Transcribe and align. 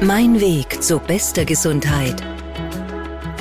Mein 0.00 0.40
Weg 0.40 0.80
zu 0.80 1.00
bester 1.00 1.44
Gesundheit. 1.44 2.22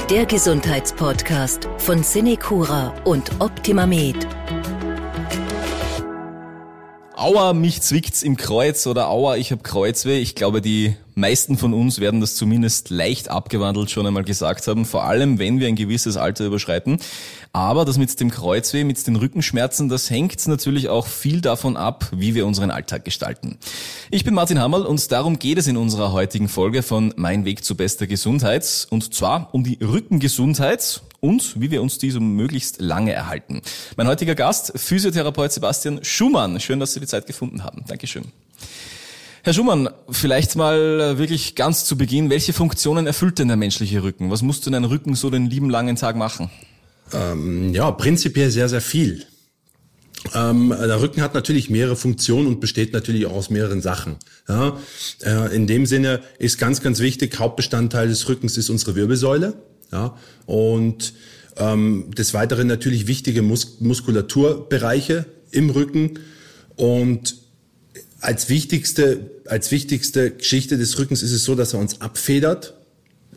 Der 0.10 0.26
Gesundheitspodcast 0.26 1.70
von 1.78 2.02
Cinecura 2.02 2.96
und 3.04 3.30
OptimaMed. 3.40 4.28
Aua, 7.16 7.54
mich 7.54 7.84
zwickt's 7.84 8.24
im 8.24 8.38
Kreuz 8.38 8.88
oder 8.88 9.08
Aua, 9.08 9.38
ich 9.38 9.52
hab 9.52 9.64
Kreuzweh. 9.64 10.18
Ich 10.18 10.34
glaube, 10.34 10.62
die 10.62 10.96
meisten 11.18 11.58
von 11.58 11.74
uns 11.74 12.00
werden 12.00 12.22
das 12.22 12.36
zumindest 12.36 12.90
leicht 12.90 13.30
abgewandelt 13.30 13.92
schon 13.92 14.08
einmal 14.08 14.24
gesagt 14.24 14.68
haben, 14.68 14.86
vor 14.86 15.04
allem 15.04 15.40
wenn 15.40 15.60
wir 15.60 15.68
ein 15.68 15.76
gewisses 15.76 16.16
Alter 16.16 16.46
überschreiten. 16.46 17.00
Aber 17.54 17.86
das 17.86 17.98
mit 17.98 18.20
dem 18.20 18.30
Kreuzweh, 18.30 18.84
mit 18.84 19.06
den 19.08 19.16
Rückenschmerzen, 19.16 19.90
das 19.90 20.10
hängt 20.10 20.48
natürlich 20.48 20.90
auch 20.90 21.08
viel 21.08 21.42
davon 21.42 21.76
ab, 21.76 22.08
wie 22.12 22.36
wir 22.36 22.46
unseren 22.46 22.72
Alltag 22.72 23.04
gestalten. 23.04 23.58
Ich 24.12 24.24
bin 24.24 24.34
Martin 24.34 24.60
Hammerl 24.60 24.86
und 24.86 25.12
darum 25.12 25.40
geht 25.40 25.58
es 25.58 25.68
in 25.68 25.76
unserer 25.76 26.12
heutigen 26.12 26.48
Folge 26.50 26.84
von 26.84 27.14
Mein 27.18 27.46
Weg 27.46 27.64
zu 27.64 27.76
bester 27.76 28.06
Gesundheit. 28.06 28.88
Und 28.90 29.14
zwar 29.14 29.54
um 29.54 29.64
die 29.64 29.80
Rückengesundheit 29.82 31.02
und 31.20 31.60
wie 31.60 31.72
wir 31.72 31.82
uns 31.82 31.98
diese 31.98 32.20
möglichst 32.20 32.80
lange 32.80 33.12
erhalten. 33.12 33.62
Mein 33.96 34.08
heutiger 34.08 34.36
Gast, 34.36 34.74
Physiotherapeut 34.76 35.52
Sebastian 35.52 36.04
Schumann. 36.04 36.60
Schön, 36.60 36.80
dass 36.80 36.94
Sie 36.94 37.00
die 37.00 37.08
Zeit 37.08 37.26
gefunden 37.26 37.64
haben. 37.64 37.84
Dankeschön. 37.88 38.26
Herr 39.48 39.54
Schumann, 39.54 39.88
vielleicht 40.10 40.58
mal 40.58 41.18
wirklich 41.18 41.56
ganz 41.56 41.86
zu 41.86 41.98
Beginn, 41.98 42.30
welche 42.30 42.52
Funktionen 42.52 43.08
erfüllt 43.08 43.40
denn 43.40 43.48
der 43.48 43.56
menschliche 43.56 44.04
Rücken? 44.04 44.30
Was 44.30 44.42
muss 44.42 44.60
denn 44.60 44.76
ein 44.76 44.84
Rücken 44.84 45.16
so 45.16 45.30
den 45.30 45.50
lieben 45.50 45.70
langen 45.70 45.96
Tag 45.96 46.18
machen? 46.18 46.50
Ähm, 47.14 47.74
ja, 47.74 47.90
prinzipiell 47.92 48.52
sehr, 48.52 48.68
sehr 48.68 48.82
viel. 48.82 49.24
Ähm, 50.36 50.76
der 50.78 51.02
Rücken 51.02 51.22
hat 51.22 51.34
natürlich 51.34 51.70
mehrere 51.70 51.96
Funktionen 51.96 52.46
und 52.46 52.60
besteht 52.60 52.92
natürlich 52.92 53.26
auch 53.26 53.36
aus 53.36 53.50
mehreren 53.50 53.80
Sachen. 53.80 54.18
Ja, 54.50 54.78
äh, 55.22 55.56
in 55.56 55.66
dem 55.66 55.86
Sinne 55.86 56.20
ist 56.40 56.58
ganz, 56.58 56.82
ganz 56.82 57.00
wichtig, 57.00 57.40
Hauptbestandteil 57.40 58.10
des 58.10 58.28
Rückens 58.28 58.58
ist 58.58 58.70
unsere 58.70 58.98
Wirbelsäule. 58.98 59.54
Ja, 59.94 60.18
und 60.46 61.14
ähm, 61.56 62.12
des 62.18 62.34
Weiteren 62.34 62.68
natürlich 62.68 63.08
wichtige 63.08 63.44
Mus 63.44 63.80
Muskulaturbereiche 63.80 65.26
im 65.52 65.70
Rücken 65.70 66.20
und 66.76 67.47
als 68.20 68.50
wichtigste, 68.50 69.32
als 69.46 69.72
wichtigste 69.72 70.32
Geschichte 70.32 70.78
des 70.78 70.98
Rückens 70.98 71.22
ist 71.22 71.32
es 71.32 71.44
so, 71.44 71.56
dass 71.56 71.74
er 71.74 71.80
uns 71.80 72.02
abfedert, 72.02 72.76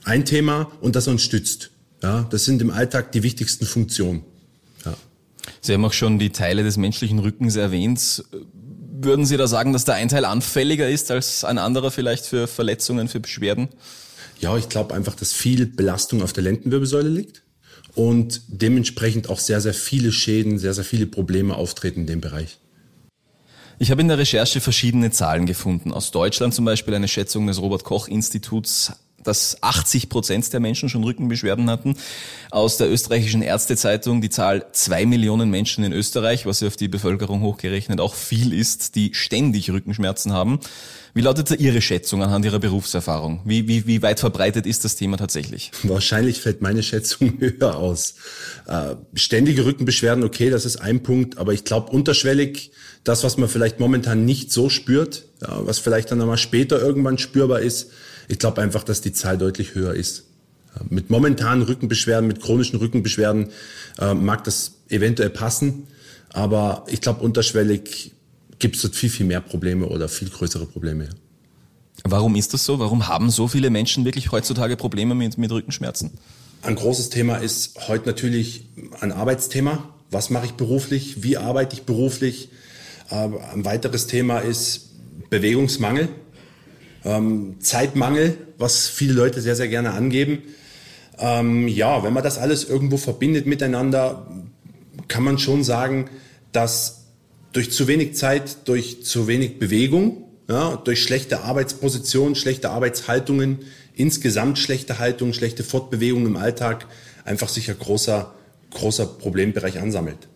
ein 0.04 0.24
Thema, 0.24 0.70
und 0.80 0.96
dass 0.96 1.06
er 1.06 1.12
uns 1.12 1.22
stützt. 1.22 1.70
Ja, 2.02 2.26
das 2.30 2.44
sind 2.46 2.62
im 2.62 2.70
Alltag 2.70 3.12
die 3.12 3.22
wichtigsten 3.22 3.66
Funktionen. 3.66 4.24
Ja. 4.84 4.96
Sie 5.60 5.74
haben 5.74 5.84
auch 5.84 5.92
schon 5.92 6.18
die 6.18 6.30
Teile 6.30 6.62
des 6.62 6.78
menschlichen 6.78 7.18
Rückens 7.18 7.56
erwähnt. 7.56 8.24
Würden 9.02 9.26
Sie 9.26 9.36
da 9.36 9.46
sagen, 9.46 9.72
dass 9.72 9.84
der 9.84 9.94
ein 9.94 10.08
Teil 10.08 10.24
anfälliger 10.24 10.88
ist 10.88 11.10
als 11.10 11.44
ein 11.44 11.58
anderer 11.58 11.90
vielleicht 11.90 12.24
für 12.24 12.46
Verletzungen, 12.46 13.08
für 13.08 13.20
Beschwerden? 13.20 13.68
Ja, 14.40 14.56
ich 14.56 14.70
glaube 14.70 14.94
einfach, 14.94 15.14
dass 15.14 15.34
viel 15.34 15.66
Belastung 15.66 16.22
auf 16.22 16.32
der 16.32 16.44
Lendenwirbelsäule 16.44 17.10
liegt 17.10 17.42
und 17.94 18.40
dementsprechend 18.48 19.28
auch 19.28 19.38
sehr, 19.38 19.60
sehr 19.60 19.74
viele 19.74 20.12
Schäden, 20.12 20.58
sehr, 20.58 20.72
sehr 20.72 20.84
viele 20.84 21.06
Probleme 21.06 21.54
auftreten 21.54 22.00
in 22.00 22.06
dem 22.06 22.20
Bereich. 22.22 22.58
Ich 23.82 23.90
habe 23.90 24.02
in 24.02 24.08
der 24.08 24.18
Recherche 24.18 24.60
verschiedene 24.60 25.10
Zahlen 25.10 25.46
gefunden. 25.46 25.90
Aus 25.90 26.10
Deutschland 26.10 26.52
zum 26.52 26.66
Beispiel 26.66 26.94
eine 26.94 27.08
Schätzung 27.08 27.46
des 27.46 27.62
Robert 27.62 27.82
Koch 27.82 28.08
Instituts 28.08 28.92
dass 29.22 29.62
80 29.62 30.08
Prozent 30.08 30.52
der 30.52 30.60
Menschen 30.60 30.88
schon 30.88 31.04
Rückenbeschwerden 31.04 31.68
hatten. 31.68 31.96
Aus 32.50 32.76
der 32.76 32.90
österreichischen 32.90 33.42
Ärztezeitung 33.42 34.20
die 34.20 34.30
Zahl 34.30 34.66
zwei 34.72 35.06
Millionen 35.06 35.50
Menschen 35.50 35.84
in 35.84 35.92
Österreich, 35.92 36.46
was 36.46 36.60
ja 36.60 36.68
auf 36.68 36.76
die 36.76 36.88
Bevölkerung 36.88 37.42
hochgerechnet 37.42 38.00
auch 38.00 38.14
viel 38.14 38.52
ist, 38.52 38.94
die 38.94 39.14
ständig 39.14 39.70
Rückenschmerzen 39.70 40.32
haben. 40.32 40.60
Wie 41.12 41.22
lautet 41.22 41.50
Ihre 41.58 41.80
Schätzung 41.80 42.22
anhand 42.22 42.44
Ihrer 42.44 42.60
Berufserfahrung? 42.60 43.40
Wie, 43.44 43.66
wie, 43.66 43.86
wie 43.86 44.00
weit 44.02 44.20
verbreitet 44.20 44.64
ist 44.64 44.84
das 44.84 44.94
Thema 44.94 45.16
tatsächlich? 45.16 45.72
Wahrscheinlich 45.82 46.40
fällt 46.40 46.62
meine 46.62 46.82
Schätzung 46.82 47.34
höher 47.40 47.76
aus. 47.76 48.14
Äh, 48.66 48.94
ständige 49.14 49.64
Rückenbeschwerden, 49.64 50.22
okay, 50.22 50.50
das 50.50 50.64
ist 50.64 50.76
ein 50.76 51.02
Punkt, 51.02 51.38
aber 51.38 51.52
ich 51.52 51.64
glaube 51.64 51.90
unterschwellig, 51.90 52.70
das, 53.02 53.24
was 53.24 53.38
man 53.38 53.48
vielleicht 53.48 53.80
momentan 53.80 54.24
nicht 54.24 54.52
so 54.52 54.68
spürt, 54.68 55.24
ja, 55.42 55.66
was 55.66 55.78
vielleicht 55.78 56.10
dann 56.10 56.20
einmal 56.20 56.38
später 56.38 56.80
irgendwann 56.80 57.18
spürbar 57.18 57.60
ist, 57.60 57.90
ich 58.30 58.38
glaube 58.38 58.62
einfach, 58.62 58.84
dass 58.84 59.00
die 59.00 59.12
Zahl 59.12 59.38
deutlich 59.38 59.74
höher 59.74 59.94
ist. 59.94 60.24
Mit 60.88 61.10
momentanen 61.10 61.62
Rückenbeschwerden, 61.62 62.28
mit 62.28 62.40
chronischen 62.40 62.78
Rückenbeschwerden 62.78 63.48
äh, 63.98 64.14
mag 64.14 64.44
das 64.44 64.74
eventuell 64.88 65.30
passen, 65.30 65.88
aber 66.32 66.84
ich 66.86 67.00
glaube, 67.00 67.24
unterschwellig 67.24 68.12
gibt 68.60 68.76
es 68.76 68.82
dort 68.82 68.94
viel, 68.94 69.10
viel 69.10 69.26
mehr 69.26 69.40
Probleme 69.40 69.86
oder 69.86 70.08
viel 70.08 70.28
größere 70.28 70.66
Probleme. 70.66 71.08
Warum 72.04 72.36
ist 72.36 72.54
das 72.54 72.64
so? 72.64 72.78
Warum 72.78 73.08
haben 73.08 73.30
so 73.30 73.48
viele 73.48 73.68
Menschen 73.68 74.04
wirklich 74.04 74.30
heutzutage 74.30 74.76
Probleme 74.76 75.16
mit, 75.16 75.36
mit 75.36 75.50
Rückenschmerzen? 75.50 76.12
Ein 76.62 76.76
großes 76.76 77.10
Thema 77.10 77.38
ist 77.38 77.88
heute 77.88 78.06
natürlich 78.06 78.68
ein 79.00 79.10
Arbeitsthema. 79.10 79.88
Was 80.10 80.30
mache 80.30 80.46
ich 80.46 80.52
beruflich? 80.52 81.24
Wie 81.24 81.36
arbeite 81.36 81.74
ich 81.74 81.82
beruflich? 81.82 82.48
ein 83.10 83.64
weiteres 83.64 84.06
Thema 84.06 84.38
ist 84.38 84.90
Bewegungsmangel. 85.30 86.08
Ähm, 87.04 87.56
Zeitmangel, 87.60 88.36
was 88.58 88.88
viele 88.88 89.14
Leute 89.14 89.40
sehr, 89.40 89.56
sehr 89.56 89.68
gerne 89.68 89.92
angeben. 89.92 90.42
Ähm, 91.18 91.68
ja, 91.68 92.02
wenn 92.02 92.12
man 92.12 92.22
das 92.22 92.38
alles 92.38 92.64
irgendwo 92.68 92.96
verbindet 92.96 93.46
miteinander, 93.46 94.26
kann 95.08 95.22
man 95.22 95.38
schon 95.38 95.64
sagen, 95.64 96.10
dass 96.52 97.06
durch 97.52 97.70
zu 97.70 97.88
wenig 97.88 98.14
Zeit, 98.14 98.68
durch 98.68 99.04
zu 99.04 99.26
wenig 99.26 99.58
Bewegung, 99.58 100.24
ja, 100.48 100.76
durch 100.76 101.02
schlechte 101.02 101.42
Arbeitspositionen, 101.42 102.34
schlechte 102.34 102.70
Arbeitshaltungen, 102.70 103.60
insgesamt 103.94 104.58
schlechte 104.58 104.98
Haltung, 104.98 105.32
schlechte 105.32 105.62
Fortbewegung 105.64 106.26
im 106.26 106.36
Alltag 106.36 106.86
einfach 107.24 107.48
sich 107.48 107.70
ein 107.70 107.78
großer, 107.78 108.34
großer 108.70 109.06
Problembereich 109.06 109.78
ansammelt. 109.78 110.28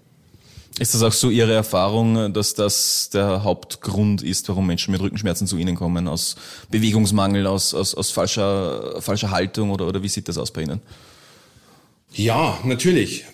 Ist 0.78 0.92
das 0.92 1.02
auch 1.02 1.12
so 1.12 1.30
Ihre 1.30 1.52
Erfahrung, 1.52 2.32
dass 2.32 2.54
das 2.54 3.08
der 3.12 3.44
Hauptgrund 3.44 4.22
ist, 4.22 4.48
warum 4.48 4.66
Menschen 4.66 4.90
mit 4.90 5.00
Rückenschmerzen 5.00 5.46
zu 5.46 5.56
Ihnen 5.56 5.76
kommen? 5.76 6.08
Aus 6.08 6.34
Bewegungsmangel, 6.68 7.46
aus, 7.46 7.74
aus, 7.74 7.94
aus 7.94 8.10
falscher, 8.10 9.00
falscher 9.00 9.30
Haltung 9.30 9.70
oder, 9.70 9.86
oder 9.86 10.02
wie 10.02 10.08
sieht 10.08 10.28
das 10.28 10.36
aus 10.36 10.50
bei 10.50 10.62
Ihnen? 10.62 10.80
Ja, 12.12 12.58
natürlich. 12.64 13.24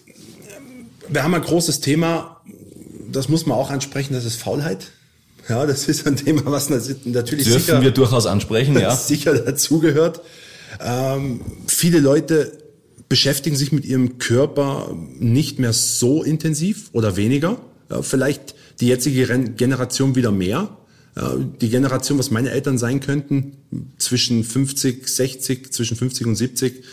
Wir 1.09 1.23
haben 1.23 1.35
ein 1.35 1.41
großes 1.41 1.81
Thema, 1.81 2.43
das 3.11 3.31
muss 3.31 3.47
man 3.47 3.57
auch 3.57 3.71
ansprechen, 3.71 4.13
das 4.13 4.27
ist 4.27 4.37
Faulheit. 4.37 4.93
Ja, 5.49 5.65
das 5.65 5.89
ist 5.89 6.07
ein 6.07 6.17
Thema, 6.17 6.43
was 6.45 6.69
natürlich 6.69 7.05
Dürfen 7.25 7.45
sicher, 7.45 7.83
wir 7.83 7.91
durchaus 7.91 8.27
ansprechen, 8.27 8.79
ja. 8.79 8.95
sicher 8.97 9.35
dazugehört. 9.39 10.21
Ähm, 10.79 11.41
viele 11.67 12.01
Leute 12.01 12.60
beschäftigen 13.11 13.57
sich 13.57 13.73
mit 13.73 13.85
ihrem 13.85 14.19
Körper 14.19 14.97
nicht 15.19 15.59
mehr 15.59 15.75
so 15.75 16.23
intensiv 16.23 16.89
oder 16.93 17.17
weniger. 17.17 17.61
Vielleicht 18.03 18.55
die 18.81 18.87
jetzige 18.87 19.27
Generation 19.51 20.15
wieder 20.15 20.31
mehr. 20.31 20.69
Die 21.61 21.69
Generation, 21.69 22.21
was 22.21 22.31
meine 22.31 22.53
Eltern 22.53 22.79
sein 22.79 23.01
könnten, 23.01 23.57
zwischen 23.99 24.45
50, 24.45 25.09
60, 25.09 25.73
zwischen 25.73 25.97
50 25.97 26.27
und 26.29 26.37
70, 26.37 26.85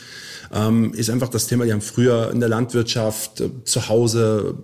ähm, 0.51 0.93
ist 0.93 1.09
einfach 1.09 1.29
das 1.29 1.47
Thema, 1.47 1.65
die 1.65 1.73
haben 1.73 1.81
früher 1.81 2.31
in 2.31 2.39
der 2.39 2.49
Landwirtschaft, 2.49 3.41
äh, 3.41 3.49
zu 3.63 3.89
Hause 3.89 4.55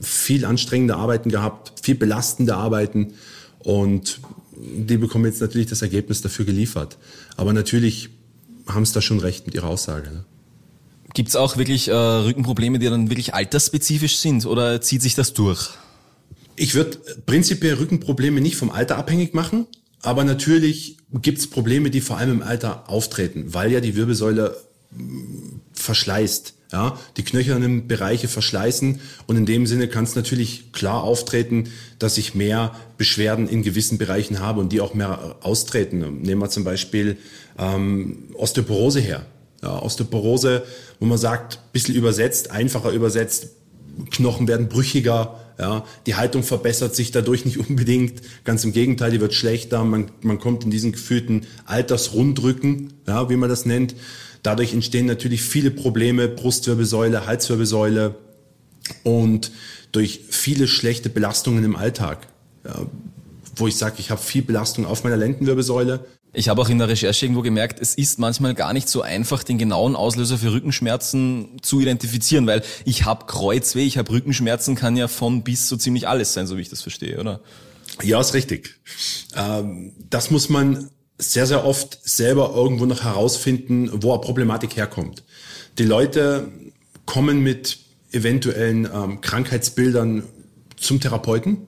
viel 0.00 0.44
anstrengende 0.44 0.96
Arbeiten 0.96 1.30
gehabt, 1.30 1.72
viel 1.82 1.94
belastende 1.94 2.54
Arbeiten 2.54 3.14
und 3.58 4.20
die 4.56 4.98
bekommen 4.98 5.24
jetzt 5.24 5.40
natürlich 5.40 5.66
das 5.66 5.82
Ergebnis 5.82 6.20
dafür 6.20 6.44
geliefert. 6.44 6.98
Aber 7.36 7.52
natürlich 7.52 8.10
haben 8.66 8.82
es 8.82 8.92
da 8.92 9.00
schon 9.00 9.18
recht 9.18 9.46
mit 9.46 9.54
ihrer 9.54 9.68
Aussage. 9.68 10.10
Ne? 10.10 10.24
Gibt 11.14 11.30
es 11.30 11.36
auch 11.36 11.56
wirklich 11.56 11.88
äh, 11.88 11.92
Rückenprobleme, 11.92 12.78
die 12.78 12.86
dann 12.86 13.10
wirklich 13.10 13.34
altersspezifisch 13.34 14.18
sind 14.18 14.46
oder 14.46 14.80
zieht 14.80 15.02
sich 15.02 15.14
das 15.14 15.32
durch? 15.32 15.70
Ich 16.56 16.74
würde 16.74 16.98
prinzipiell 17.26 17.74
Rückenprobleme 17.74 18.40
nicht 18.40 18.56
vom 18.56 18.70
Alter 18.70 18.98
abhängig 18.98 19.34
machen, 19.34 19.66
aber 20.02 20.24
natürlich 20.24 20.98
gibt 21.12 21.38
es 21.38 21.48
Probleme, 21.48 21.90
die 21.90 22.00
vor 22.00 22.18
allem 22.18 22.32
im 22.32 22.42
Alter 22.42 22.88
auftreten, 22.88 23.52
weil 23.54 23.72
ja 23.72 23.80
die 23.80 23.96
Wirbelsäule 23.96 24.56
mm, 24.92 25.60
verschleißt. 25.72 26.54
Ja, 26.72 26.96
die 27.16 27.24
knöchernen 27.24 27.88
Bereiche 27.88 28.28
verschleißen 28.28 29.00
und 29.26 29.36
in 29.36 29.44
dem 29.44 29.66
Sinne 29.66 29.88
kann 29.88 30.04
es 30.04 30.14
natürlich 30.14 30.70
klar 30.70 31.02
auftreten, 31.02 31.64
dass 31.98 32.16
ich 32.16 32.36
mehr 32.36 32.76
Beschwerden 32.96 33.48
in 33.48 33.64
gewissen 33.64 33.98
Bereichen 33.98 34.38
habe 34.38 34.60
und 34.60 34.70
die 34.70 34.80
auch 34.80 34.94
mehr 34.94 35.34
austreten. 35.40 36.22
Nehmen 36.22 36.40
wir 36.40 36.48
zum 36.48 36.62
Beispiel 36.62 37.16
ähm, 37.58 38.28
Osteoporose 38.34 39.00
her. 39.00 39.26
Ja, 39.62 39.82
Osteoporose, 39.82 40.62
wo 41.00 41.06
man 41.06 41.18
sagt, 41.18 41.72
bisschen 41.72 41.94
übersetzt, 41.94 42.50
einfacher 42.50 42.90
übersetzt, 42.92 43.48
Knochen 44.10 44.48
werden 44.48 44.68
brüchiger, 44.68 45.38
ja, 45.58 45.84
die 46.06 46.14
Haltung 46.14 46.42
verbessert 46.42 46.96
sich 46.96 47.10
dadurch 47.10 47.44
nicht 47.44 47.58
unbedingt, 47.68 48.22
ganz 48.44 48.64
im 48.64 48.72
Gegenteil, 48.72 49.10
die 49.10 49.20
wird 49.20 49.34
schlechter, 49.34 49.84
man, 49.84 50.10
man 50.22 50.38
kommt 50.38 50.64
in 50.64 50.70
diesen 50.70 50.92
gefühlten 50.92 51.46
Altersrundrücken, 51.66 52.94
ja, 53.06 53.28
wie 53.28 53.36
man 53.36 53.50
das 53.50 53.66
nennt. 53.66 53.94
Dadurch 54.42 54.72
entstehen 54.72 55.04
natürlich 55.04 55.42
viele 55.42 55.70
Probleme, 55.70 56.26
Brustwirbelsäule, 56.26 57.26
Halswirbelsäule 57.26 58.14
und 59.04 59.52
durch 59.92 60.20
viele 60.30 60.66
schlechte 60.66 61.10
Belastungen 61.10 61.62
im 61.64 61.76
Alltag. 61.76 62.26
Ja, 62.64 62.86
wo 63.56 63.66
ich 63.66 63.76
sage, 63.76 63.96
ich 63.98 64.10
habe 64.10 64.22
viel 64.22 64.42
Belastung 64.42 64.86
auf 64.86 65.04
meiner 65.04 65.18
Lendenwirbelsäule, 65.18 66.06
Ich 66.32 66.48
habe 66.48 66.62
auch 66.62 66.68
in 66.68 66.78
der 66.78 66.88
Recherche 66.88 67.26
irgendwo 67.26 67.42
gemerkt, 67.42 67.80
es 67.80 67.94
ist 67.94 68.20
manchmal 68.20 68.54
gar 68.54 68.72
nicht 68.72 68.88
so 68.88 69.02
einfach, 69.02 69.42
den 69.42 69.58
genauen 69.58 69.96
Auslöser 69.96 70.38
für 70.38 70.52
Rückenschmerzen 70.52 71.60
zu 71.62 71.80
identifizieren, 71.80 72.46
weil 72.46 72.62
ich 72.84 73.04
habe 73.04 73.26
Kreuzweh, 73.26 73.84
ich 73.84 73.98
habe 73.98 74.12
Rückenschmerzen, 74.12 74.76
kann 74.76 74.96
ja 74.96 75.08
von 75.08 75.42
bis 75.42 75.68
so 75.68 75.76
ziemlich 75.76 76.06
alles 76.06 76.32
sein, 76.32 76.46
so 76.46 76.56
wie 76.56 76.62
ich 76.62 76.68
das 76.68 76.82
verstehe, 76.82 77.18
oder? 77.18 77.40
Ja, 78.02 78.20
ist 78.20 78.34
richtig. 78.34 78.76
Ähm, 79.34 79.92
das 80.08 80.30
muss 80.30 80.48
man 80.48 80.90
sehr, 81.18 81.46
sehr 81.46 81.66
oft 81.66 81.98
selber 82.02 82.52
irgendwo 82.54 82.86
noch 82.86 83.02
herausfinden, 83.02 83.90
wo 83.92 84.12
eine 84.12 84.20
Problematik 84.20 84.76
herkommt. 84.76 85.24
Die 85.78 85.84
Leute 85.84 86.48
kommen 87.06 87.40
mit 87.40 87.78
eventuellen 88.12 88.88
ähm, 88.92 89.20
Krankheitsbildern 89.20 90.24
zum 90.76 91.00
Therapeuten, 91.00 91.66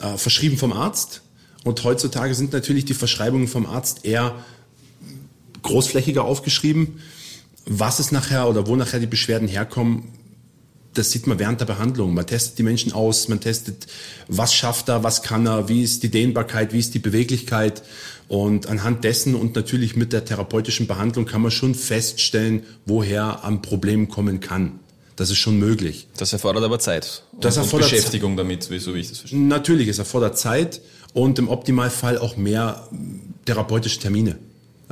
äh, 0.00 0.16
verschrieben 0.16 0.56
vom 0.56 0.72
Arzt 0.72 1.22
und 1.68 1.84
heutzutage 1.84 2.34
sind 2.34 2.52
natürlich 2.52 2.86
die 2.86 2.94
Verschreibungen 2.94 3.46
vom 3.46 3.66
Arzt 3.66 4.04
eher 4.04 4.34
großflächiger 5.62 6.24
aufgeschrieben. 6.24 7.00
Was 7.66 7.98
es 7.98 8.10
nachher 8.10 8.48
oder 8.48 8.66
wo 8.66 8.74
nachher 8.74 9.00
die 9.00 9.06
Beschwerden 9.06 9.46
herkommen, 9.46 10.04
das 10.94 11.10
sieht 11.10 11.26
man 11.26 11.38
während 11.38 11.60
der 11.60 11.66
Behandlung. 11.66 12.14
Man 12.14 12.26
testet 12.26 12.58
die 12.58 12.62
Menschen 12.62 12.92
aus, 12.92 13.28
man 13.28 13.40
testet, 13.40 13.86
was 14.28 14.54
schafft 14.54 14.88
er, 14.88 15.04
was 15.04 15.22
kann 15.22 15.46
er, 15.46 15.68
wie 15.68 15.82
ist 15.82 16.02
die 16.02 16.10
Dehnbarkeit, 16.10 16.72
wie 16.72 16.78
ist 16.78 16.94
die 16.94 16.98
Beweglichkeit. 16.98 17.82
Und 18.26 18.66
anhand 18.66 19.04
dessen 19.04 19.34
und 19.34 19.54
natürlich 19.54 19.94
mit 19.94 20.14
der 20.14 20.24
therapeutischen 20.24 20.86
Behandlung 20.86 21.26
kann 21.26 21.42
man 21.42 21.50
schon 21.50 21.74
feststellen, 21.74 22.62
woher 22.86 23.44
ein 23.44 23.60
Problem 23.60 24.08
kommen 24.08 24.40
kann. 24.40 24.80
Das 25.16 25.30
ist 25.30 25.38
schon 25.38 25.58
möglich. 25.58 26.06
Das 26.16 26.32
erfordert 26.32 26.64
aber 26.64 26.78
Zeit. 26.78 27.24
Und, 27.32 27.44
das 27.44 27.56
erfordert 27.58 27.90
und 27.90 27.96
Beschäftigung 27.96 28.36
damit, 28.36 28.62
so 28.62 28.94
wie 28.94 29.00
ich 29.00 29.08
das 29.08 29.18
verstehe. 29.18 29.38
Natürlich, 29.38 29.88
es 29.88 29.98
erfordert 29.98 30.38
Zeit 30.38 30.80
und 31.14 31.38
im 31.38 31.48
Optimalfall 31.48 32.18
auch 32.18 32.36
mehr 32.36 32.88
therapeutische 33.44 33.98
Termine. 33.98 34.36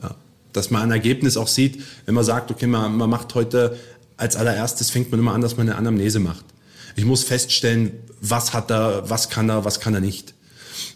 Ja. 0.02 0.14
Dass 0.52 0.70
man 0.70 0.82
ein 0.82 0.90
Ergebnis 0.90 1.36
auch 1.36 1.48
sieht, 1.48 1.82
wenn 2.06 2.14
man 2.14 2.24
sagt, 2.24 2.50
okay, 2.50 2.66
man, 2.66 2.96
man 2.96 3.10
macht 3.10 3.34
heute 3.34 3.76
als 4.16 4.36
allererstes 4.36 4.90
fängt 4.90 5.10
man 5.10 5.20
immer 5.20 5.34
an, 5.34 5.40
dass 5.40 5.56
man 5.56 5.68
eine 5.68 5.78
Anamnese 5.78 6.20
macht. 6.20 6.44
Ich 6.96 7.04
muss 7.04 7.24
feststellen, 7.24 7.92
was 8.20 8.54
hat 8.54 8.70
er, 8.70 9.10
was 9.10 9.28
kann 9.28 9.50
er, 9.50 9.64
was 9.64 9.80
kann 9.80 9.94
er 9.94 10.00
nicht. 10.00 10.34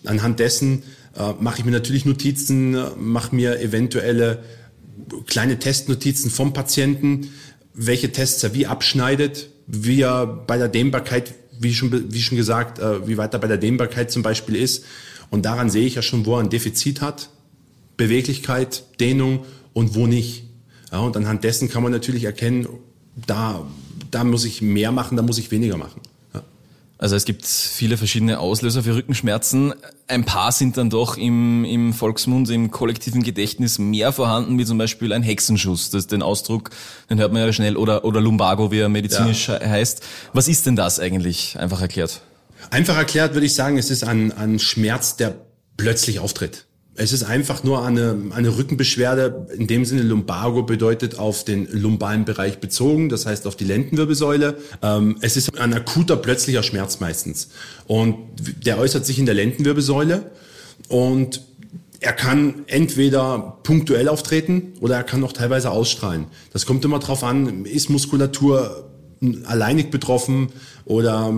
Anhand 0.04 0.40
dessen 0.40 0.82
äh, 1.16 1.34
mache 1.38 1.58
ich 1.58 1.64
mir 1.64 1.70
natürlich 1.70 2.06
Notizen, 2.06 2.76
mache 2.98 3.34
mir 3.34 3.60
eventuelle 3.60 4.42
kleine 5.26 5.58
Testnotizen 5.58 6.30
vom 6.30 6.52
Patienten, 6.52 7.28
welche 7.74 8.12
Tests 8.12 8.42
er 8.42 8.54
wie 8.54 8.66
abschneidet, 8.66 9.48
wie 9.66 10.00
er 10.00 10.26
bei 10.26 10.56
der 10.56 10.68
Dehnbarkeit, 10.68 11.34
wie 11.60 11.74
schon, 11.74 12.12
wie 12.12 12.22
schon 12.22 12.36
gesagt, 12.36 12.78
äh, 12.78 13.06
wie 13.06 13.16
weit 13.16 13.34
er 13.34 13.40
bei 13.40 13.48
der 13.48 13.58
Dehnbarkeit 13.58 14.10
zum 14.10 14.22
Beispiel 14.22 14.56
ist 14.56 14.84
und 15.30 15.44
daran 15.44 15.70
sehe 15.70 15.86
ich 15.86 15.94
ja 15.94 16.02
schon, 16.02 16.26
wo 16.26 16.36
er 16.36 16.40
ein 16.40 16.50
Defizit 16.50 17.00
hat. 17.00 17.30
Beweglichkeit, 17.96 18.84
Dehnung 18.98 19.44
und 19.72 19.94
wo 19.94 20.06
nicht. 20.06 20.44
Ja, 20.90 21.00
und 21.00 21.16
anhand 21.16 21.44
dessen 21.44 21.68
kann 21.68 21.82
man 21.82 21.92
natürlich 21.92 22.24
erkennen, 22.24 22.66
da, 23.14 23.66
da 24.10 24.24
muss 24.24 24.44
ich 24.44 24.62
mehr 24.62 24.90
machen, 24.90 25.16
da 25.16 25.22
muss 25.22 25.38
ich 25.38 25.50
weniger 25.50 25.76
machen. 25.76 26.00
Also 27.00 27.16
es 27.16 27.24
gibt 27.24 27.46
viele 27.46 27.96
verschiedene 27.96 28.38
Auslöser 28.38 28.82
für 28.82 28.94
Rückenschmerzen. 28.94 29.72
Ein 30.06 30.26
paar 30.26 30.52
sind 30.52 30.76
dann 30.76 30.90
doch 30.90 31.16
im, 31.16 31.64
im 31.64 31.94
Volksmund, 31.94 32.50
im 32.50 32.70
kollektiven 32.70 33.22
Gedächtnis 33.22 33.78
mehr 33.78 34.12
vorhanden, 34.12 34.58
wie 34.58 34.66
zum 34.66 34.76
Beispiel 34.76 35.14
ein 35.14 35.22
Hexenschuss. 35.22 35.88
Das 35.88 36.00
ist 36.00 36.12
den 36.12 36.20
Ausdruck, 36.20 36.68
den 37.08 37.18
hört 37.18 37.32
man 37.32 37.40
ja 37.40 37.50
schnell, 37.54 37.78
oder, 37.78 38.04
oder 38.04 38.20
Lumbago, 38.20 38.70
wie 38.70 38.80
er 38.80 38.90
medizinisch 38.90 39.48
ja. 39.48 39.58
heißt. 39.60 40.02
Was 40.34 40.46
ist 40.46 40.66
denn 40.66 40.76
das 40.76 41.00
eigentlich, 41.00 41.58
einfach 41.58 41.80
erklärt? 41.80 42.20
Einfach 42.68 42.98
erklärt 42.98 43.32
würde 43.32 43.46
ich 43.46 43.54
sagen, 43.54 43.78
es 43.78 43.90
ist 43.90 44.04
ein, 44.04 44.32
ein 44.32 44.58
Schmerz, 44.58 45.16
der 45.16 45.36
plötzlich 45.78 46.18
auftritt. 46.18 46.66
Es 47.02 47.14
ist 47.14 47.22
einfach 47.22 47.64
nur 47.64 47.82
eine, 47.82 48.14
eine 48.28 48.58
Rückenbeschwerde. 48.58 49.46
In 49.56 49.66
dem 49.66 49.86
Sinne, 49.86 50.02
Lumbago 50.02 50.64
bedeutet 50.64 51.18
auf 51.18 51.44
den 51.44 51.66
lumbalen 51.72 52.26
Bereich 52.26 52.58
bezogen, 52.58 53.08
das 53.08 53.24
heißt 53.24 53.46
auf 53.46 53.56
die 53.56 53.64
Lendenwirbelsäule. 53.64 54.58
Ähm, 54.82 55.16
es 55.22 55.38
ist 55.38 55.58
ein 55.58 55.72
akuter, 55.72 56.18
plötzlicher 56.18 56.62
Schmerz 56.62 57.00
meistens. 57.00 57.48
Und 57.86 58.16
der 58.66 58.78
äußert 58.78 59.06
sich 59.06 59.18
in 59.18 59.24
der 59.24 59.34
Lendenwirbelsäule. 59.34 60.30
Und 60.88 61.40
er 62.00 62.12
kann 62.12 62.64
entweder 62.66 63.56
punktuell 63.62 64.06
auftreten 64.06 64.74
oder 64.80 64.96
er 64.96 65.04
kann 65.04 65.24
auch 65.24 65.32
teilweise 65.32 65.70
ausstrahlen. 65.70 66.26
Das 66.52 66.66
kommt 66.66 66.84
immer 66.84 66.98
drauf 66.98 67.24
an, 67.24 67.64
ist 67.64 67.88
Muskulatur 67.88 68.90
alleinig 69.46 69.90
betroffen 69.90 70.48
oder 70.84 71.32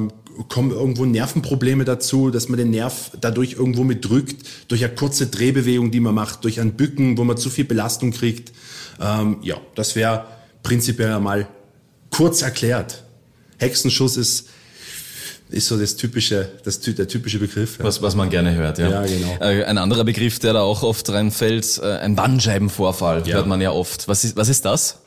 kommen 0.48 0.70
irgendwo 0.70 1.04
Nervenprobleme 1.04 1.84
dazu, 1.84 2.30
dass 2.30 2.48
man 2.48 2.58
den 2.58 2.70
Nerv 2.70 3.10
dadurch 3.20 3.54
irgendwo 3.54 3.84
mit 3.84 4.04
drückt, 4.04 4.46
durch 4.68 4.84
eine 4.84 4.94
kurze 4.94 5.26
Drehbewegung, 5.26 5.90
die 5.90 6.00
man 6.00 6.14
macht, 6.14 6.44
durch 6.44 6.60
ein 6.60 6.72
Bücken, 6.72 7.18
wo 7.18 7.24
man 7.24 7.36
zu 7.36 7.50
viel 7.50 7.64
Belastung 7.64 8.12
kriegt. 8.12 8.52
Ähm, 9.00 9.38
ja, 9.42 9.56
das 9.74 9.96
wäre 9.96 10.26
prinzipiell 10.62 11.18
mal 11.20 11.46
kurz 12.10 12.42
erklärt. 12.42 13.04
Hexenschuss 13.58 14.16
ist 14.16 14.48
ist 15.52 15.68
so 15.68 15.78
das 15.78 15.96
typische, 15.96 16.48
das, 16.64 16.80
der 16.80 17.06
typische 17.06 17.38
Begriff. 17.38 17.78
Ja. 17.78 17.84
Was, 17.84 18.00
was 18.00 18.14
man 18.14 18.30
gerne 18.30 18.54
hört, 18.54 18.78
ja. 18.78 18.88
Ja, 18.88 19.02
genau. 19.02 19.36
Äh, 19.40 19.64
ein 19.64 19.78
anderer 19.78 20.04
Begriff, 20.04 20.38
der 20.38 20.54
da 20.54 20.62
auch 20.62 20.82
oft 20.82 21.10
reinfällt, 21.10 21.78
äh, 21.82 21.98
ein 21.98 22.16
Bandscheibenvorfall, 22.16 23.26
ja. 23.26 23.34
hört 23.36 23.46
man 23.46 23.60
ja 23.60 23.70
oft. 23.70 24.08
Was 24.08 24.24
ist, 24.24 24.36
was 24.36 24.48
ist 24.48 24.64
das? 24.64 25.00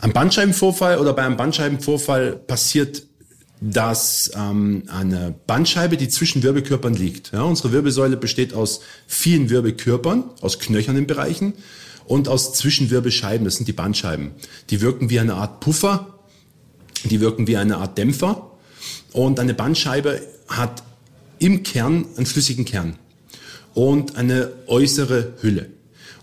Ein 0.00 0.12
Bandscheibenvorfall 0.12 0.98
oder 0.98 1.12
bei 1.12 1.22
einem 1.22 1.36
Bandscheibenvorfall 1.36 2.32
passiert 2.32 3.02
dass 3.60 4.30
ähm, 4.34 4.84
eine 4.88 5.34
Bandscheibe, 5.46 5.96
die 5.96 6.08
zwischen 6.08 6.42
Wirbelkörpern 6.42 6.94
liegt. 6.94 7.32
Ja, 7.32 7.42
unsere 7.42 7.72
Wirbelsäule 7.72 8.16
besteht 8.16 8.52
aus 8.52 8.80
vielen 9.06 9.48
Wirbelkörpern, 9.48 10.24
aus 10.40 10.58
knöchernen 10.58 11.06
Bereichen 11.06 11.54
und 12.04 12.28
aus 12.28 12.52
Zwischenwirbelscheiben. 12.52 13.44
Das 13.44 13.56
sind 13.56 13.66
die 13.66 13.72
Bandscheiben. 13.72 14.32
Die 14.70 14.80
wirken 14.80 15.08
wie 15.08 15.20
eine 15.20 15.34
Art 15.34 15.60
Puffer, 15.60 16.18
die 17.04 17.20
wirken 17.20 17.46
wie 17.46 17.56
eine 17.56 17.78
Art 17.78 17.96
Dämpfer. 17.96 18.50
Und 19.12 19.40
eine 19.40 19.54
Bandscheibe 19.54 20.20
hat 20.48 20.82
im 21.38 21.62
Kern 21.62 22.06
einen 22.16 22.26
flüssigen 22.26 22.66
Kern 22.66 22.96
und 23.72 24.16
eine 24.16 24.52
äußere 24.66 25.34
Hülle. 25.40 25.70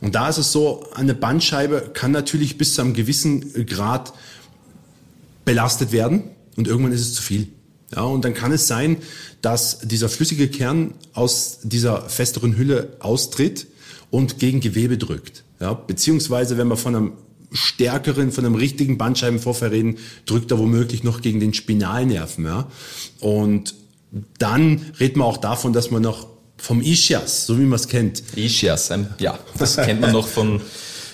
Und 0.01 0.15
da 0.15 0.29
ist 0.29 0.37
es 0.37 0.51
so, 0.51 0.85
eine 0.93 1.13
Bandscheibe 1.13 1.91
kann 1.93 2.11
natürlich 2.11 2.57
bis 2.57 2.75
zu 2.75 2.81
einem 2.81 2.93
gewissen 2.93 3.65
Grad 3.65 4.13
belastet 5.45 5.91
werden 5.91 6.32
und 6.55 6.67
irgendwann 6.67 6.91
ist 6.91 7.01
es 7.01 7.13
zu 7.13 7.21
viel. 7.21 7.47
Ja, 7.95 8.03
und 8.03 8.25
dann 8.25 8.33
kann 8.33 8.51
es 8.51 8.67
sein, 8.67 8.97
dass 9.41 9.79
dieser 9.79 10.09
flüssige 10.09 10.47
Kern 10.47 10.95
aus 11.13 11.59
dieser 11.63 12.09
festeren 12.09 12.57
Hülle 12.57 12.97
austritt 12.99 13.67
und 14.09 14.39
gegen 14.39 14.61
Gewebe 14.61 14.97
drückt. 14.97 15.43
Ja, 15.59 15.73
beziehungsweise, 15.73 16.57
wenn 16.57 16.67
wir 16.67 16.77
von 16.77 16.95
einem 16.95 17.13
stärkeren, 17.51 18.31
von 18.31 18.45
einem 18.45 18.55
richtigen 18.55 18.97
Bandscheibenvorfall 18.97 19.69
reden, 19.69 19.97
drückt 20.25 20.51
er 20.51 20.57
womöglich 20.57 21.03
noch 21.03 21.21
gegen 21.21 21.39
den 21.39 21.53
Spinalnerven. 21.53 22.45
Ja? 22.45 22.67
Und 23.19 23.75
dann 24.39 24.81
redet 24.99 25.17
man 25.17 25.27
auch 25.27 25.37
davon, 25.37 25.71
dass 25.71 25.91
man 25.91 26.01
noch 26.01 26.27
vom 26.57 26.81
Ischias, 26.81 27.45
so 27.45 27.59
wie 27.59 27.63
man 27.63 27.75
es 27.75 27.87
kennt. 27.87 28.23
Ischias, 28.35 28.91
ja, 29.19 29.37
das 29.57 29.75
kennt 29.75 30.01
man 30.01 30.11
noch 30.11 30.27
von 30.27 30.61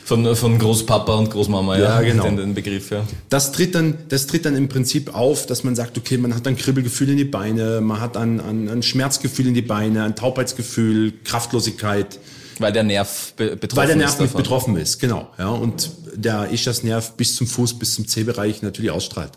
von, 0.10 0.36
von 0.36 0.58
Großpapa 0.58 1.13
und 1.13 1.30
Großmama, 1.30 1.78
ja, 1.78 2.01
ja 2.01 2.01
genau. 2.01 2.24
Den, 2.24 2.38
den, 2.38 2.54
Begriff, 2.56 2.89
ja. 2.89 3.04
Das 3.30 3.51
tritt, 3.51 3.75
dann, 3.75 3.96
das 4.10 4.25
tritt 4.25 4.44
dann 4.44 4.56
im 4.56 4.68
Prinzip 4.68 5.13
auf, 5.16 5.46
dass 5.46 5.63
man 5.63 5.75
sagt, 5.75 5.98
okay, 6.00 6.18
man 6.18 6.34
hat 6.34 6.48
ein 6.48 6.58
Kribbelgefühl 6.58 7.10
in 7.10 7.18
die 7.18 7.25
Beine, 7.25 7.80
man 7.80 8.01
hat 8.01 8.18
ein, 8.18 8.42
ein, 8.42 8.68
ein 8.70 8.82
Schmerzgefühl 8.82 9.48
in 9.48 9.54
die 9.54 9.62
Beine, 9.62 10.04
ein 10.04 10.16
Taubheitsgefühl, 10.16 11.13
Kraftlosigkeit. 11.24 12.20
Weil 12.58 12.74
der 12.74 12.84
Nerv 12.84 13.34
be 13.38 13.56
betroffen 13.56 13.68
ist. 13.70 13.78
Weil 13.78 13.88
der 13.88 13.96
Nerv 13.96 14.20
mit 14.20 14.34
betroffen 14.36 14.78
ist, 14.78 15.00
genau. 15.00 15.30
Ja, 15.38 15.50
und 15.50 15.92
der 16.16 16.51
Ischias-Nerv 16.51 17.13
bis 17.16 17.36
zum 17.36 17.46
Fuß, 17.46 17.78
bis 17.78 17.94
zum 17.94 18.08
C-Bereich 18.08 18.63
natürlich 18.63 18.92
ausstrahlt. 18.92 19.34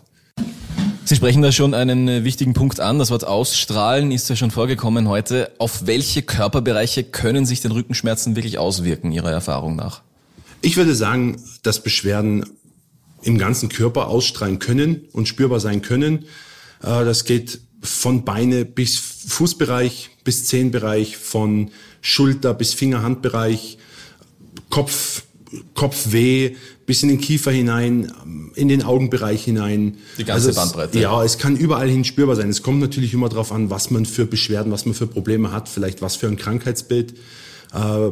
Sie 1.05 1.15
sprechen 1.15 1.43
da 1.43 1.51
schon 1.51 1.75
einen 1.75 2.07
äh, 2.07 2.23
wichtigen 2.23 2.53
Punkt 2.53 2.79
an. 2.79 2.97
Das 2.97 3.11
Wort 3.11 3.27
Ausstrahlen 3.27 4.11
ist 4.11 4.27
ja 4.29 4.35
schon 4.35 4.49
vorgekommen 4.49 5.07
heute. 5.07 5.51
Auf 5.59 5.85
welche 5.85 6.23
Körperbereiche 6.23 7.03
können 7.03 7.45
sich 7.45 7.61
denn 7.61 7.71
Rückenschmerzen 7.71 8.35
wirklich 8.35 8.57
auswirken, 8.57 9.11
Ihrer 9.11 9.29
Erfahrung 9.29 9.75
nach? 9.75 10.01
Ich 10.63 10.77
würde 10.77 10.95
sagen, 10.95 11.43
dass 11.61 11.83
Beschwerden 11.83 12.45
im 13.21 13.37
ganzen 13.37 13.67
Körper 13.67 14.07
ausstrahlen 14.07 14.59
können 14.59 15.01
und 15.11 15.27
spürbar 15.27 15.59
sein 15.59 15.81
können. 15.81 16.19
Äh, 16.81 17.05
das 17.05 17.25
geht 17.25 17.59
von 17.81 18.23
Beine 18.23 18.63
bis 18.63 18.97
Fußbereich, 18.97 20.11
bis 20.23 20.45
Zehenbereich, 20.45 21.17
von 21.17 21.71
Schulter 21.99 22.53
bis 22.53 22.73
Finger-Handbereich, 22.73 23.77
Kopf, 24.69 25.23
Kopfweh 25.73 26.55
bis 26.85 27.03
in 27.03 27.09
den 27.09 27.19
Kiefer 27.19 27.51
hinein, 27.51 28.11
in 28.55 28.69
den 28.69 28.83
Augenbereich 28.83 29.43
hinein. 29.43 29.97
Die 30.17 30.23
ganze 30.23 30.47
also 30.47 30.49
es, 30.49 30.55
Bandbreite. 30.55 30.99
Ja, 30.99 31.23
es 31.25 31.37
kann 31.37 31.57
überall 31.57 31.89
hin 31.89 32.05
spürbar 32.05 32.37
sein. 32.37 32.49
Es 32.49 32.63
kommt 32.63 32.79
natürlich 32.79 33.13
immer 33.13 33.27
darauf 33.27 33.51
an, 33.51 33.69
was 33.69 33.91
man 33.91 34.05
für 34.05 34.25
Beschwerden, 34.25 34.71
was 34.71 34.85
man 34.85 34.95
für 34.95 35.07
Probleme 35.07 35.51
hat, 35.51 35.67
vielleicht 35.67 36.01
was 36.01 36.15
für 36.15 36.27
ein 36.27 36.37
Krankheitsbild. 36.37 37.15
Äh, 37.73 38.11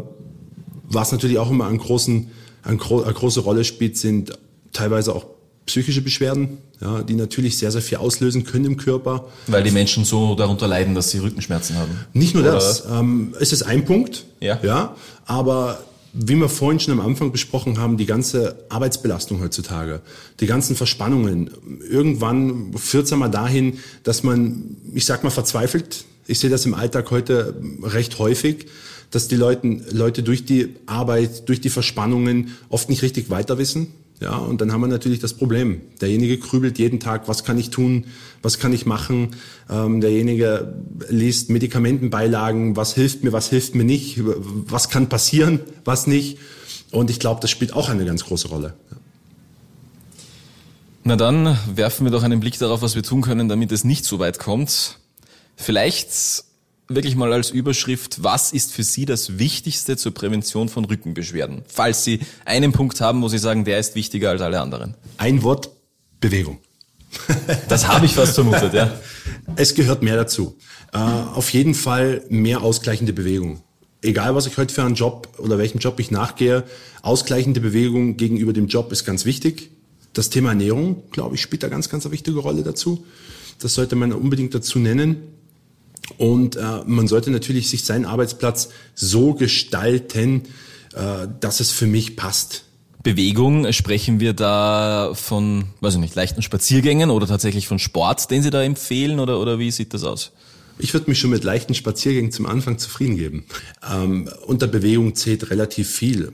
was 0.93 1.13
natürlich 1.13 1.37
auch 1.37 1.49
immer 1.49 1.67
einen 1.67 1.77
großen 1.77 2.29
eine, 2.63 2.77
gro 2.77 3.01
eine 3.01 3.13
große 3.13 3.41
Rolle 3.41 3.63
spielt, 3.63 3.97
sind 3.97 4.33
teilweise 4.71 5.13
auch 5.13 5.25
psychische 5.65 6.01
Beschwerden, 6.01 6.57
ja, 6.81 7.03
die 7.03 7.13
natürlich 7.13 7.57
sehr, 7.57 7.71
sehr 7.71 7.81
viel 7.81 7.99
auslösen 7.99 8.43
können 8.43 8.65
im 8.65 8.77
Körper. 8.77 9.27
Weil 9.47 9.63
die 9.63 9.71
Menschen 9.71 10.05
so 10.05 10.35
darunter 10.35 10.67
leiden, 10.67 10.95
dass 10.95 11.11
sie 11.11 11.19
Rückenschmerzen 11.19 11.77
haben. 11.77 11.91
Nicht 12.13 12.33
nur 12.33 12.43
Oder? 12.43 12.53
das. 12.53 12.83
Ähm, 12.91 13.35
es 13.39 13.53
ist 13.53 13.63
ein 13.63 13.85
Punkt, 13.85 14.25
ja. 14.39 14.59
ja, 14.63 14.95
aber 15.25 15.83
wie 16.13 16.35
wir 16.35 16.49
vorhin 16.49 16.79
schon 16.79 16.99
am 16.99 17.05
Anfang 17.05 17.31
besprochen 17.31 17.79
haben, 17.79 17.97
die 17.97 18.05
ganze 18.05 18.65
Arbeitsbelastung 18.69 19.41
heutzutage, 19.41 20.01
die 20.39 20.45
ganzen 20.45 20.75
Verspannungen. 20.75 21.51
Irgendwann 21.89 22.73
führt 22.77 23.05
es 23.05 23.13
einmal 23.13 23.31
dahin, 23.31 23.79
dass 24.03 24.23
man, 24.23 24.75
ich 24.93 25.05
sag 25.05 25.23
mal, 25.23 25.29
verzweifelt. 25.29 26.03
Ich 26.27 26.39
sehe 26.39 26.49
das 26.49 26.65
im 26.65 26.73
Alltag 26.73 27.11
heute 27.11 27.55
recht 27.81 28.19
häufig, 28.19 28.67
dass 29.11 29.27
die 29.27 29.35
Leute, 29.35 29.67
Leute 29.91 30.23
durch 30.23 30.45
die 30.45 30.75
Arbeit, 30.85 31.47
durch 31.47 31.61
die 31.61 31.69
Verspannungen 31.69 32.55
oft 32.69 32.89
nicht 32.89 33.03
richtig 33.03 33.29
weiter 33.29 33.57
wissen. 33.57 33.87
Ja, 34.21 34.37
und 34.37 34.61
dann 34.61 34.71
haben 34.71 34.81
wir 34.81 34.87
natürlich 34.87 35.19
das 35.19 35.33
Problem. 35.33 35.81
Derjenige 35.99 36.37
grübelt 36.37 36.77
jeden 36.77 36.99
Tag, 36.99 37.27
was 37.27 37.43
kann 37.43 37.57
ich 37.57 37.71
tun, 37.71 38.05
was 38.43 38.59
kann 38.59 38.71
ich 38.71 38.85
machen. 38.85 39.35
Ähm, 39.67 39.99
derjenige 39.99 40.75
liest 41.09 41.49
Medikamentenbeilagen, 41.49 42.75
was 42.75 42.93
hilft 42.93 43.23
mir, 43.23 43.33
was 43.33 43.49
hilft 43.49 43.73
mir 43.73 43.83
nicht, 43.83 44.19
was 44.23 44.89
kann 44.89 45.09
passieren, 45.09 45.59
was 45.85 46.05
nicht. 46.05 46.37
Und 46.91 47.09
ich 47.09 47.19
glaube, 47.19 47.41
das 47.41 47.49
spielt 47.49 47.73
auch 47.73 47.89
eine 47.89 48.05
ganz 48.05 48.23
große 48.23 48.49
Rolle. 48.49 48.75
Na 51.03 51.15
dann 51.15 51.57
werfen 51.73 52.05
wir 52.05 52.11
doch 52.11 52.21
einen 52.21 52.39
Blick 52.39 52.59
darauf, 52.59 52.83
was 52.83 52.93
wir 52.93 53.01
tun 53.01 53.21
können, 53.21 53.49
damit 53.49 53.71
es 53.71 53.83
nicht 53.83 54.05
so 54.05 54.19
weit 54.19 54.37
kommt. 54.37 54.99
Vielleicht 55.55 56.43
wirklich 56.95 57.15
mal 57.15 57.31
als 57.33 57.49
Überschrift, 57.51 58.23
was 58.23 58.53
ist 58.53 58.73
für 58.73 58.83
Sie 58.83 59.05
das 59.05 59.39
Wichtigste 59.39 59.97
zur 59.97 60.13
Prävention 60.13 60.69
von 60.69 60.85
Rückenbeschwerden? 60.85 61.63
Falls 61.67 62.03
Sie 62.03 62.19
einen 62.45 62.71
Punkt 62.71 63.01
haben, 63.01 63.21
wo 63.21 63.27
Sie 63.27 63.37
sagen, 63.37 63.65
der 63.65 63.79
ist 63.79 63.95
wichtiger 63.95 64.29
als 64.29 64.41
alle 64.41 64.59
anderen. 64.61 64.95
Ein 65.17 65.43
Wort, 65.43 65.69
Bewegung. 66.19 66.59
Das 67.67 67.87
habe 67.87 68.05
ich 68.05 68.13
fast 68.13 68.35
vermutet, 68.35 68.73
ja. 68.73 68.99
Es 69.55 69.75
gehört 69.75 70.01
mehr 70.01 70.15
dazu. 70.15 70.55
Äh, 70.93 70.97
auf 70.97 71.51
jeden 71.51 71.73
Fall 71.73 72.23
mehr 72.29 72.61
ausgleichende 72.61 73.13
Bewegung. 73.13 73.61
Egal, 74.01 74.33
was 74.33 74.47
ich 74.47 74.57
heute 74.57 74.73
für 74.73 74.83
einen 74.83 74.95
Job 74.95 75.27
oder 75.37 75.57
welchem 75.57 75.79
Job 75.79 75.99
ich 75.99 76.09
nachgehe, 76.09 76.63
ausgleichende 77.01 77.59
Bewegung 77.59 78.17
gegenüber 78.17 78.53
dem 78.53 78.67
Job 78.67 78.91
ist 78.91 79.05
ganz 79.05 79.25
wichtig. 79.25 79.71
Das 80.13 80.29
Thema 80.29 80.49
Ernährung, 80.49 81.03
glaube 81.11 81.35
ich, 81.35 81.41
spielt 81.41 81.63
da 81.63 81.67
ganz, 81.67 81.89
ganz 81.89 82.05
eine 82.05 82.13
wichtige 82.13 82.39
Rolle 82.39 82.63
dazu. 82.63 83.05
Das 83.59 83.75
sollte 83.75 83.95
man 83.95 84.11
unbedingt 84.11 84.55
dazu 84.55 84.79
nennen. 84.79 85.17
Und 86.17 86.55
äh, 86.55 86.61
man 86.85 87.07
sollte 87.07 87.31
natürlich 87.31 87.69
sich 87.69 87.83
seinen 87.83 88.05
Arbeitsplatz 88.05 88.69
so 88.95 89.33
gestalten, 89.33 90.43
äh, 90.93 91.27
dass 91.39 91.59
es 91.59 91.71
für 91.71 91.87
mich 91.87 92.15
passt. 92.15 92.65
Bewegung, 93.03 93.71
sprechen 93.73 94.19
wir 94.19 94.33
da 94.33 95.11
von, 95.13 95.65
weiß 95.79 95.95
ich 95.95 95.99
nicht, 95.99 96.15
leichten 96.15 96.41
Spaziergängen 96.41 97.09
oder 97.09 97.25
tatsächlich 97.25 97.67
von 97.67 97.79
Sport, 97.79 98.29
den 98.29 98.43
Sie 98.43 98.51
da 98.51 98.61
empfehlen 98.61 99.19
oder, 99.19 99.39
oder 99.39 99.57
wie 99.57 99.71
sieht 99.71 99.93
das 99.93 100.03
aus? 100.03 100.31
Ich 100.77 100.93
würde 100.93 101.09
mich 101.09 101.19
schon 101.19 101.31
mit 101.31 101.43
leichten 101.43 101.73
Spaziergängen 101.73 102.31
zum 102.31 102.45
Anfang 102.45 102.77
zufrieden 102.77 103.17
geben. 103.17 103.45
Ähm, 103.91 104.29
unter 104.45 104.67
Bewegung 104.67 105.15
zählt 105.15 105.49
relativ 105.49 105.89
viel. 105.89 106.33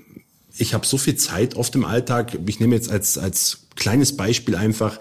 Ich 0.58 0.74
habe 0.74 0.86
so 0.86 0.98
viel 0.98 1.16
Zeit 1.16 1.56
oft 1.56 1.74
im 1.76 1.86
Alltag. 1.86 2.38
Ich 2.46 2.60
nehme 2.60 2.76
jetzt 2.76 2.92
als, 2.92 3.18
als 3.18 3.68
kleines 3.76 4.18
Beispiel 4.18 4.56
einfach, 4.56 5.00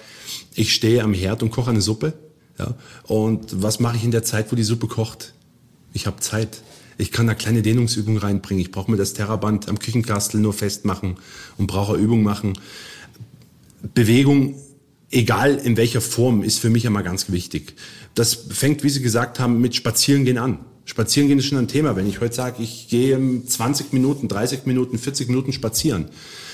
ich 0.54 0.72
stehe 0.72 1.02
am 1.02 1.14
Herd 1.14 1.42
und 1.42 1.50
koche 1.50 1.70
eine 1.70 1.80
Suppe 1.80 2.12
ja? 2.58 2.74
Und 3.04 3.62
was 3.62 3.80
mache 3.80 3.96
ich 3.96 4.04
in 4.04 4.10
der 4.10 4.22
Zeit, 4.22 4.50
wo 4.52 4.56
die 4.56 4.64
Suppe 4.64 4.86
kocht? 4.86 5.34
Ich 5.92 6.06
habe 6.06 6.20
Zeit. 6.20 6.62
Ich 6.98 7.12
kann 7.12 7.26
da 7.26 7.34
kleine 7.34 7.62
Dehnungsübungen 7.62 8.18
reinbringen. 8.18 8.62
Ich 8.62 8.70
brauche 8.70 8.90
mir 8.90 8.96
das 8.96 9.12
Terraband 9.12 9.68
am 9.68 9.78
Küchenkastel 9.78 10.40
nur 10.40 10.52
festmachen 10.52 11.16
und 11.58 11.66
brauche 11.66 11.96
Übung 11.96 12.22
machen. 12.22 12.58
Bewegung, 13.94 14.56
egal 15.10 15.56
in 15.56 15.76
welcher 15.76 16.00
Form, 16.00 16.42
ist 16.42 16.58
für 16.58 16.70
mich 16.70 16.84
immer 16.84 17.02
ganz 17.02 17.30
wichtig. 17.30 17.74
Das 18.14 18.34
fängt, 18.34 18.82
wie 18.82 18.88
Sie 18.88 19.02
gesagt 19.02 19.38
haben, 19.38 19.60
mit 19.60 19.74
Spazierengehen 19.74 20.38
an. 20.38 20.58
Spazierengehen 20.86 21.38
ist 21.38 21.46
schon 21.46 21.58
ein 21.58 21.68
Thema. 21.68 21.96
Wenn 21.96 22.08
ich 22.08 22.20
heute 22.20 22.34
sage, 22.34 22.62
ich 22.62 22.88
gehe 22.88 23.18
20 23.44 23.92
Minuten, 23.92 24.28
30 24.28 24.66
Minuten, 24.66 24.98
40 24.98 25.28
Minuten 25.28 25.52
spazieren, 25.52 26.06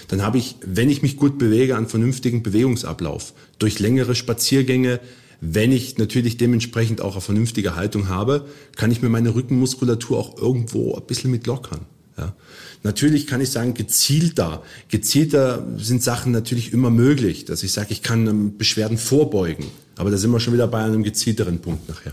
dann 0.09 0.23
habe 0.23 0.38
ich, 0.38 0.56
wenn 0.64 0.90
ich 0.90 1.02
mich 1.02 1.16
gut 1.16 1.38
bewege, 1.38 1.76
einen 1.76 1.88
vernünftigen 1.88 2.42
Bewegungsablauf. 2.42 3.35
Durch 3.59 3.78
längere 3.78 4.14
Spaziergänge 4.14 5.00
wenn 5.45 5.73
ich 5.73 5.99
natürlich 5.99 6.37
dementsprechend 6.37 7.01
auch 7.01 7.15
eine 7.15 7.21
vernünftige 7.21 7.75
Haltung 7.75 8.09
habe, 8.09 8.47
kann 8.77 8.93
ich 8.93 9.03
mir 9.03 9.09
meine 9.09 9.35
Rückenmuskulatur 9.35 10.17
auch 10.17 10.39
irgendwo 10.39 10.95
ein 10.95 11.03
bisschen 11.03 11.33
mit 11.33 11.49
lockern. 11.49 11.81
Ja. 12.17 12.33
Natürlich 12.85 13.27
kann 13.27 13.41
ich 13.41 13.51
sagen, 13.51 13.75
gezielter. 13.75 14.63
Gezielter 14.89 15.67
sind 15.79 16.01
Sachen 16.01 16.31
natürlich 16.31 16.73
immer 16.73 16.91
möglich, 16.91 17.45
dass 17.45 17.65
ich 17.65 17.73
sage, 17.73 17.89
ich 17.91 18.05
kann 18.05 18.57
Beschwerden 18.57 18.99
vorbeugen. 18.99 19.67
Aber 19.97 20.13
da 20.13 20.17
sind 20.17 20.31
wir 20.31 20.39
schon 20.39 20.55
wieder 20.55 20.69
bei 20.69 20.85
einem 20.85 21.03
gezielteren 21.03 21.59
Punkt 21.59 21.89
nachher. 21.89 22.13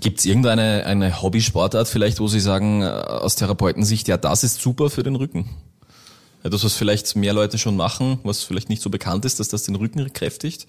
Gibt 0.00 0.20
es 0.20 0.24
irgendeine 0.24 0.86
eine 0.86 1.20
Hobbysportart 1.20 1.86
vielleicht, 1.86 2.18
wo 2.18 2.28
Sie 2.28 2.40
sagen, 2.40 2.80
äh, 2.80 2.86
aus 2.86 3.36
Therapeutensicht, 3.36 4.08
ja, 4.08 4.16
das 4.16 4.42
ist 4.42 4.62
super 4.62 4.88
für 4.88 5.02
den 5.02 5.16
Rücken? 5.16 5.50
Etwas, 6.42 6.64
was 6.64 6.72
vielleicht 6.72 7.14
mehr 7.14 7.34
Leute 7.34 7.58
schon 7.58 7.76
machen, 7.76 8.20
was 8.22 8.42
vielleicht 8.42 8.70
nicht 8.70 8.80
so 8.80 8.88
bekannt 8.88 9.26
ist, 9.26 9.38
dass 9.38 9.48
das 9.48 9.64
den 9.64 9.74
Rücken 9.74 10.10
kräftigt? 10.14 10.66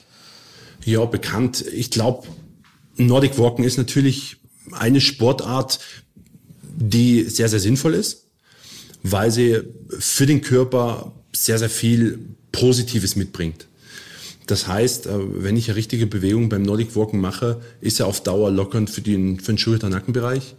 Ja, 0.86 1.06
bekannt. 1.06 1.64
Ich 1.74 1.92
glaube, 1.92 2.28
Nordic 2.98 3.38
Walken 3.38 3.64
ist 3.64 3.78
natürlich 3.78 4.38
eine 4.72 5.02
Sportart, 5.02 5.80
die 6.76 7.24
sehr, 7.24 7.50
sehr 7.50 7.60
sinnvoll 7.60 7.94
ist, 7.94 8.26
weil 9.04 9.32
sie 9.32 9.62
für 10.00 10.26
den 10.26 10.42
Körper 10.42 11.14
sehr, 11.34 11.60
sehr 11.60 11.70
viel 11.70 12.20
Positives 12.52 13.16
mitbringt. 13.16 13.68
Das 14.48 14.68
heißt, 14.68 15.08
äh, 15.08 15.44
wenn 15.44 15.58
ich 15.58 15.70
eine 15.70 15.78
richtige 15.78 16.06
Bewegung 16.06 16.50
beim 16.50 16.64
Nordic 16.64 16.96
Walken 16.96 17.20
mache, 17.20 17.62
ist 17.82 18.00
er 18.00 18.08
auf 18.08 18.22
Dauer 18.24 18.52
lockernd 18.52 18.90
für 18.90 19.02
den, 19.02 19.40
für 19.40 19.54
den 19.54 19.58
Schulter-Nackenbereich. 19.58 20.56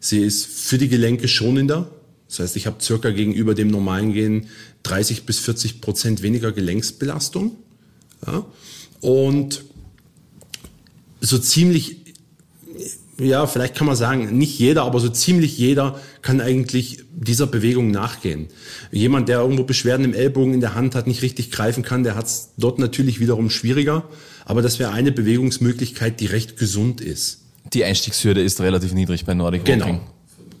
Sie 0.00 0.20
ist 0.20 0.46
für 0.46 0.78
die 0.78 0.88
Gelenke 0.88 1.28
schonender. 1.28 1.90
Das 2.28 2.40
heißt, 2.40 2.56
ich 2.56 2.66
habe 2.66 2.82
circa 2.82 3.10
gegenüber 3.10 3.54
dem 3.54 3.68
normalen 3.68 4.12
Gehen 4.12 4.48
30 4.84 5.26
bis 5.26 5.38
40 5.38 5.80
Prozent 5.80 6.22
weniger 6.22 6.52
Gelenksbelastung. 6.52 7.56
Ja. 8.26 8.46
Und 9.00 9.64
so 11.20 11.38
ziemlich, 11.38 11.96
ja, 13.18 13.46
vielleicht 13.46 13.74
kann 13.74 13.86
man 13.86 13.96
sagen, 13.96 14.36
nicht 14.36 14.58
jeder, 14.58 14.84
aber 14.84 15.00
so 15.00 15.08
ziemlich 15.08 15.58
jeder 15.58 16.00
kann 16.22 16.40
eigentlich 16.40 17.04
dieser 17.14 17.46
Bewegung 17.46 17.90
nachgehen. 17.90 18.48
Jemand, 18.92 19.28
der 19.28 19.40
irgendwo 19.40 19.64
Beschwerden 19.64 20.04
im 20.04 20.14
Ellbogen 20.14 20.54
in 20.54 20.60
der 20.60 20.74
Hand 20.74 20.94
hat, 20.94 21.06
nicht 21.06 21.22
richtig 21.22 21.50
greifen 21.50 21.82
kann, 21.82 22.04
der 22.04 22.14
hat 22.14 22.26
es 22.26 22.50
dort 22.56 22.78
natürlich 22.78 23.20
wiederum 23.20 23.50
schwieriger. 23.50 24.04
Aber 24.44 24.62
das 24.62 24.78
wäre 24.78 24.92
eine 24.92 25.12
Bewegungsmöglichkeit, 25.12 26.20
die 26.20 26.26
recht 26.26 26.56
gesund 26.56 27.00
ist. 27.00 27.40
Die 27.72 27.84
Einstiegshürde 27.84 28.42
ist 28.42 28.60
relativ 28.60 28.92
niedrig 28.92 29.24
bei 29.24 29.34
Nordic 29.34 29.62
Walking. 29.62 29.78
Genau. 29.80 30.00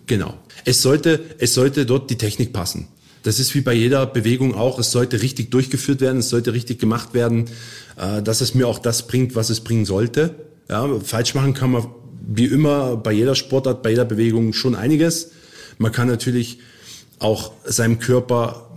Genau. 0.06 0.34
Es 0.64 0.82
sollte, 0.82 1.24
es 1.38 1.54
sollte 1.54 1.86
dort 1.86 2.10
die 2.10 2.16
Technik 2.16 2.52
passen. 2.52 2.88
Das 3.26 3.40
ist 3.40 3.56
wie 3.56 3.60
bei 3.60 3.74
jeder 3.74 4.06
Bewegung 4.06 4.54
auch. 4.54 4.78
Es 4.78 4.92
sollte 4.92 5.20
richtig 5.20 5.50
durchgeführt 5.50 6.00
werden, 6.00 6.18
es 6.18 6.28
sollte 6.28 6.52
richtig 6.52 6.78
gemacht 6.78 7.12
werden, 7.12 7.46
äh, 7.96 8.22
dass 8.22 8.40
es 8.40 8.54
mir 8.54 8.68
auch 8.68 8.78
das 8.78 9.08
bringt, 9.08 9.34
was 9.34 9.50
es 9.50 9.62
bringen 9.62 9.84
sollte. 9.84 10.36
Ja, 10.68 10.88
falsch 11.00 11.34
machen 11.34 11.52
kann 11.52 11.72
man 11.72 11.88
wie 12.24 12.44
immer 12.44 12.96
bei 12.96 13.10
jeder 13.10 13.34
Sportart, 13.34 13.82
bei 13.82 13.90
jeder 13.90 14.04
Bewegung 14.04 14.52
schon 14.52 14.76
einiges. 14.76 15.32
Man 15.78 15.90
kann 15.90 16.06
natürlich 16.06 16.60
auch 17.18 17.50
seinem 17.64 17.98
Körper 17.98 18.70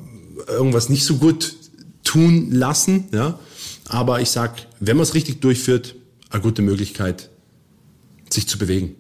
irgendwas 0.47 0.89
nicht 0.89 1.05
so 1.05 1.17
gut 1.17 1.55
tun 2.03 2.49
lassen. 2.51 3.07
Ja? 3.11 3.37
Aber 3.85 4.19
ich 4.19 4.31
sag, 4.31 4.65
wenn 4.79 4.97
man 4.97 5.03
es 5.03 5.13
richtig 5.13 5.41
durchführt, 5.41 5.93
eine 6.31 6.41
gute 6.41 6.63
Möglichkeit, 6.63 7.29
sich 8.31 8.47
zu 8.47 8.57
bewegen. 8.57 8.95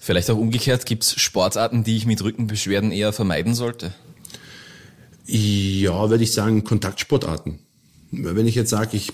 Vielleicht 0.00 0.30
auch 0.30 0.38
umgekehrt, 0.38 0.86
gibt 0.86 1.02
es 1.04 1.20
Sportarten, 1.20 1.84
die 1.84 1.98
ich 1.98 2.06
mit 2.06 2.22
Rückenbeschwerden 2.24 2.90
eher 2.90 3.12
vermeiden 3.12 3.54
sollte? 3.54 3.92
Ja, 5.32 6.10
würde 6.10 6.24
ich 6.24 6.32
sagen, 6.32 6.64
Kontaktsportarten. 6.64 7.60
Wenn 8.10 8.48
ich 8.48 8.56
jetzt 8.56 8.70
sage, 8.70 8.96
ich, 8.96 9.12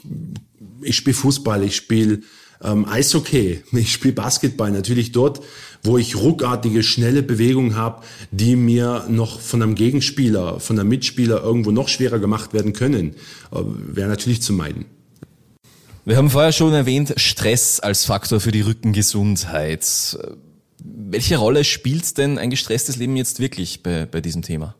ich 0.80 0.96
spiele 0.96 1.14
Fußball, 1.14 1.62
ich 1.62 1.76
spiele 1.76 2.20
ähm, 2.62 2.86
Eishockey, 2.86 3.62
ich 3.72 3.92
spiele 3.92 4.14
Basketball, 4.14 4.70
natürlich 4.70 5.12
dort, 5.12 5.42
wo 5.82 5.98
ich 5.98 6.16
ruckartige, 6.16 6.82
schnelle 6.82 7.22
Bewegungen 7.22 7.76
habe, 7.76 8.02
die 8.30 8.56
mir 8.56 9.04
noch 9.10 9.40
von 9.40 9.62
einem 9.62 9.74
Gegenspieler, 9.74 10.58
von 10.58 10.78
einem 10.78 10.88
Mitspieler 10.88 11.42
irgendwo 11.42 11.70
noch 11.70 11.88
schwerer 11.88 12.18
gemacht 12.18 12.54
werden 12.54 12.72
können, 12.72 13.14
äh, 13.52 13.58
wäre 13.60 14.08
natürlich 14.08 14.40
zu 14.40 14.54
meiden. 14.54 14.86
Wir 16.06 16.16
haben 16.16 16.30
vorher 16.30 16.52
schon 16.52 16.72
erwähnt, 16.72 17.12
Stress 17.16 17.80
als 17.80 18.06
Faktor 18.06 18.40
für 18.40 18.52
die 18.52 18.60
Rückengesundheit. 18.62 20.16
Welche 20.78 21.36
Rolle 21.36 21.64
spielt 21.64 22.16
denn 22.16 22.38
ein 22.38 22.48
gestresstes 22.48 22.96
Leben 22.96 23.16
jetzt 23.16 23.38
wirklich 23.38 23.82
bei, 23.82 24.06
bei 24.06 24.22
diesem 24.22 24.40
Thema? 24.40 24.76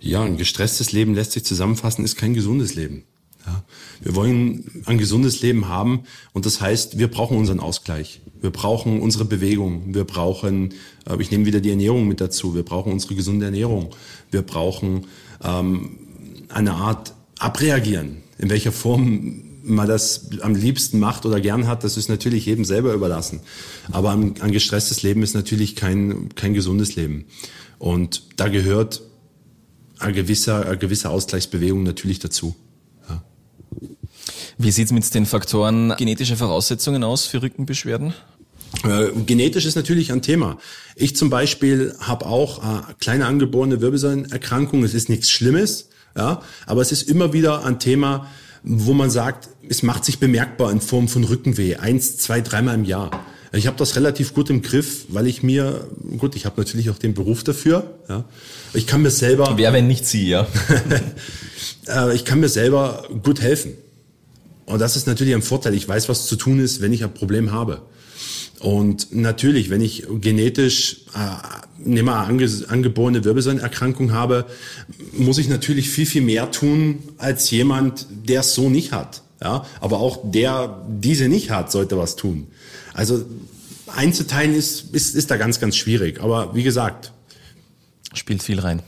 Ja, 0.00 0.22
ein 0.22 0.36
gestresstes 0.36 0.92
Leben 0.92 1.14
lässt 1.14 1.32
sich 1.32 1.44
zusammenfassen, 1.44 2.04
ist 2.04 2.16
kein 2.16 2.34
gesundes 2.34 2.74
Leben. 2.74 3.04
Ja, 3.46 3.64
wir 4.02 4.14
wollen 4.14 4.82
ein 4.86 4.98
gesundes 4.98 5.42
Leben 5.42 5.68
haben 5.68 6.04
und 6.32 6.46
das 6.46 6.60
heißt, 6.60 6.98
wir 6.98 7.08
brauchen 7.08 7.36
unseren 7.36 7.60
Ausgleich. 7.60 8.20
Wir 8.40 8.50
brauchen 8.50 9.00
unsere 9.00 9.24
Bewegung. 9.24 9.94
Wir 9.94 10.04
brauchen, 10.04 10.74
äh, 11.08 11.20
ich 11.20 11.30
nehme 11.30 11.46
wieder 11.46 11.60
die 11.60 11.70
Ernährung 11.70 12.06
mit 12.06 12.20
dazu, 12.20 12.54
wir 12.54 12.62
brauchen 12.62 12.92
unsere 12.92 13.14
gesunde 13.14 13.46
Ernährung. 13.46 13.90
Wir 14.30 14.42
brauchen 14.42 15.06
ähm, 15.42 15.98
eine 16.48 16.74
Art 16.74 17.14
Abreagieren. 17.38 18.18
In 18.38 18.50
welcher 18.50 18.72
Form 18.72 19.42
man 19.62 19.88
das 19.88 20.30
am 20.40 20.54
liebsten 20.54 20.98
macht 20.98 21.26
oder 21.26 21.40
gern 21.40 21.66
hat, 21.66 21.84
das 21.84 21.96
ist 21.96 22.08
natürlich 22.08 22.46
jedem 22.46 22.64
selber 22.64 22.92
überlassen. 22.92 23.40
Aber 23.92 24.10
ein, 24.10 24.40
ein 24.40 24.52
gestresstes 24.52 25.02
Leben 25.02 25.22
ist 25.22 25.34
natürlich 25.34 25.76
kein, 25.76 26.30
kein 26.34 26.54
gesundes 26.54 26.96
Leben. 26.96 27.26
Und 27.78 28.22
da 28.36 28.48
gehört 28.48 29.02
eine 29.98 30.12
gewisse, 30.12 30.66
eine 30.66 30.78
gewisse 30.78 31.10
Ausgleichsbewegung 31.10 31.82
natürlich 31.82 32.18
dazu. 32.18 32.54
Ja. 33.08 33.22
Wie 34.56 34.70
sieht's 34.70 34.92
mit 34.92 35.12
den 35.14 35.26
Faktoren 35.26 35.94
genetische 35.96 36.36
Voraussetzungen 36.36 37.04
aus 37.04 37.26
für 37.26 37.42
Rückenbeschwerden? 37.42 38.14
Äh, 38.84 39.10
genetisch 39.26 39.64
ist 39.64 39.76
natürlich 39.76 40.12
ein 40.12 40.22
Thema. 40.22 40.58
Ich 40.94 41.16
zum 41.16 41.30
Beispiel 41.30 41.94
habe 42.00 42.26
auch 42.26 42.62
äh, 42.62 42.82
kleine 43.00 43.26
angeborene 43.26 43.80
Wirbelsäulenerkrankungen. 43.80 44.84
Es 44.84 44.94
ist 44.94 45.08
nichts 45.08 45.30
Schlimmes, 45.30 45.88
ja, 46.16 46.42
aber 46.66 46.82
es 46.82 46.92
ist 46.92 47.02
immer 47.02 47.32
wieder 47.32 47.64
ein 47.64 47.78
Thema, 47.78 48.26
wo 48.62 48.92
man 48.92 49.10
sagt, 49.10 49.48
es 49.68 49.82
macht 49.82 50.04
sich 50.04 50.18
bemerkbar 50.18 50.70
in 50.70 50.80
Form 50.80 51.08
von 51.08 51.24
Rückenweh, 51.24 51.76
eins, 51.76 52.18
zwei, 52.18 52.40
dreimal 52.40 52.74
im 52.74 52.84
Jahr. 52.84 53.10
Ich 53.52 53.66
habe 53.66 53.76
das 53.76 53.96
relativ 53.96 54.34
gut 54.34 54.50
im 54.50 54.62
Griff, 54.62 55.06
weil 55.08 55.26
ich 55.26 55.42
mir, 55.42 55.88
gut, 56.18 56.36
ich 56.36 56.44
habe 56.44 56.60
natürlich 56.60 56.90
auch 56.90 56.98
den 56.98 57.14
Beruf 57.14 57.44
dafür. 57.44 57.98
Ja. 58.08 58.24
Ich 58.74 58.86
kann 58.86 59.02
mir 59.02 59.10
selber. 59.10 59.54
Wer, 59.56 59.72
wenn 59.72 59.86
nicht 59.86 60.06
Sie, 60.06 60.28
ja? 60.28 60.46
Äh, 61.88 62.14
ich 62.14 62.26
kann 62.26 62.38
mir 62.38 62.50
selber 62.50 63.08
gut 63.22 63.40
helfen. 63.40 63.72
Und 64.66 64.78
das 64.78 64.94
ist 64.94 65.06
natürlich 65.06 65.34
ein 65.34 65.40
Vorteil. 65.40 65.72
Ich 65.72 65.88
weiß, 65.88 66.10
was 66.10 66.26
zu 66.26 66.36
tun 66.36 66.60
ist, 66.60 66.82
wenn 66.82 66.92
ich 66.92 67.02
ein 67.02 67.14
Problem 67.14 67.50
habe. 67.50 67.80
Und 68.60 69.14
natürlich, 69.14 69.70
wenn 69.70 69.80
ich 69.80 70.06
genetisch 70.20 71.04
äh, 71.14 71.58
nehmen 71.78 72.08
wir 72.08 72.16
ange, 72.16 72.48
angeborene 72.68 73.24
Wirbelsäulenerkrankung 73.24 74.12
habe, 74.12 74.46
muss 75.12 75.38
ich 75.38 75.48
natürlich 75.48 75.90
viel, 75.90 76.06
viel 76.06 76.22
mehr 76.22 76.50
tun 76.50 76.98
als 77.16 77.50
jemand, 77.50 78.06
der 78.28 78.40
es 78.40 78.54
so 78.54 78.68
nicht 78.68 78.92
hat. 78.92 79.22
Ja, 79.40 79.64
aber 79.80 80.00
auch 80.00 80.18
der 80.24 80.84
diese 80.88 81.28
nicht 81.28 81.50
hat, 81.50 81.70
sollte 81.70 81.96
was 81.96 82.16
tun. 82.16 82.48
Also 82.98 83.24
einzuteilen 83.86 84.54
ist, 84.54 84.92
ist, 84.92 85.14
ist 85.14 85.30
da 85.30 85.36
ganz, 85.36 85.60
ganz 85.60 85.76
schwierig. 85.76 86.20
Aber 86.20 86.52
wie 86.56 86.64
gesagt. 86.64 87.12
Spielt 88.12 88.42
viel 88.42 88.58
rein. 88.58 88.82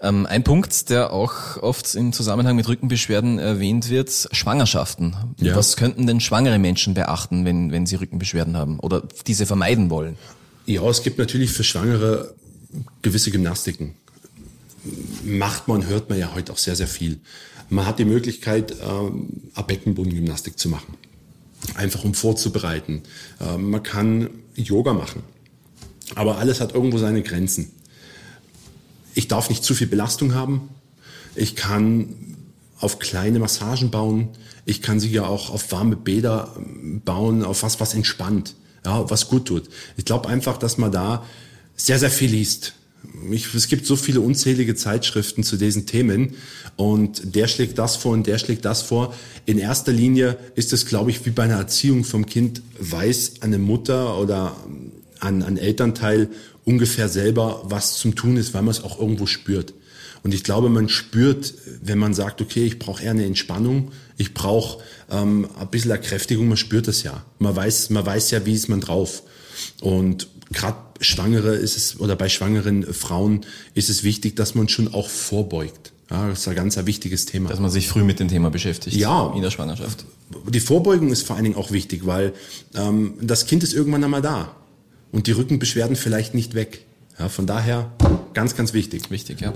Ähm, 0.00 0.26
ein 0.26 0.42
Punkt, 0.42 0.90
der 0.90 1.12
auch 1.12 1.56
oft 1.58 1.94
im 1.94 2.12
Zusammenhang 2.12 2.56
mit 2.56 2.66
Rückenbeschwerden 2.66 3.38
erwähnt 3.38 3.88
wird, 3.88 4.28
Schwangerschaften. 4.32 5.14
Ja. 5.38 5.54
Was 5.54 5.76
könnten 5.76 6.08
denn 6.08 6.18
schwangere 6.18 6.58
Menschen 6.58 6.94
beachten, 6.94 7.44
wenn, 7.44 7.70
wenn 7.70 7.86
sie 7.86 7.94
Rückenbeschwerden 7.94 8.56
haben 8.56 8.80
oder 8.80 9.04
diese 9.28 9.46
vermeiden 9.46 9.90
wollen? 9.90 10.16
Ja, 10.66 10.82
es 10.88 11.04
gibt 11.04 11.18
natürlich 11.18 11.52
für 11.52 11.62
Schwangere 11.62 12.34
gewisse 13.02 13.30
Gymnastiken. 13.30 13.94
Macht 15.22 15.68
man, 15.68 15.86
hört 15.86 16.10
man 16.10 16.18
ja 16.18 16.34
heute 16.34 16.52
auch 16.52 16.58
sehr, 16.58 16.74
sehr 16.74 16.88
viel. 16.88 17.20
Man 17.68 17.86
hat 17.86 18.00
die 18.00 18.04
Möglichkeit, 18.04 18.74
ähm, 18.82 19.28
Beckenbodengymnastik 19.64 20.58
zu 20.58 20.68
machen. 20.68 20.96
Einfach 21.74 22.04
um 22.04 22.14
vorzubereiten. 22.14 23.02
Ähm, 23.40 23.70
man 23.70 23.82
kann 23.82 24.30
Yoga 24.54 24.92
machen. 24.92 25.22
Aber 26.14 26.38
alles 26.38 26.60
hat 26.60 26.74
irgendwo 26.74 26.98
seine 26.98 27.22
Grenzen 27.22 27.70
ich 29.14 29.28
darf 29.28 29.48
nicht 29.48 29.64
zu 29.64 29.74
viel 29.74 29.86
Belastung 29.86 30.34
haben. 30.34 30.70
Ich 31.34 31.56
kann 31.56 32.36
auf 32.78 32.98
kleine 32.98 33.38
Massagen 33.38 33.90
bauen. 33.90 34.28
Ich 34.64 34.82
kann 34.82 35.00
sie 35.00 35.10
ja 35.10 35.26
auch 35.26 35.50
auf 35.50 35.72
warme 35.72 35.96
Bäder 35.96 36.54
ähm, 36.56 37.02
bauen, 37.04 37.44
auf 37.44 37.62
was, 37.62 37.80
was 37.80 37.94
entspannt, 37.94 38.54
ja, 38.84 39.08
was 39.10 39.28
gut 39.28 39.46
tut. 39.46 39.68
Ich 39.96 40.04
glaube 40.04 40.28
einfach, 40.28 40.56
dass 40.56 40.78
man 40.78 40.92
da 40.92 41.24
sehr, 41.76 41.98
sehr 41.98 42.10
viel 42.10 42.30
liest. 42.30 42.74
Ich, 43.30 43.54
es 43.54 43.68
gibt 43.68 43.86
so 43.86 43.96
viele 43.96 44.20
unzählige 44.20 44.74
Zeitschriften 44.74 45.42
zu 45.42 45.56
diesen 45.56 45.86
Themen 45.86 46.34
und 46.76 47.34
der 47.34 47.48
schlägt 47.48 47.78
das 47.78 47.96
vor 47.96 48.12
und 48.12 48.26
der 48.26 48.38
schlägt 48.38 48.64
das 48.64 48.82
vor. 48.82 49.14
In 49.46 49.58
erster 49.58 49.92
Linie 49.92 50.36
ist 50.54 50.72
es, 50.72 50.86
glaube 50.86 51.10
ich, 51.10 51.24
wie 51.26 51.30
bei 51.30 51.44
einer 51.44 51.56
Erziehung 51.56 52.04
vom 52.04 52.26
Kind, 52.26 52.62
weiß 52.78 53.42
eine 53.42 53.58
Mutter 53.58 54.18
oder 54.18 54.56
ein, 55.20 55.42
ein 55.42 55.56
Elternteil 55.56 56.28
ungefähr 56.64 57.08
selber, 57.08 57.62
was 57.64 57.98
zum 57.98 58.14
Tun 58.14 58.36
ist, 58.36 58.54
weil 58.54 58.62
man 58.62 58.72
es 58.72 58.82
auch 58.82 58.98
irgendwo 59.00 59.26
spürt. 59.26 59.74
Und 60.22 60.34
ich 60.34 60.44
glaube, 60.44 60.68
man 60.68 60.88
spürt, 60.88 61.54
wenn 61.82 61.98
man 61.98 62.12
sagt, 62.12 62.42
okay, 62.42 62.64
ich 62.64 62.78
brauche 62.78 63.02
eher 63.02 63.12
eine 63.12 63.24
Entspannung, 63.24 63.92
ich 64.18 64.34
brauche 64.34 64.82
ähm, 65.10 65.48
ein 65.58 65.68
bisschen 65.68 65.90
Erkräftigung, 65.90 66.48
man 66.48 66.58
spürt 66.58 66.88
das 66.88 67.02
ja. 67.02 67.24
Man 67.38 67.56
weiß, 67.56 67.90
man 67.90 68.04
weiß 68.04 68.30
ja, 68.32 68.44
wie 68.44 68.54
ist 68.54 68.68
man 68.68 68.80
drauf. 68.80 69.22
Und 69.80 70.28
gerade 70.52 70.76
Schwangere 71.00 71.54
ist 71.54 71.76
es, 71.76 72.00
oder 72.00 72.16
bei 72.16 72.28
schwangeren 72.28 72.82
Frauen 72.92 73.46
ist 73.74 73.88
es 73.88 74.04
wichtig, 74.04 74.36
dass 74.36 74.54
man 74.54 74.68
schon 74.68 74.92
auch 74.92 75.08
vorbeugt. 75.08 75.92
Ja, 76.10 76.28
das 76.28 76.40
ist 76.40 76.48
ein 76.48 76.56
ganz 76.56 76.76
ein 76.76 76.86
wichtiges 76.86 77.24
Thema. 77.26 77.50
Dass 77.50 77.60
man 77.60 77.70
sich 77.70 77.88
früh 77.88 78.02
mit 78.02 78.18
dem 78.18 78.28
Thema 78.28 78.50
beschäftigt. 78.50 78.96
Ja. 78.96 79.32
In 79.34 79.42
der 79.42 79.50
Schwangerschaft. 79.50 80.04
Die 80.48 80.60
Vorbeugung 80.60 81.12
ist 81.12 81.24
vor 81.24 81.36
allen 81.36 81.44
Dingen 81.44 81.56
auch 81.56 81.70
wichtig, 81.70 82.04
weil 82.04 82.32
ähm, 82.74 83.14
das 83.20 83.46
Kind 83.46 83.62
ist 83.62 83.72
irgendwann 83.72 84.02
einmal 84.02 84.22
da 84.22 84.54
und 85.12 85.28
die 85.28 85.32
Rückenbeschwerden 85.32 85.96
vielleicht 85.96 86.34
nicht 86.34 86.54
weg. 86.54 86.84
Ja, 87.18 87.28
von 87.28 87.46
daher 87.46 87.92
ganz, 88.34 88.56
ganz 88.56 88.72
wichtig. 88.72 89.10
Wichtig, 89.10 89.40
ja. 89.40 89.52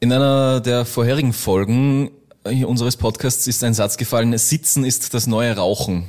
In 0.00 0.12
einer 0.12 0.60
der 0.60 0.84
vorherigen 0.84 1.32
Folgen 1.32 2.10
unseres 2.44 2.96
Podcasts 2.96 3.46
ist 3.46 3.62
ein 3.64 3.74
Satz 3.74 3.96
gefallen, 3.96 4.36
Sitzen 4.38 4.84
ist 4.84 5.12
das 5.14 5.26
neue 5.26 5.54
Rauchen, 5.56 6.06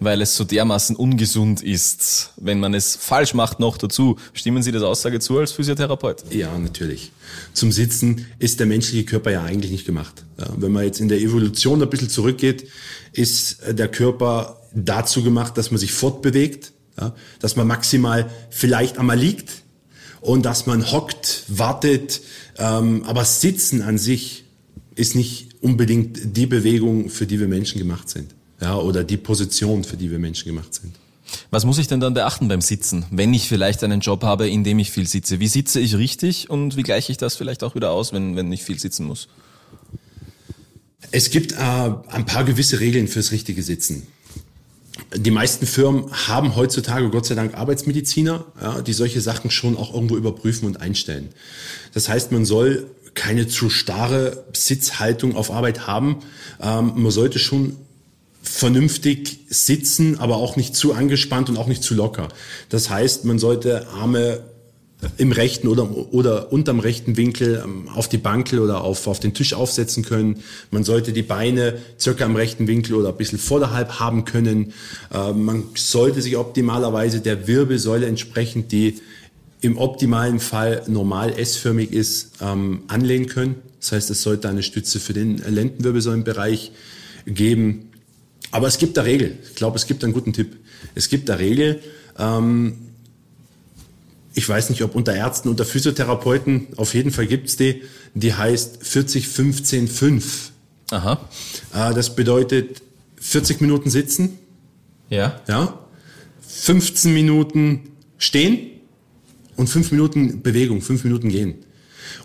weil 0.00 0.20
es 0.20 0.36
so 0.36 0.44
dermaßen 0.44 0.96
ungesund 0.96 1.62
ist, 1.62 2.32
wenn 2.36 2.60
man 2.60 2.74
es 2.74 2.96
falsch 2.96 3.34
macht 3.34 3.60
noch 3.60 3.78
dazu. 3.78 4.16
Stimmen 4.32 4.62
Sie 4.62 4.72
das 4.72 4.82
Aussage 4.82 5.20
zu 5.20 5.38
als 5.38 5.52
Physiotherapeut? 5.52 6.24
Ja, 6.30 6.56
natürlich. 6.58 7.12
Zum 7.52 7.72
Sitzen 7.72 8.26
ist 8.38 8.60
der 8.60 8.66
menschliche 8.66 9.04
Körper 9.04 9.30
ja 9.30 9.42
eigentlich 9.42 9.72
nicht 9.72 9.86
gemacht. 9.86 10.24
Wenn 10.56 10.72
man 10.72 10.84
jetzt 10.84 11.00
in 11.00 11.08
der 11.08 11.20
Evolution 11.20 11.82
ein 11.82 11.88
bisschen 11.88 12.10
zurückgeht, 12.10 12.68
ist 13.12 13.58
der 13.68 13.88
Körper 13.88 14.60
dazu 14.74 15.22
gemacht, 15.22 15.56
dass 15.56 15.70
man 15.70 15.78
sich 15.78 15.92
fortbewegt, 15.92 16.72
dass 17.40 17.56
man 17.56 17.66
maximal 17.66 18.30
vielleicht 18.50 18.98
einmal 18.98 19.18
liegt 19.18 19.50
und 20.20 20.44
dass 20.44 20.66
man 20.66 20.90
hockt, 20.90 21.44
wartet, 21.48 22.20
ähm, 22.56 23.02
aber 23.04 23.24
Sitzen 23.24 23.82
an 23.82 23.98
sich 23.98 24.44
ist 24.94 25.14
nicht 25.14 25.56
unbedingt 25.60 26.36
die 26.36 26.46
Bewegung, 26.46 27.10
für 27.10 27.26
die 27.26 27.40
wir 27.40 27.48
Menschen 27.48 27.78
gemacht 27.78 28.08
sind. 28.08 28.34
Ja, 28.60 28.76
oder 28.76 29.04
die 29.04 29.16
Position, 29.16 29.84
für 29.84 29.96
die 29.96 30.10
wir 30.10 30.18
Menschen 30.18 30.46
gemacht 30.46 30.74
sind. 30.74 30.94
Was 31.50 31.64
muss 31.64 31.78
ich 31.78 31.88
denn 31.88 32.00
dann 32.00 32.14
beachten 32.14 32.48
beim 32.48 32.60
Sitzen, 32.60 33.06
wenn 33.10 33.34
ich 33.34 33.48
vielleicht 33.48 33.82
einen 33.82 34.00
Job 34.00 34.22
habe, 34.22 34.48
in 34.48 34.62
dem 34.62 34.78
ich 34.78 34.90
viel 34.90 35.06
sitze? 35.06 35.40
Wie 35.40 35.48
sitze 35.48 35.80
ich 35.80 35.96
richtig 35.96 36.50
und 36.50 36.76
wie 36.76 36.82
gleiche 36.82 37.10
ich 37.10 37.18
das 37.18 37.34
vielleicht 37.34 37.64
auch 37.64 37.74
wieder 37.74 37.90
aus, 37.90 38.12
wenn, 38.12 38.36
wenn 38.36 38.52
ich 38.52 38.62
viel 38.62 38.78
sitzen 38.78 39.06
muss? 39.06 39.28
Es 41.10 41.30
gibt 41.30 41.52
äh, 41.52 41.56
ein 41.56 42.26
paar 42.26 42.44
gewisse 42.44 42.80
Regeln 42.80 43.08
fürs 43.08 43.32
richtige 43.32 43.62
Sitzen 43.62 44.06
die 45.16 45.30
meisten 45.30 45.66
Firmen 45.66 46.10
haben 46.12 46.56
heutzutage 46.56 47.08
Gott 47.10 47.26
sei 47.26 47.34
Dank 47.34 47.54
Arbeitsmediziner, 47.54 48.44
ja, 48.60 48.80
die 48.82 48.92
solche 48.92 49.20
Sachen 49.20 49.50
schon 49.50 49.76
auch 49.76 49.92
irgendwo 49.92 50.16
überprüfen 50.16 50.66
und 50.66 50.80
einstellen. 50.80 51.30
Das 51.92 52.08
heißt, 52.08 52.32
man 52.32 52.44
soll 52.44 52.86
keine 53.14 53.46
zu 53.46 53.70
starre 53.70 54.44
Sitzhaltung 54.52 55.36
auf 55.36 55.50
Arbeit 55.50 55.86
haben. 55.86 56.18
Ähm, 56.60 56.92
man 56.96 57.12
sollte 57.12 57.38
schon 57.38 57.76
vernünftig 58.44 59.40
sitzen, 59.48 60.20
aber 60.20 60.36
auch 60.36 60.56
nicht 60.56 60.76
zu 60.76 60.92
angespannt 60.92 61.48
und 61.48 61.56
auch 61.56 61.66
nicht 61.66 61.82
zu 61.82 61.94
locker. 61.94 62.28
Das 62.68 62.90
heißt, 62.90 63.24
man 63.24 63.38
sollte 63.38 63.88
Arme 63.88 64.44
im 65.16 65.32
rechten 65.32 65.68
oder, 65.68 65.90
oder 66.12 66.52
unterm 66.52 66.78
rechten 66.78 67.16
Winkel 67.16 67.62
ähm, 67.64 67.88
auf 67.88 68.08
die 68.08 68.18
Bankel 68.18 68.60
oder 68.60 68.82
auf, 68.82 69.06
auf 69.06 69.20
den 69.20 69.34
Tisch 69.34 69.54
aufsetzen 69.54 70.04
können. 70.04 70.42
Man 70.70 70.84
sollte 70.84 71.12
die 71.12 71.22
Beine 71.22 71.78
circa 71.98 72.24
im 72.24 72.36
rechten 72.36 72.66
Winkel 72.66 72.94
oder 72.94 73.10
ein 73.10 73.16
bisschen 73.16 73.38
vorderhalb 73.38 73.98
haben 74.00 74.24
können. 74.24 74.72
Äh, 75.12 75.32
man 75.32 75.64
sollte 75.74 76.22
sich 76.22 76.36
optimalerweise 76.36 77.20
der 77.20 77.46
Wirbelsäule 77.46 78.06
entsprechend, 78.06 78.72
die 78.72 79.00
im 79.60 79.78
optimalen 79.78 80.40
Fall 80.40 80.82
normal 80.86 81.38
S-förmig 81.38 81.92
ist, 81.92 82.32
ähm, 82.40 82.82
anlehnen 82.88 83.26
können. 83.26 83.56
Das 83.80 83.92
heißt, 83.92 84.10
es 84.10 84.22
sollte 84.22 84.48
eine 84.48 84.62
Stütze 84.62 85.00
für 85.00 85.12
den 85.12 85.38
Lendenwirbelsäulenbereich 85.38 86.72
geben. 87.26 87.90
Aber 88.54 88.68
es 88.68 88.78
gibt 88.78 88.96
da 88.96 89.02
Regel. 89.02 89.36
Ich 89.42 89.56
glaube, 89.56 89.76
es 89.76 89.84
gibt 89.84 90.04
einen 90.04 90.12
guten 90.12 90.32
Tipp. 90.32 90.56
Es 90.94 91.08
gibt 91.08 91.28
da 91.28 91.34
Regel. 91.34 91.80
Ähm, 92.16 92.76
ich 94.32 94.48
weiß 94.48 94.70
nicht, 94.70 94.84
ob 94.84 94.94
unter 94.94 95.12
Ärzten, 95.12 95.48
unter 95.48 95.64
Physiotherapeuten, 95.64 96.68
auf 96.76 96.94
jeden 96.94 97.10
Fall 97.10 97.26
gibt's 97.26 97.56
die, 97.56 97.82
die 98.14 98.32
heißt 98.32 98.86
40, 98.86 99.26
15, 99.26 99.88
5. 99.88 100.52
Aha. 100.92 101.28
Äh, 101.74 101.94
das 101.94 102.14
bedeutet 102.14 102.80
40 103.16 103.60
Minuten 103.60 103.90
sitzen. 103.90 104.38
Ja. 105.10 105.40
Ja. 105.48 105.80
15 106.46 107.12
Minuten 107.12 107.90
stehen 108.18 108.70
und 109.56 109.66
5 109.66 109.90
Minuten 109.90 110.42
Bewegung, 110.42 110.80
5 110.80 111.02
Minuten 111.02 111.28
gehen. 111.28 111.56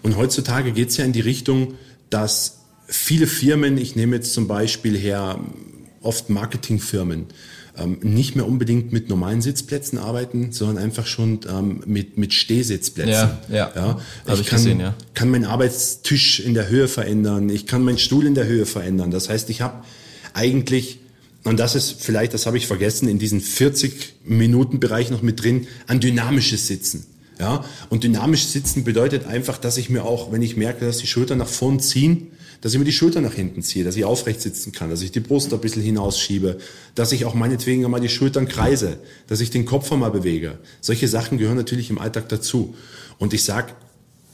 Und 0.04 0.16
heutzutage 0.16 0.74
geht's 0.74 0.96
ja 0.98 1.06
in 1.06 1.12
die 1.12 1.22
Richtung, 1.22 1.74
dass 2.12 2.60
viele 2.86 3.26
Firmen, 3.26 3.80
ich 3.80 3.96
nehme 3.96 4.18
jetzt 4.18 4.32
zum 4.36 4.48
Beispiel 4.48 4.96
her 4.96 5.40
oft 6.02 6.30
Marketingfirmen, 6.30 7.26
ähm, 7.78 7.98
nicht 8.02 8.36
mehr 8.36 8.48
unbedingt 8.48 8.92
mit 8.92 9.10
normalen 9.10 9.42
Sitzplätzen 9.42 9.98
arbeiten, 9.98 10.52
sondern 10.52 10.78
einfach 10.78 11.06
schon 11.06 11.40
ähm, 11.50 11.82
mit, 11.86 12.18
mit 12.18 12.34
Stehsitzplätzen. 12.34 13.14
Ja, 13.14 13.40
ja. 13.50 13.72
ja. 13.76 14.00
ich, 14.34 14.42
ich 14.42 14.48
kann, 14.48 14.58
gesehen, 14.58 14.80
ja. 14.80 14.96
kann 15.14 15.30
meinen 15.30 15.46
Arbeitstisch 15.46 16.40
in 16.40 16.54
der 16.54 16.70
Höhe 16.70 16.88
verändern, 16.88 17.50
ich 17.50 17.66
kann 17.66 17.84
meinen 17.84 17.98
Stuhl 17.98 18.26
in 18.26 18.36
der 18.36 18.48
Höhe 18.48 18.66
verändern. 18.66 19.12
Das 19.12 19.30
heißt, 19.30 19.50
ich 19.50 19.62
habe 19.62 19.84
eigentlich, 20.34 21.00
und 21.44 21.60
das 21.60 21.76
ist 21.76 21.96
vielleicht, 22.00 22.34
das 22.34 22.46
habe 22.46 22.58
ich 22.58 22.68
vergessen, 22.68 23.08
in 23.08 23.20
diesen 23.20 23.42
40 23.42 24.16
Minuten 24.26 24.80
Bereich 24.80 25.10
noch 25.10 25.22
mit 25.22 25.44
drin, 25.44 25.68
ein 25.88 26.00
dynamisches 26.00 26.68
Sitzen. 26.68 27.06
Ja, 27.40 27.64
und 27.88 28.04
dynamisch 28.04 28.48
sitzen 28.48 28.84
bedeutet 28.84 29.26
einfach, 29.26 29.58
dass 29.58 29.78
ich 29.78 29.90
mir 29.90 30.04
auch, 30.04 30.34
wenn 30.34 30.42
ich 30.42 30.58
merke, 30.58 30.86
dass 30.86 30.98
die 30.98 31.08
Schultern 31.08 31.38
nach 31.38 31.48
vorn 31.48 31.80
ziehen, 31.80 32.28
dass 32.62 32.74
ich 32.74 32.80
mir 32.80 32.86
die 32.86 32.92
Schultern 32.92 33.24
nach 33.24 33.34
hinten 33.34 33.62
ziehe, 33.62 33.86
dass 33.86 33.96
ich 33.96 34.04
aufrecht 34.04 34.42
sitzen 34.42 34.72
kann, 34.72 34.90
dass 34.90 35.02
ich 35.02 35.12
die 35.12 35.20
Brust 35.20 35.54
ein 35.54 35.60
bisschen 35.62 35.82
hinausschiebe, 35.82 36.58
dass 36.96 37.12
ich 37.12 37.26
auch 37.26 37.34
meinetwegen 37.34 37.86
einmal 37.86 38.02
die 38.02 38.10
Schultern 38.10 38.48
kreise, 38.48 38.98
dass 39.28 39.40
ich 39.40 39.50
den 39.50 39.66
Kopf 39.66 39.92
einmal 39.92 40.12
bewege. 40.12 40.58
Solche 40.82 41.08
Sachen 41.08 41.38
gehören 41.38 41.58
natürlich 41.58 41.90
im 41.90 42.00
Alltag 42.00 42.28
dazu. 42.30 42.76
Und 43.18 43.34
ich 43.34 43.44
sag, 43.44 43.76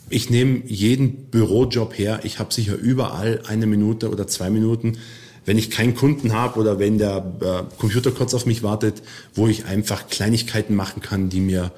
ich 0.10 0.30
nehme 0.30 0.62
jeden 0.66 1.26
Bürojob 1.26 1.98
her, 1.98 2.22
ich 2.24 2.40
habe 2.40 2.54
sicher 2.54 2.76
überall 2.76 3.42
eine 3.48 3.68
Minute 3.68 4.10
oder 4.10 4.28
zwei 4.28 4.50
Minuten, 4.50 4.98
wenn 5.46 5.58
ich 5.60 5.70
keinen 5.70 5.96
Kunden 5.96 6.34
habe 6.34 6.60
oder 6.60 6.80
wenn 6.80 6.98
der 6.98 7.34
äh, 7.42 7.78
Computer 7.78 8.12
kurz 8.12 8.34
auf 8.34 8.48
mich 8.48 8.64
wartet, 8.64 9.04
wo 9.36 9.48
ich 9.48 9.66
einfach 9.66 10.08
Kleinigkeiten 10.08 10.74
machen 10.74 11.02
kann, 11.02 11.30
die 11.30 11.40
mir 11.40 11.72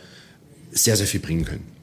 sehr, 0.71 0.95
sehr 0.95 1.07
viel 1.07 1.19
bringen 1.19 1.43
können 1.43 1.76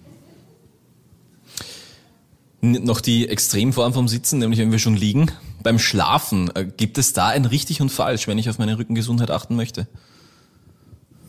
noch 2.72 3.00
die 3.00 3.28
Extremform 3.28 3.92
vom 3.92 4.08
Sitzen, 4.08 4.38
nämlich 4.38 4.60
wenn 4.60 4.72
wir 4.72 4.78
schon 4.78 4.96
liegen. 4.96 5.30
Beim 5.62 5.78
Schlafen, 5.78 6.50
äh, 6.54 6.64
gibt 6.64 6.98
es 6.98 7.12
da 7.12 7.28
ein 7.28 7.44
richtig 7.44 7.80
und 7.80 7.90
falsch, 7.90 8.26
wenn 8.28 8.38
ich 8.38 8.48
auf 8.48 8.58
meine 8.58 8.78
Rückengesundheit 8.78 9.30
achten 9.30 9.56
möchte? 9.56 9.86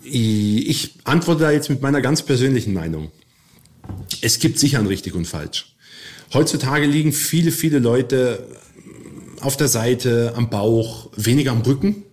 Ich 0.04 0.94
antworte 1.04 1.42
da 1.42 1.52
jetzt 1.52 1.70
mit 1.70 1.82
meiner 1.82 2.02
ganz 2.02 2.22
persönlichen 2.22 2.74
Meinung. 2.74 3.12
Es 4.22 4.40
gibt 4.40 4.60
sicher 4.60 4.80
ein 4.80 4.88
richtig 4.88 5.16
und 5.16 5.26
falsch. 5.26 5.76
Heutzutage 6.34 6.86
liegen 6.86 7.12
viele, 7.12 7.52
viele 7.52 7.80
Leute 7.80 8.46
auf 9.42 9.58
der 9.58 9.68
Seite, 9.68 10.34
am 10.36 10.50
Bauch, 10.50 11.10
weniger 11.16 11.52
am 11.52 11.62
Rücken. 11.62 12.04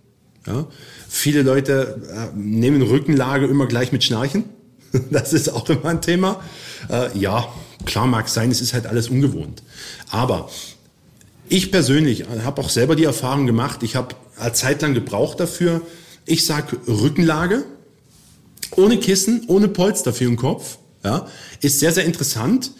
Ja? 0.45 0.67
Viele 1.07 1.43
Leute 1.43 2.31
äh, 2.33 2.37
nehmen 2.37 2.81
Rückenlage 2.81 3.45
immer 3.45 3.67
gleich 3.67 3.91
mit 3.91 4.03
Schnarchen. 4.03 4.45
Das 5.09 5.33
ist 5.33 5.49
auch 5.49 5.67
immer 5.69 5.87
ein 5.87 6.01
Thema. 6.01 6.39
Äh, 6.87 7.17
ja, 7.17 7.51
Klar 7.85 8.07
mag 8.07 8.29
sein, 8.29 8.51
es 8.51 8.61
ist 8.61 8.73
halt 8.73 8.85
alles 8.85 9.09
ungewohnt. 9.09 9.63
Aber 10.09 10.49
ich 11.49 11.71
persönlich 11.71 12.25
habe 12.43 12.61
auch 12.61 12.69
selber 12.69 12.95
die 12.95 13.03
Erfahrung 13.03 13.45
gemacht, 13.45 13.83
ich 13.83 13.95
habe 13.95 14.15
eine 14.37 14.53
Zeit 14.53 14.81
lang 14.81 14.93
gebraucht 14.93 15.39
dafür. 15.39 15.81
Ich 16.25 16.45
sage 16.45 16.77
Rückenlage, 16.87 17.65
ohne 18.75 18.97
Kissen, 18.97 19.43
ohne 19.47 19.67
Polster 19.67 20.13
für 20.13 20.25
den 20.25 20.37
Kopf. 20.37 20.77
Ja, 21.03 21.27
ist 21.59 21.79
sehr, 21.79 21.91
sehr 21.91 22.05
interessant, 22.05 22.71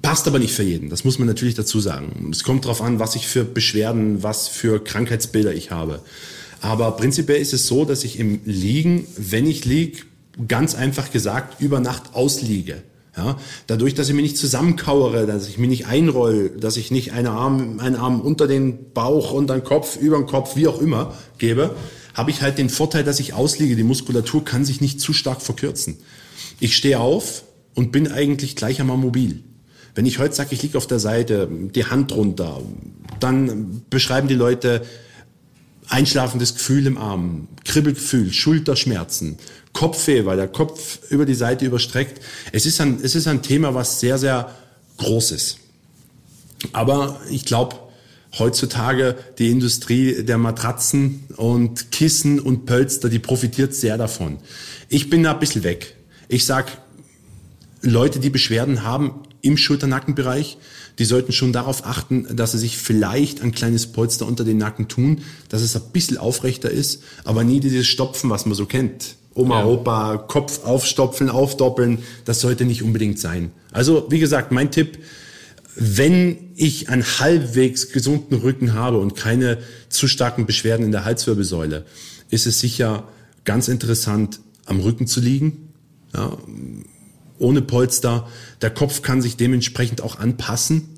passt 0.00 0.26
aber 0.26 0.38
nicht 0.38 0.54
für 0.54 0.62
jeden. 0.62 0.88
Das 0.88 1.04
muss 1.04 1.18
man 1.18 1.28
natürlich 1.28 1.54
dazu 1.54 1.80
sagen. 1.80 2.30
Es 2.32 2.42
kommt 2.42 2.64
darauf 2.64 2.80
an, 2.80 2.98
was 2.98 3.14
ich 3.14 3.26
für 3.26 3.44
Beschwerden, 3.44 4.22
was 4.22 4.48
für 4.48 4.82
Krankheitsbilder 4.82 5.52
ich 5.52 5.70
habe. 5.70 6.00
Aber 6.62 6.92
prinzipiell 6.92 7.40
ist 7.40 7.52
es 7.52 7.66
so, 7.66 7.84
dass 7.84 8.04
ich 8.04 8.18
im 8.18 8.40
Liegen, 8.46 9.06
wenn 9.16 9.46
ich 9.46 9.66
liege, 9.66 9.98
ganz 10.48 10.74
einfach 10.74 11.12
gesagt, 11.12 11.60
über 11.60 11.78
Nacht 11.78 12.14
ausliege. 12.14 12.82
Ja, 13.16 13.36
dadurch, 13.66 13.94
dass 13.94 14.08
ich 14.08 14.14
mich 14.14 14.22
nicht 14.22 14.36
zusammenkauere, 14.36 15.26
dass 15.26 15.48
ich 15.48 15.58
mich 15.58 15.68
nicht 15.68 15.86
einroll, 15.86 16.50
dass 16.50 16.76
ich 16.76 16.90
nicht 16.90 17.12
einen 17.12 17.26
Arm, 17.26 17.80
einen 17.80 17.96
Arm 17.96 18.20
unter 18.20 18.46
den 18.46 18.92
Bauch, 18.92 19.32
unter 19.32 19.54
den 19.54 19.64
Kopf, 19.64 19.96
über 19.96 20.16
den 20.18 20.26
Kopf, 20.26 20.54
wie 20.54 20.68
auch 20.68 20.80
immer 20.80 21.14
gebe, 21.38 21.74
habe 22.14 22.30
ich 22.30 22.42
halt 22.42 22.58
den 22.58 22.68
Vorteil, 22.68 23.04
dass 23.04 23.18
ich 23.18 23.32
ausliege. 23.32 23.76
Die 23.76 23.82
Muskulatur 23.82 24.44
kann 24.44 24.64
sich 24.64 24.80
nicht 24.80 25.00
zu 25.00 25.12
stark 25.12 25.42
verkürzen. 25.42 25.96
Ich 26.60 26.76
stehe 26.76 27.00
auf 27.00 27.44
und 27.74 27.92
bin 27.92 28.10
eigentlich 28.10 28.56
gleich 28.56 28.80
einmal 28.80 28.96
mobil. 28.96 29.42
Wenn 29.94 30.06
ich 30.06 30.18
heute 30.18 30.34
sage, 30.34 30.50
ich 30.52 30.62
liege 30.62 30.78
auf 30.78 30.86
der 30.86 31.00
Seite, 31.00 31.48
die 31.50 31.86
Hand 31.86 32.14
runter, 32.14 32.60
dann 33.18 33.82
beschreiben 33.90 34.28
die 34.28 34.34
Leute 34.34 34.82
einschlafendes 35.88 36.54
Gefühl 36.54 36.86
im 36.86 36.98
Arm, 36.98 37.48
Kribbelgefühl, 37.64 38.32
Schulterschmerzen, 38.32 39.38
Kopfweh, 39.72 40.24
weil 40.24 40.36
der 40.36 40.48
Kopf 40.48 41.00
über 41.10 41.24
die 41.24 41.34
Seite 41.34 41.64
überstreckt. 41.64 42.22
Es 42.52 42.66
ist 42.66 42.80
ein, 42.80 43.00
es 43.02 43.14
ist 43.14 43.26
ein 43.26 43.42
Thema, 43.42 43.74
was 43.74 44.00
sehr, 44.00 44.18
sehr 44.18 44.54
groß 44.98 45.32
ist. 45.32 45.58
Aber 46.72 47.20
ich 47.30 47.44
glaube, 47.44 47.76
heutzutage 48.38 49.16
die 49.38 49.50
Industrie 49.50 50.24
der 50.24 50.38
Matratzen 50.38 51.24
und 51.36 51.92
Kissen 51.92 52.40
und 52.40 52.66
Pölster, 52.66 53.08
die 53.08 53.18
profitiert 53.18 53.74
sehr 53.74 53.96
davon. 53.96 54.38
Ich 54.88 55.08
bin 55.08 55.22
da 55.22 55.32
ein 55.32 55.40
bisschen 55.40 55.62
weg. 55.62 55.94
Ich 56.28 56.44
sag, 56.44 56.78
Leute, 57.80 58.18
die 58.18 58.30
Beschwerden 58.30 58.82
haben 58.82 59.22
im 59.40 59.56
Schulternackenbereich, 59.56 60.58
die 60.98 61.04
sollten 61.04 61.32
schon 61.32 61.52
darauf 61.52 61.86
achten, 61.86 62.26
dass 62.34 62.52
sie 62.52 62.58
sich 62.58 62.76
vielleicht 62.76 63.40
ein 63.42 63.52
kleines 63.52 63.86
Polster 63.86 64.26
unter 64.26 64.44
den 64.44 64.58
Nacken 64.58 64.88
tun, 64.88 65.20
dass 65.48 65.62
es 65.62 65.76
ein 65.76 65.82
bisschen 65.92 66.18
aufrechter 66.18 66.70
ist, 66.70 67.02
aber 67.24 67.44
nie 67.44 67.60
dieses 67.60 67.86
Stopfen, 67.86 68.30
was 68.30 68.46
man 68.46 68.54
so 68.54 68.66
kennt. 68.66 69.16
Oma, 69.34 69.60
ja. 69.60 69.66
Opa, 69.66 70.16
Kopf 70.16 70.64
aufstopfen, 70.64 71.30
aufdoppeln, 71.30 71.98
das 72.24 72.40
sollte 72.40 72.64
nicht 72.64 72.82
unbedingt 72.82 73.20
sein. 73.20 73.52
Also, 73.70 74.06
wie 74.10 74.18
gesagt, 74.18 74.50
mein 74.50 74.72
Tipp, 74.72 74.98
wenn 75.76 76.50
ich 76.56 76.88
einen 76.88 77.04
halbwegs 77.04 77.92
gesunden 77.92 78.38
Rücken 78.38 78.74
habe 78.74 78.98
und 78.98 79.14
keine 79.14 79.58
zu 79.88 80.08
starken 80.08 80.44
Beschwerden 80.44 80.84
in 80.84 80.90
der 80.90 81.04
Halswirbelsäule, 81.04 81.86
ist 82.30 82.46
es 82.46 82.58
sicher 82.58 83.04
ganz 83.44 83.68
interessant, 83.68 84.40
am 84.66 84.80
Rücken 84.80 85.06
zu 85.06 85.20
liegen, 85.20 85.72
ja, 86.12 86.36
ohne 87.38 87.62
Polster. 87.62 88.28
Der 88.62 88.70
Kopf 88.70 89.02
kann 89.02 89.22
sich 89.22 89.36
dementsprechend 89.36 90.00
auch 90.00 90.18
anpassen, 90.18 90.88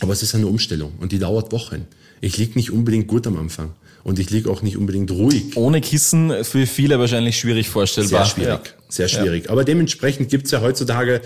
aber 0.00 0.12
es 0.12 0.22
ist 0.22 0.34
eine 0.34 0.46
Umstellung 0.46 0.92
und 1.00 1.12
die 1.12 1.18
dauert 1.18 1.52
Wochen. 1.52 1.86
Ich 2.20 2.38
liege 2.38 2.52
nicht 2.54 2.70
unbedingt 2.70 3.08
gut 3.08 3.26
am 3.26 3.36
Anfang. 3.36 3.72
Und 4.04 4.18
ich 4.18 4.30
liege 4.30 4.50
auch 4.50 4.62
nicht 4.62 4.76
unbedingt 4.76 5.12
ruhig. 5.12 5.56
Ohne 5.56 5.80
Kissen 5.80 6.44
für 6.44 6.66
viele 6.66 6.98
wahrscheinlich 6.98 7.38
schwierig 7.38 7.68
vorstellbar. 7.68 8.24
Sehr 8.24 8.34
schwierig, 8.34 8.66
ja. 8.66 8.72
sehr 8.88 9.08
schwierig. 9.08 9.44
Ja. 9.44 9.50
Aber 9.50 9.64
dementsprechend 9.64 10.28
gibt's 10.28 10.50
ja 10.50 10.60
heutzutage 10.60 11.20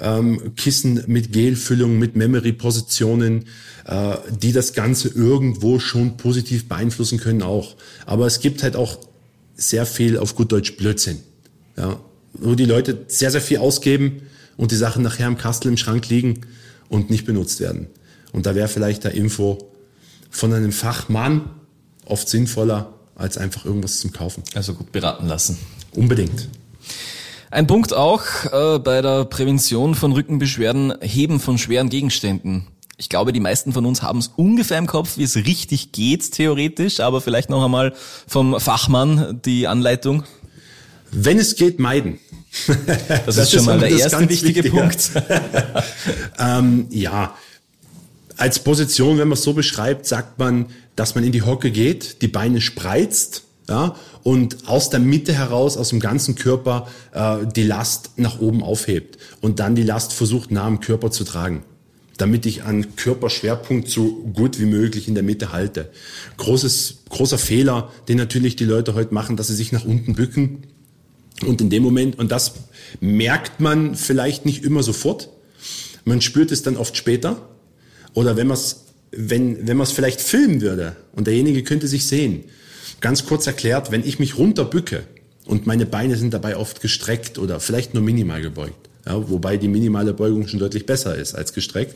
ähm, 0.00 0.54
Kissen 0.56 1.04
mit 1.08 1.32
Gelfüllung, 1.32 1.98
mit 1.98 2.16
Memory-Positionen, 2.16 3.44
äh, 3.84 4.16
die 4.40 4.52
das 4.52 4.72
Ganze 4.72 5.08
irgendwo 5.08 5.78
schon 5.78 6.16
positiv 6.16 6.68
beeinflussen 6.68 7.18
können 7.18 7.42
auch. 7.42 7.76
Aber 8.06 8.26
es 8.26 8.40
gibt 8.40 8.62
halt 8.62 8.76
auch 8.76 8.98
sehr 9.54 9.84
viel 9.84 10.16
auf 10.16 10.34
gut 10.34 10.52
Deutsch 10.52 10.76
Blödsinn. 10.76 11.18
Ja, 11.76 12.00
wo 12.32 12.54
die 12.54 12.64
Leute 12.64 13.04
sehr, 13.08 13.30
sehr 13.30 13.40
viel 13.40 13.58
ausgeben 13.58 14.22
und 14.56 14.70
die 14.70 14.76
Sachen 14.76 15.02
nachher 15.02 15.26
im 15.26 15.38
Kastel 15.38 15.70
im 15.70 15.76
Schrank 15.76 16.08
liegen 16.08 16.42
und 16.88 17.10
nicht 17.10 17.24
benutzt 17.24 17.60
werden. 17.60 17.88
Und 18.32 18.46
da 18.46 18.54
wäre 18.54 18.68
vielleicht 18.68 19.04
der 19.04 19.12
Info 19.12 19.70
von 20.30 20.52
einem 20.52 20.72
Fachmann, 20.72 21.50
oft 22.06 22.28
sinnvoller, 22.28 22.94
als 23.14 23.38
einfach 23.38 23.64
irgendwas 23.64 24.00
zum 24.00 24.12
Kaufen. 24.12 24.42
Also 24.54 24.74
gut 24.74 24.92
beraten 24.92 25.26
lassen. 25.26 25.58
Unbedingt. 25.92 26.48
Ein 27.50 27.66
Punkt 27.66 27.92
auch 27.92 28.22
äh, 28.50 28.78
bei 28.78 29.02
der 29.02 29.26
Prävention 29.26 29.94
von 29.94 30.12
Rückenbeschwerden, 30.12 30.94
Heben 31.02 31.38
von 31.38 31.58
schweren 31.58 31.90
Gegenständen. 31.90 32.66
Ich 32.96 33.08
glaube, 33.08 33.32
die 33.32 33.40
meisten 33.40 33.72
von 33.72 33.84
uns 33.84 34.00
haben 34.00 34.20
es 34.20 34.28
ungefähr 34.36 34.78
im 34.78 34.86
Kopf, 34.86 35.18
wie 35.18 35.24
es 35.24 35.36
richtig 35.36 35.92
geht, 35.92 36.32
theoretisch, 36.32 37.00
aber 37.00 37.20
vielleicht 37.20 37.50
noch 37.50 37.64
einmal 37.64 37.92
vom 38.26 38.58
Fachmann 38.58 39.40
die 39.44 39.66
Anleitung. 39.66 40.24
Wenn 41.12 41.38
es 41.38 41.56
geht, 41.56 41.78
meiden. 41.78 42.18
Das, 43.08 43.36
das 43.36 43.38
ist 43.38 43.52
schon 43.52 43.64
mal 43.64 43.78
der 43.78 43.90
erste 43.90 44.28
wichtige 44.28 44.64
Punkt. 44.64 45.10
ähm, 46.38 46.86
ja, 46.90 47.34
als 48.36 48.58
Position, 48.58 49.18
wenn 49.18 49.28
man 49.28 49.38
es 49.38 49.42
so 49.42 49.54
beschreibt, 49.54 50.04
sagt 50.06 50.38
man, 50.38 50.66
dass 50.96 51.14
man 51.14 51.24
in 51.24 51.32
die 51.32 51.42
Hocke 51.42 51.70
geht, 51.70 52.20
die 52.20 52.28
Beine 52.28 52.60
spreizt, 52.60 53.44
ja, 53.68 53.94
und 54.22 54.68
aus 54.68 54.90
der 54.90 55.00
Mitte 55.00 55.32
heraus, 55.32 55.76
aus 55.76 55.90
dem 55.90 56.00
ganzen 56.00 56.34
Körper, 56.34 56.88
äh, 57.12 57.46
die 57.46 57.62
Last 57.62 58.10
nach 58.16 58.40
oben 58.40 58.62
aufhebt 58.62 59.18
und 59.40 59.60
dann 59.60 59.74
die 59.74 59.84
Last 59.84 60.12
versucht, 60.12 60.50
nah 60.50 60.64
am 60.64 60.80
Körper 60.80 61.10
zu 61.10 61.24
tragen 61.24 61.62
damit 62.18 62.46
ich 62.46 62.62
einen 62.62 62.94
Körperschwerpunkt 62.94 63.88
so 63.88 64.12
gut 64.34 64.60
wie 64.60 64.66
möglich 64.66 65.08
in 65.08 65.14
der 65.14 65.24
Mitte 65.24 65.50
halte. 65.50 65.90
Großes, 66.36 66.98
großer 67.08 67.38
Fehler, 67.38 67.90
den 68.06 68.16
natürlich 68.16 68.54
die 68.54 68.64
Leute 68.64 68.94
heute 68.94 69.12
machen, 69.12 69.36
dass 69.36 69.48
sie 69.48 69.56
sich 69.56 69.72
nach 69.72 69.84
unten 69.84 70.14
bücken. 70.14 70.62
Und 71.44 71.60
in 71.60 71.70
dem 71.70 71.82
Moment, 71.82 72.18
und 72.18 72.30
das 72.30 72.54
merkt 73.00 73.60
man 73.60 73.94
vielleicht 73.94 74.46
nicht 74.46 74.64
immer 74.64 74.82
sofort, 74.82 75.28
man 76.04 76.20
spürt 76.20 76.52
es 76.52 76.62
dann 76.62 76.76
oft 76.76 76.96
später, 76.96 77.48
oder 78.14 78.36
wenn 78.36 78.46
man 78.46 78.56
es 78.56 78.82
wenn, 79.12 79.68
wenn 79.68 79.76
man 79.76 79.86
es 79.86 79.92
vielleicht 79.92 80.20
filmen 80.20 80.60
würde 80.60 80.96
und 81.12 81.26
derjenige 81.26 81.62
könnte 81.62 81.86
sich 81.86 82.06
sehen. 82.06 82.44
Ganz 83.00 83.26
kurz 83.26 83.46
erklärt, 83.46 83.90
wenn 83.90 84.06
ich 84.06 84.18
mich 84.18 84.38
runterbücke 84.38 85.04
und 85.44 85.66
meine 85.66 85.86
Beine 85.86 86.16
sind 86.16 86.32
dabei 86.34 86.56
oft 86.56 86.80
gestreckt 86.80 87.38
oder 87.38 87.60
vielleicht 87.60 87.94
nur 87.94 88.02
minimal 88.02 88.40
gebeugt, 88.40 88.88
ja, 89.06 89.28
wobei 89.28 89.56
die 89.56 89.68
minimale 89.68 90.14
Beugung 90.14 90.48
schon 90.48 90.60
deutlich 90.60 90.86
besser 90.86 91.14
ist 91.16 91.34
als 91.34 91.52
gestreckt, 91.52 91.94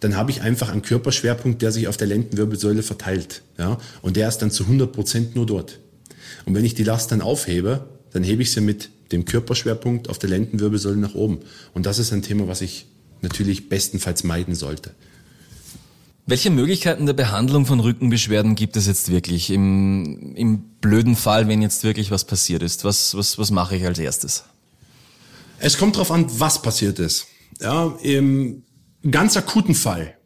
dann 0.00 0.16
habe 0.16 0.30
ich 0.30 0.42
einfach 0.42 0.70
einen 0.70 0.82
Körperschwerpunkt, 0.82 1.60
der 1.60 1.72
sich 1.72 1.88
auf 1.88 1.96
der 1.96 2.06
Lendenwirbelsäule 2.06 2.82
verteilt. 2.82 3.42
Ja, 3.58 3.78
und 4.00 4.16
der 4.16 4.28
ist 4.28 4.38
dann 4.38 4.50
zu 4.50 4.64
100 4.64 4.92
Prozent 4.92 5.36
nur 5.36 5.44
dort. 5.44 5.80
Und 6.46 6.54
wenn 6.54 6.64
ich 6.64 6.74
die 6.74 6.84
Last 6.84 7.10
dann 7.10 7.20
aufhebe, 7.20 7.84
dann 8.12 8.22
hebe 8.22 8.42
ich 8.42 8.52
sie 8.52 8.60
mit 8.60 8.90
dem 9.12 9.24
Körperschwerpunkt 9.24 10.08
auf 10.08 10.18
der 10.18 10.30
Lendenwirbelsäule 10.30 10.96
nach 10.96 11.14
oben. 11.14 11.40
Und 11.74 11.86
das 11.86 11.98
ist 11.98 12.12
ein 12.12 12.22
Thema, 12.22 12.48
was 12.48 12.60
ich 12.60 12.86
natürlich 13.22 13.68
bestenfalls 13.68 14.24
meiden 14.24 14.54
sollte. 14.54 14.94
Welche 16.26 16.50
Möglichkeiten 16.50 17.06
der 17.06 17.14
Behandlung 17.14 17.64
von 17.64 17.80
Rückenbeschwerden 17.80 18.54
gibt 18.54 18.76
es 18.76 18.86
jetzt 18.86 19.10
wirklich 19.10 19.48
im, 19.50 20.34
im 20.36 20.58
blöden 20.80 21.16
Fall, 21.16 21.48
wenn 21.48 21.62
jetzt 21.62 21.84
wirklich 21.84 22.10
was 22.10 22.24
passiert 22.24 22.62
ist? 22.62 22.84
Was, 22.84 23.16
was, 23.16 23.38
was 23.38 23.50
mache 23.50 23.76
ich 23.76 23.86
als 23.86 23.98
erstes? 23.98 24.44
Es 25.58 25.78
kommt 25.78 25.96
darauf 25.96 26.10
an, 26.10 26.26
was 26.38 26.60
passiert 26.60 26.98
ist. 26.98 27.28
Ja, 27.60 27.96
Im 28.02 28.62
ganz 29.10 29.38
akuten 29.38 29.74
Fall 29.74 30.18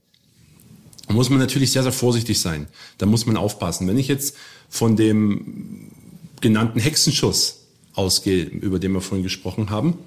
muss 1.09 1.31
man 1.31 1.39
natürlich 1.39 1.71
sehr, 1.71 1.85
sehr 1.85 1.93
vorsichtig 1.93 2.41
sein. 2.41 2.67
Da 2.99 3.07
muss 3.07 3.25
man 3.27 3.37
aufpassen. 3.37 3.87
Wenn 3.87 3.97
ich 3.97 4.09
jetzt 4.09 4.37
von 4.69 4.97
dem 4.97 5.93
genannten 6.41 6.81
Hexenschuss 6.81 7.62
ausgehe, 7.95 8.45
über 8.45 8.79
den 8.79 8.93
wir 8.93 9.01
vorhin 9.01 9.23
gesprochen 9.23 9.71
haben, 9.71 9.99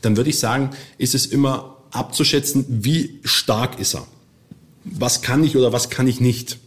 dann 0.00 0.16
würde 0.16 0.30
ich 0.30 0.38
sagen, 0.38 0.70
ist 0.98 1.14
es 1.14 1.26
immer 1.26 1.76
abzuschätzen, 1.90 2.64
wie 2.68 3.20
stark 3.24 3.78
ist 3.78 3.94
er 3.94 4.06
was 4.84 5.22
kann 5.22 5.44
ich 5.44 5.56
oder 5.56 5.72
was 5.72 5.90
kann 5.90 6.06
ich 6.06 6.20
nicht? 6.20 6.58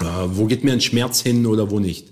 Äh, 0.00 0.04
wo 0.26 0.46
geht 0.46 0.64
mir 0.64 0.72
ein 0.72 0.80
Schmerz 0.80 1.20
hin 1.20 1.46
oder 1.46 1.70
wo 1.70 1.80
nicht? 1.80 2.08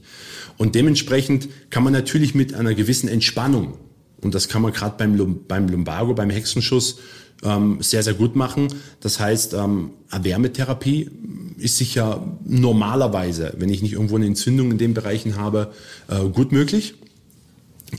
Und 0.59 0.75
dementsprechend 0.75 1.49
kann 1.71 1.83
man 1.83 1.93
natürlich 1.93 2.35
mit 2.35 2.55
einer 2.55 2.75
gewissen 2.75 3.09
Entspannung, 3.09 3.75
und 4.21 4.35
das 4.35 4.49
kann 4.49 4.63
man 4.63 4.73
gerade 4.73 4.95
beim, 4.97 5.41
beim 5.49 5.69
Lumbago, 5.69 6.15
beim 6.15 6.31
Hexenschuss 6.31 6.99
ähm, 7.43 7.79
sehr, 7.81 8.03
sehr 8.03 8.15
gut 8.15 8.37
machen. 8.37 8.69
Das 9.01 9.21
heißt, 9.21 9.55
ähm, 9.55 9.91
Wärmetherapie 10.11 11.11
ist 11.59 11.77
sicher 11.77 12.27
normalerweise, 12.45 13.55
wenn 13.59 13.69
ich 13.69 13.83
nicht 13.83 13.93
irgendwo 13.93 14.17
eine 14.17 14.27
Entzündung 14.27 14.71
in 14.71 14.79
den 14.79 14.95
Bereichen 14.95 15.37
habe, 15.37 15.73
äh, 16.09 16.25
gut 16.29 16.53
möglich. 16.53 16.95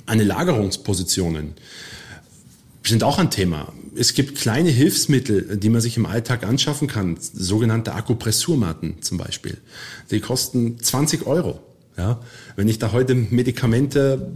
Eine 0.06 0.24
Lagerungspositionen 0.24 1.54
sind 2.84 3.04
auch 3.04 3.20
ein 3.20 3.30
Thema 3.30 3.72
es 3.96 4.14
gibt 4.14 4.38
kleine 4.38 4.70
Hilfsmittel, 4.70 5.58
die 5.58 5.70
man 5.70 5.82
sich 5.82 5.98
im 5.98 6.06
Alltag 6.06 6.44
anschaffen 6.44 6.88
kann, 6.88 7.18
sogenannte 7.20 7.94
Akupressurmatten 7.94 9.02
zum 9.02 9.18
Beispiel. 9.18 9.58
Die 10.12 10.20
kosten 10.20 10.80
20 10.80 11.26
Euro. 11.26 11.60
Ja, 11.96 12.20
wenn 12.56 12.68
ich 12.68 12.80
da 12.80 12.92
heute 12.92 13.14
Medikamente, 13.14 14.32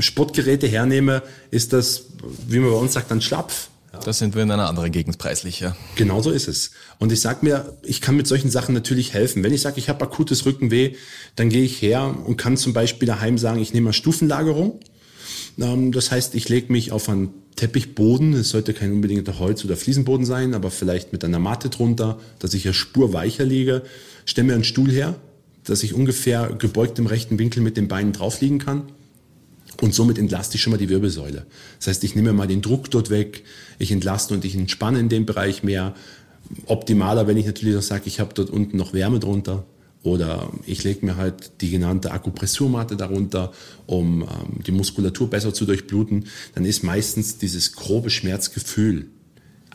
Sportgeräte 0.00 0.66
hernehme, 0.66 1.22
ist 1.52 1.72
das, 1.72 2.06
wie 2.48 2.58
man 2.58 2.70
bei 2.70 2.76
uns 2.76 2.94
sagt, 2.94 3.12
dann 3.12 3.20
Schlapf. 3.20 3.68
Da 4.04 4.12
sind 4.12 4.34
wir 4.34 4.42
in 4.42 4.50
einer 4.50 4.68
anderen 4.68 4.92
Gegend 4.92 5.18
preislich, 5.18 5.60
ja. 5.60 5.76
Genau 5.96 6.22
so 6.22 6.30
ist 6.30 6.48
es. 6.48 6.72
Und 6.98 7.12
ich 7.12 7.20
sag 7.20 7.42
mir, 7.42 7.76
ich 7.82 8.00
kann 8.00 8.16
mit 8.16 8.26
solchen 8.26 8.50
Sachen 8.50 8.74
natürlich 8.74 9.12
helfen. 9.12 9.42
Wenn 9.42 9.52
ich 9.52 9.62
sage, 9.62 9.78
ich 9.78 9.88
habe 9.88 10.04
akutes 10.04 10.46
Rückenweh, 10.46 10.94
dann 11.34 11.48
gehe 11.48 11.64
ich 11.64 11.82
her 11.82 12.14
und 12.24 12.36
kann 12.36 12.56
zum 12.56 12.72
Beispiel 12.72 13.06
daheim 13.06 13.38
sagen, 13.38 13.60
ich 13.60 13.72
nehme 13.74 13.88
eine 13.88 13.94
Stufenlagerung. 13.94 14.80
Ähm, 15.58 15.92
das 15.92 16.10
heißt, 16.10 16.34
ich 16.34 16.48
lege 16.48 16.72
mich 16.72 16.92
auf 16.92 17.08
einen 17.08 17.34
Teppichboden. 17.56 18.34
Es 18.34 18.50
sollte 18.50 18.74
kein 18.74 18.92
unbedingter 18.92 19.38
Holz- 19.38 19.64
oder 19.64 19.76
Fliesenboden 19.76 20.26
sein, 20.26 20.54
aber 20.54 20.70
vielleicht 20.70 21.12
mit 21.12 21.24
einer 21.24 21.38
Matte 21.38 21.70
drunter, 21.70 22.18
dass 22.38 22.54
ich 22.54 22.64
ja 22.64 22.72
spurweicher 22.72 23.44
liege. 23.44 23.82
Stelle 24.24 24.48
mir 24.48 24.54
einen 24.54 24.64
Stuhl 24.64 24.90
her, 24.90 25.16
dass 25.64 25.82
ich 25.82 25.94
ungefähr 25.94 26.54
gebeugt 26.58 26.98
im 26.98 27.06
rechten 27.06 27.38
Winkel 27.38 27.62
mit 27.62 27.76
den 27.76 27.88
Beinen 27.88 28.12
drauf 28.12 28.40
liegen 28.40 28.58
kann. 28.58 28.84
Und 29.80 29.94
somit 29.94 30.18
entlaste 30.18 30.56
ich 30.56 30.62
schon 30.62 30.70
mal 30.70 30.78
die 30.78 30.88
Wirbelsäule. 30.88 31.46
Das 31.78 31.88
heißt, 31.88 32.04
ich 32.04 32.14
nehme 32.14 32.32
mal 32.32 32.46
den 32.46 32.62
Druck 32.62 32.90
dort 32.90 33.10
weg, 33.10 33.44
ich 33.78 33.92
entlaste 33.92 34.34
und 34.34 34.44
ich 34.44 34.54
entspanne 34.54 34.98
in 35.00 35.08
dem 35.08 35.26
Bereich 35.26 35.62
mehr. 35.62 35.94
Optimaler, 36.66 37.26
wenn 37.26 37.36
ich 37.36 37.46
natürlich 37.46 37.74
noch 37.74 37.82
sage, 37.82 38.04
ich 38.06 38.20
habe 38.20 38.32
dort 38.32 38.50
unten 38.50 38.76
noch 38.76 38.92
Wärme 38.92 39.18
drunter, 39.18 39.64
oder 40.06 40.52
ich 40.64 40.84
lege 40.84 41.04
mir 41.04 41.16
halt 41.16 41.60
die 41.60 41.70
genannte 41.70 42.12
Akupressurmatte 42.12 42.96
darunter, 42.96 43.52
um 43.86 44.22
ähm, 44.22 44.62
die 44.64 44.70
Muskulatur 44.70 45.28
besser 45.28 45.52
zu 45.52 45.64
durchbluten. 45.64 46.26
Dann 46.54 46.64
ist 46.64 46.84
meistens 46.84 47.38
dieses 47.38 47.72
grobe 47.72 48.08
Schmerzgefühl 48.10 49.06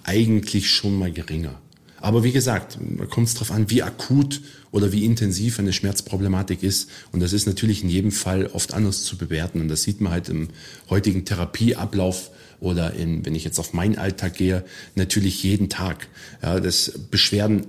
eigentlich 0.04 0.70
schon 0.70 0.98
mal 0.98 1.12
geringer. 1.12 1.62
Aber 2.02 2.24
wie 2.24 2.32
gesagt, 2.32 2.80
kommt 3.10 3.28
es 3.28 3.36
darauf 3.36 3.52
an, 3.52 3.70
wie 3.70 3.84
akut 3.84 4.42
oder 4.72 4.92
wie 4.92 5.06
intensiv 5.06 5.60
eine 5.60 5.72
Schmerzproblematik 5.72 6.64
ist. 6.64 6.90
Und 7.12 7.22
das 7.22 7.32
ist 7.32 7.46
natürlich 7.46 7.84
in 7.84 7.90
jedem 7.90 8.12
Fall 8.12 8.48
oft 8.48 8.74
anders 8.74 9.04
zu 9.04 9.18
bewerten. 9.18 9.62
Und 9.62 9.68
das 9.68 9.84
sieht 9.84 10.02
man 10.02 10.12
halt 10.12 10.28
im 10.28 10.50
heutigen 10.90 11.26
Therapieablauf 11.26 12.32
oder 12.60 12.94
in, 12.94 13.26
wenn 13.26 13.36
ich 13.36 13.44
jetzt 13.44 13.60
auf 13.60 13.74
meinen 13.74 13.98
Alltag 13.98 14.36
gehe, 14.36 14.64
natürlich 14.96 15.44
jeden 15.44 15.70
Tag. 15.70 16.08
Ja, 16.42 16.60
dass 16.60 16.92
Beschwerden 17.12 17.68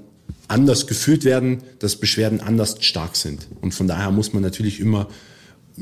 anders 0.48 0.86
gefühlt 0.86 1.24
werden, 1.24 1.62
dass 1.78 1.96
Beschwerden 1.96 2.40
anders 2.40 2.76
stark 2.80 3.16
sind. 3.16 3.48
Und 3.60 3.74
von 3.74 3.86
daher 3.86 4.10
muss 4.10 4.32
man 4.32 4.42
natürlich 4.42 4.80
immer 4.80 5.08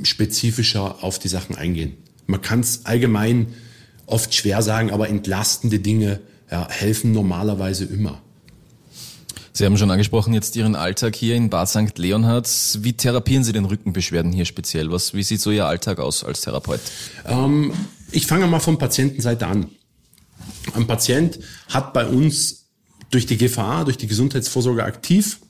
spezifischer 0.02 1.02
auf 1.02 1.18
die 1.18 1.28
Sachen 1.28 1.56
eingehen. 1.56 1.94
Man 2.26 2.42
kann 2.42 2.60
es 2.60 2.86
allgemein 2.86 3.48
oft 4.06 4.34
schwer 4.34 4.62
sagen, 4.62 4.90
aber 4.90 5.08
entlastende 5.08 5.78
Dinge 5.78 6.20
ja, 6.50 6.68
helfen 6.68 7.12
normalerweise 7.12 7.84
immer. 7.84 8.22
Sie 9.52 9.64
haben 9.64 9.76
schon 9.76 9.90
angesprochen 9.90 10.32
jetzt 10.32 10.54
Ihren 10.56 10.76
Alltag 10.76 11.16
hier 11.16 11.34
in 11.34 11.50
Bad 11.50 11.68
St. 11.68 11.98
Leonhard. 11.98 12.48
Wie 12.80 12.92
therapieren 12.92 13.44
Sie 13.44 13.52
den 13.52 13.64
Rückenbeschwerden 13.64 14.32
hier 14.32 14.44
speziell? 14.44 14.90
Was, 14.92 15.12
wie 15.14 15.22
sieht 15.22 15.40
so 15.40 15.50
Ihr 15.50 15.66
Alltag 15.66 15.98
aus 15.98 16.24
als 16.24 16.42
Therapeut? 16.42 16.80
Ähm, 17.26 17.72
ich 18.12 18.26
fange 18.26 18.46
mal 18.46 18.60
von 18.60 18.78
Patientenseite 18.78 19.46
an. 19.46 19.66
Ein 20.74 20.86
Patient 20.86 21.38
hat 21.68 21.92
bei 21.92 22.06
uns 22.06 22.68
durch 23.10 23.26
die 23.26 23.36
GVA, 23.36 23.84
durch 23.84 23.96
die 23.96 24.06
Gesundheitsvorsorge 24.06 24.84
aktiv. 24.84 25.40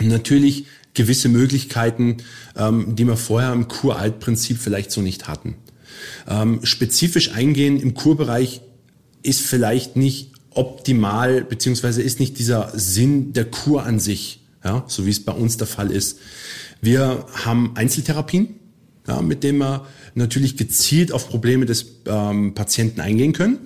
Natürlich 0.00 0.66
gewisse 0.94 1.28
Möglichkeiten, 1.28 2.18
ähm, 2.56 2.96
die 2.96 3.06
wir 3.06 3.16
vorher 3.16 3.52
im 3.52 3.68
Kuraltprinzip 3.68 4.58
vielleicht 4.58 4.90
so 4.90 5.02
nicht 5.02 5.28
hatten. 5.28 5.56
Ähm, 6.26 6.60
spezifisch 6.64 7.32
eingehen 7.32 7.78
im 7.78 7.94
Kurbereich 7.94 8.62
ist 9.22 9.42
vielleicht 9.42 9.96
nicht 9.96 10.29
optimal, 10.54 11.42
beziehungsweise 11.42 12.02
ist 12.02 12.20
nicht 12.20 12.38
dieser 12.38 12.72
Sinn 12.74 13.32
der 13.32 13.44
Kur 13.44 13.84
an 13.84 13.98
sich, 13.98 14.40
ja, 14.64 14.84
so 14.86 15.06
wie 15.06 15.10
es 15.10 15.24
bei 15.24 15.32
uns 15.32 15.56
der 15.56 15.66
Fall 15.66 15.90
ist. 15.90 16.18
Wir 16.80 17.26
haben 17.44 17.72
Einzeltherapien, 17.74 18.54
ja, 19.06 19.22
mit 19.22 19.44
denen 19.44 19.58
wir 19.58 19.86
natürlich 20.14 20.56
gezielt 20.56 21.12
auf 21.12 21.28
Probleme 21.28 21.66
des 21.66 21.86
ähm, 22.06 22.54
Patienten 22.54 23.00
eingehen 23.00 23.32
können. 23.32 23.58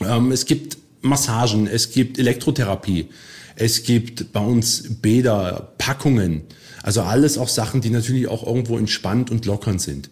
Ähm, 0.00 0.32
es 0.32 0.46
gibt 0.46 0.78
Massagen, 1.02 1.66
es 1.66 1.90
gibt 1.90 2.18
Elektrotherapie, 2.18 3.08
es 3.54 3.84
gibt 3.84 4.32
bei 4.32 4.40
uns 4.40 4.84
Bäder, 5.00 5.72
Packungen, 5.78 6.42
also 6.82 7.02
alles 7.02 7.38
auch 7.38 7.48
Sachen, 7.48 7.80
die 7.80 7.90
natürlich 7.90 8.28
auch 8.28 8.46
irgendwo 8.46 8.78
entspannt 8.78 9.30
und 9.30 9.44
lockernd 9.46 9.80
sind. 9.80 10.10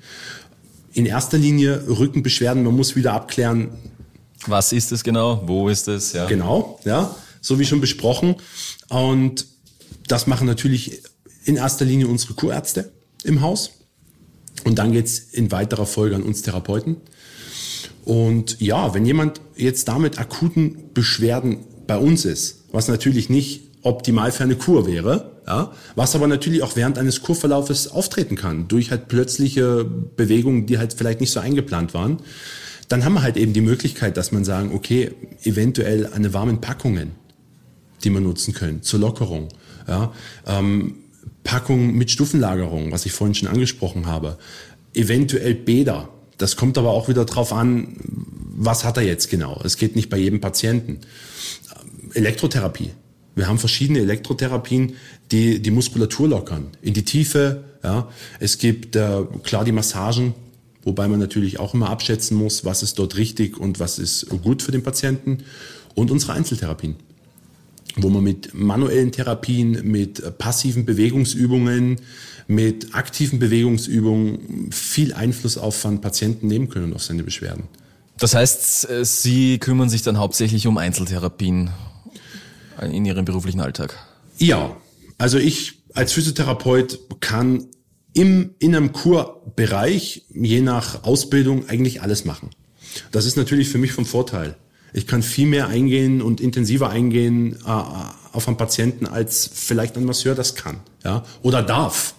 In 0.93 1.07
erster 1.07 1.39
Linie 1.39 1.85
Rückenbeschwerden, 1.89 2.63
man 2.63 2.75
muss 2.75 2.97
wieder 2.97 3.13
abklären. 3.13 3.71
Was 4.47 4.73
ist 4.73 4.93
es 4.93 5.05
genau? 5.05 5.43
Wo 5.47 5.69
ist 5.69 5.89
es? 5.89 6.13
Ja. 6.13 6.27
Genau, 6.27 6.79
ja, 6.85 7.15
so 7.41 7.59
wie 7.59 7.65
schon 7.65 7.81
besprochen. 7.81 8.37
Und 8.89 9.47
das 10.07 10.27
machen 10.27 10.47
natürlich 10.47 11.03
in 11.45 11.57
erster 11.57 11.85
Linie 11.85 12.09
unsere 12.09 12.35
Kurärzte 12.35 12.93
im 13.25 13.41
Haus. 13.41 13.71
Und 14.65 14.79
dann 14.79 14.93
geht's 14.93 15.19
in 15.19 15.51
weiterer 15.51 15.87
Folge 15.87 16.17
an 16.17 16.23
uns 16.23 16.43
Therapeuten. 16.43 16.97
Und 18.05 18.61
ja, 18.61 18.95
wenn 18.95 19.07
jemand 19.07 19.41
jetzt 19.57 19.89
damit 19.89 20.19
akuten 20.19 20.93
Beschwerden 20.93 21.59
bei 21.87 21.97
uns 21.97 22.25
ist, 22.25 22.65
was 22.71 22.89
natürlich 22.89 23.31
nicht 23.31 23.63
optimal 23.83 24.33
für 24.33 24.45
eine 24.45 24.57
Kur 24.57 24.87
wäre, 24.87 25.41
ja, 25.47 25.73
was 25.95 26.15
aber 26.15 26.27
natürlich 26.27 26.63
auch 26.63 26.77
während 26.77 26.99
eines 26.99 27.23
Kurverlaufes 27.23 27.89
auftreten 27.89 28.37
kann, 28.37 28.69
durch 28.69 28.91
halt 28.91 29.09
plötzliche 29.09 29.85
Bewegungen, 29.85 30.67
die 30.67 30.79
halt 30.79 30.95
vielleicht 30.95 31.21
nicht 31.21 31.33
so 31.33 31.41
eingeplant 31.41 31.93
waren, 31.93 32.21
dann 32.89 33.05
haben 33.05 33.15
wir 33.15 33.23
halt 33.23 33.37
eben 33.37 33.53
die 33.53 33.61
Möglichkeit, 33.61 34.17
dass 34.17 34.33
man 34.33 34.45
sagen, 34.45 34.73
okay, 34.75 35.13
eventuell 35.43 36.07
eine 36.07 36.35
warmen 36.35 36.61
Packungen, 36.61 37.13
die 38.03 38.11
man 38.11 38.23
nutzen 38.23 38.55
können, 38.55 38.83
zur 38.83 39.01
Lockerung, 39.01 39.49
ja, 39.89 40.13
ähm, 40.47 40.97
Packung 41.43 41.95
mit 41.95 42.11
Stufenlagerung, 42.11 42.91
was 42.91 43.07
ich 43.07 43.13
vorhin 43.13 43.35
schon 43.35 43.49
angesprochen 43.49 44.07
habe, 44.07 44.39
eventuell 44.95 45.55
Bäder, 45.55 46.09
das 46.39 46.57
kommt 46.57 46.79
aber 46.79 46.91
auch 46.91 47.09
wieder 47.09 47.25
drauf 47.25 47.53
an, 47.53 47.97
was 48.57 48.85
hat 48.85 48.97
er 48.97 49.03
jetzt 49.03 49.31
genau. 49.31 49.61
Es 49.65 49.77
geht 49.77 49.97
nicht 49.97 50.11
bei 50.11 50.17
jedem 50.17 50.41
Patienten. 50.41 51.01
Elektrotherapie. 52.15 52.91
Wir 53.35 53.49
haben 53.49 53.59
verschiedene 53.59 54.01
Elektrotherapien, 54.01 54.95
die 55.33 55.61
die 55.61 55.71
Muskulatur 55.71 56.29
lockern, 56.29 56.69
in 56.83 56.95
die 56.95 57.05
Tiefe. 57.05 57.65
Ja. 57.83 58.09
Es 58.39 58.59
gibt 58.59 58.97
äh, 58.97 59.23
klar 59.43 59.65
die 59.65 59.73
Massagen, 59.73 60.35
wobei 60.85 61.09
man 61.09 61.19
natürlich 61.19 61.59
auch 61.59 61.75
immer 61.75 61.91
abschätzen 61.91 62.37
muss, 62.37 62.65
was 62.65 62.83
ist 62.83 62.99
dort 62.99 63.17
richtig 63.17 63.59
und 63.59 63.81
was 63.81 63.99
ist 63.99 64.29
gut 64.43 64.63
für 64.63 64.73
den 64.73 64.83
Patienten. 64.83 65.39
Und 65.95 66.11
unsere 66.11 66.33
Einzeltherapien, 66.33 66.97
wo 67.97 68.09
man 68.09 68.25
mit 68.25 68.55
manuellen 68.55 69.13
Therapien, 69.13 69.91
mit 69.91 70.39
passiven 70.39 70.85
Bewegungsübungen, 70.85 72.01
mit 72.47 72.95
aktiven 72.95 73.39
Bewegungsübungen 73.39 74.71
viel 74.71 75.15
Einfluss 75.15 75.57
auf 75.57 75.85
einen 75.87 76.01
Patienten 76.01 76.47
nehmen 76.49 76.69
können 76.69 76.87
und 76.87 76.95
auf 76.95 77.03
seine 77.03 77.23
Beschwerden. 77.23 77.65
Das 78.19 78.35
heißt, 78.35 78.89
Sie 79.03 79.59
kümmern 79.59 79.89
sich 79.89 80.03
dann 80.03 80.19
hauptsächlich 80.19 80.67
um 80.67 80.79
Einzeltherapien 80.79 81.71
in 82.83 83.05
Ihrem 83.05 83.25
beruflichen 83.25 83.61
Alltag? 83.61 83.99
Ja, 84.39 84.77
also 85.19 85.39
ich 85.39 85.83
als 85.95 86.13
Physiotherapeut 86.13 86.99
kann 87.21 87.67
im, 88.15 88.55
in 88.61 88.75
einem 88.75 88.93
Kurbereich, 88.93 90.25
je 90.33 90.61
nach 90.61 91.05
Ausbildung, 91.05 91.69
eigentlich 91.69 92.01
alles 92.01 92.25
machen. 92.25 92.51
Das 93.13 93.27
ist 93.27 93.37
natürlich 93.37 93.69
für 93.69 93.79
mich 93.79 93.93
vom 93.93 94.07
Vorteil. 94.07 94.57
Ich 94.93 95.09
kann 95.09 95.23
viel 95.23 95.49
mehr 95.49 95.67
eingehen 95.67 96.23
und 96.23 96.41
intensiver 96.41 96.89
eingehen 96.89 97.57
äh, 97.67 97.69
auf 98.33 98.47
einen 98.47 98.57
Patienten, 98.57 99.07
als 99.07 99.51
vielleicht 99.53 99.97
ein 99.97 100.05
Masseur 100.05 100.37
das 100.37 100.55
kann, 100.55 100.77
ja, 101.05 101.25
oder 101.43 101.63
darf. 101.63 102.15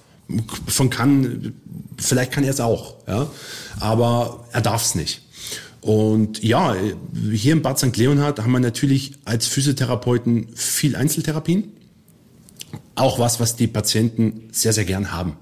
Von 0.67 0.89
kann, 0.89 1.53
vielleicht 1.97 2.31
kann 2.31 2.43
er 2.43 2.49
es 2.49 2.59
auch, 2.59 2.95
ja, 3.07 3.29
aber 3.79 4.45
er 4.51 4.61
darf 4.61 4.83
es 4.83 4.95
nicht. 4.95 5.21
Und 5.79 6.43
ja, 6.43 6.75
hier 7.31 7.53
im 7.53 7.61
Bad 7.61 7.77
St. 7.77 7.95
Leonhard 7.95 8.39
haben 8.39 8.51
wir 8.51 8.59
natürlich 8.59 9.13
als 9.23 9.45
Physiotherapeuten 9.45 10.47
viel 10.55 10.95
Einzeltherapien. 10.95 11.71
Auch 12.95 13.19
was, 13.19 13.39
was 13.39 13.55
die 13.55 13.67
Patienten 13.67 14.49
sehr, 14.51 14.73
sehr 14.73 14.85
gern 14.85 15.11
haben. 15.11 15.37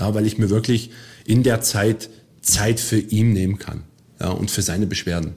Ja, 0.00 0.14
weil 0.14 0.26
ich 0.26 0.38
mir 0.38 0.48
wirklich 0.48 0.90
in 1.26 1.42
der 1.42 1.60
Zeit 1.60 2.08
Zeit 2.40 2.80
für 2.80 2.98
ihn 2.98 3.34
nehmen 3.34 3.58
kann 3.58 3.82
ja, 4.18 4.30
und 4.30 4.50
für 4.50 4.62
seine 4.62 4.86
Beschwerden. 4.86 5.34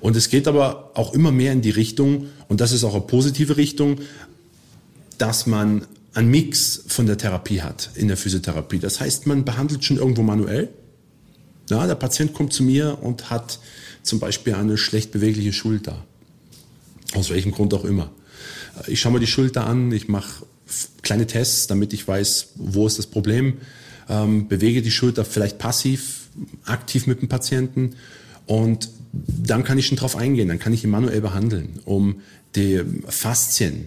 Und 0.00 0.16
es 0.16 0.28
geht 0.28 0.48
aber 0.48 0.90
auch 0.94 1.14
immer 1.14 1.30
mehr 1.30 1.52
in 1.52 1.62
die 1.62 1.70
Richtung, 1.70 2.26
und 2.48 2.60
das 2.60 2.72
ist 2.72 2.82
auch 2.82 2.94
eine 2.94 3.04
positive 3.04 3.56
Richtung, 3.56 4.00
dass 5.16 5.46
man 5.46 5.86
einen 6.12 6.28
Mix 6.28 6.82
von 6.88 7.06
der 7.06 7.18
Therapie 7.18 7.62
hat 7.62 7.90
in 7.94 8.08
der 8.08 8.16
Physiotherapie. 8.16 8.80
Das 8.80 8.98
heißt, 8.98 9.28
man 9.28 9.44
behandelt 9.44 9.84
schon 9.84 9.98
irgendwo 9.98 10.22
manuell. 10.22 10.70
Ja, 11.68 11.86
der 11.86 11.94
Patient 11.94 12.34
kommt 12.34 12.52
zu 12.52 12.64
mir 12.64 12.98
und 13.00 13.30
hat 13.30 13.60
zum 14.02 14.18
Beispiel 14.18 14.54
eine 14.54 14.76
schlecht 14.76 15.12
bewegliche 15.12 15.52
Schulter. 15.52 16.04
Aus 17.14 17.30
welchem 17.30 17.52
Grund 17.52 17.72
auch 17.74 17.84
immer. 17.84 18.10
Ich 18.88 19.00
schaue 19.00 19.12
mir 19.12 19.20
die 19.20 19.28
Schulter 19.28 19.66
an, 19.66 19.92
ich 19.92 20.08
mache 20.08 20.44
kleine 21.02 21.28
Tests, 21.28 21.68
damit 21.68 21.92
ich 21.92 22.08
weiß, 22.08 22.48
wo 22.56 22.88
ist 22.88 22.98
das 22.98 23.06
Problem. 23.06 23.58
Ähm, 24.10 24.48
bewege 24.48 24.82
die 24.82 24.90
Schulter 24.90 25.24
vielleicht 25.24 25.58
passiv, 25.58 26.28
aktiv 26.64 27.06
mit 27.06 27.22
dem 27.22 27.28
Patienten 27.28 27.94
und 28.46 28.90
dann 29.12 29.64
kann 29.64 29.78
ich 29.78 29.86
schon 29.86 29.96
drauf 29.96 30.16
eingehen, 30.16 30.48
dann 30.48 30.58
kann 30.58 30.72
ich 30.72 30.84
ihn 30.84 30.90
manuell 30.90 31.20
behandeln, 31.20 31.80
um 31.84 32.16
die 32.54 32.82
Faszien, 33.08 33.86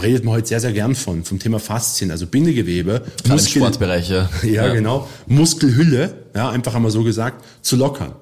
redet 0.00 0.24
man 0.24 0.34
heute 0.34 0.48
sehr, 0.48 0.60
sehr 0.60 0.72
gern 0.72 0.94
von, 0.94 1.24
vom 1.24 1.38
Thema 1.38 1.58
Faszien, 1.58 2.10
also 2.10 2.26
Bindegewebe. 2.26 3.02
Muskel, 3.28 3.62
Im 3.62 3.66
Sportbereich, 3.66 4.08
ja. 4.10 4.30
ja. 4.42 4.72
Genau. 4.72 5.08
Muskelhülle, 5.26 6.14
ja, 6.34 6.50
einfach 6.50 6.74
einmal 6.74 6.90
so 6.90 7.02
gesagt, 7.02 7.44
zu 7.62 7.76
lockern. 7.76 8.12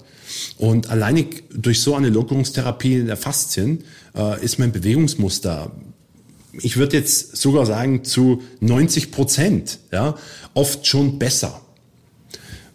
Und 0.56 0.90
alleinig 0.90 1.44
durch 1.54 1.80
so 1.80 1.94
eine 1.94 2.08
Lockerungstherapie 2.08 3.02
der 3.02 3.16
Faszien 3.16 3.84
äh, 4.16 4.42
ist 4.44 4.58
mein 4.58 4.72
Bewegungsmuster, 4.72 5.72
ich 6.52 6.76
würde 6.76 6.96
jetzt 6.96 7.36
sogar 7.36 7.66
sagen, 7.66 8.04
zu 8.04 8.42
90 8.60 9.10
Prozent, 9.10 9.78
ja, 9.92 10.16
oft 10.54 10.86
schon 10.86 11.18
besser. 11.18 11.60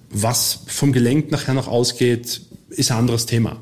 Was 0.10 0.60
vom 0.68 0.94
Gelenk 0.94 1.32
nachher 1.32 1.54
noch 1.54 1.68
ausgeht, 1.68 2.42
ist 2.70 2.92
ein 2.92 3.00
anderes 3.00 3.26
Thema. 3.26 3.60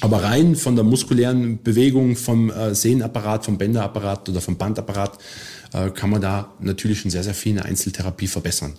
Aber 0.00 0.22
rein 0.22 0.54
von 0.54 0.76
der 0.76 0.84
muskulären 0.84 1.62
Bewegung, 1.62 2.16
vom 2.16 2.50
äh, 2.50 2.74
Sehnenapparat, 2.74 3.44
vom 3.44 3.58
Bänderapparat 3.58 4.28
oder 4.28 4.40
vom 4.40 4.56
Bandapparat 4.56 5.18
äh, 5.72 5.90
kann 5.90 6.10
man 6.10 6.20
da 6.20 6.52
natürlich 6.60 7.00
schon 7.00 7.10
sehr, 7.10 7.24
sehr 7.24 7.34
viel 7.34 7.50
in 7.50 7.56
der 7.56 7.64
Einzeltherapie 7.64 8.28
verbessern. 8.28 8.74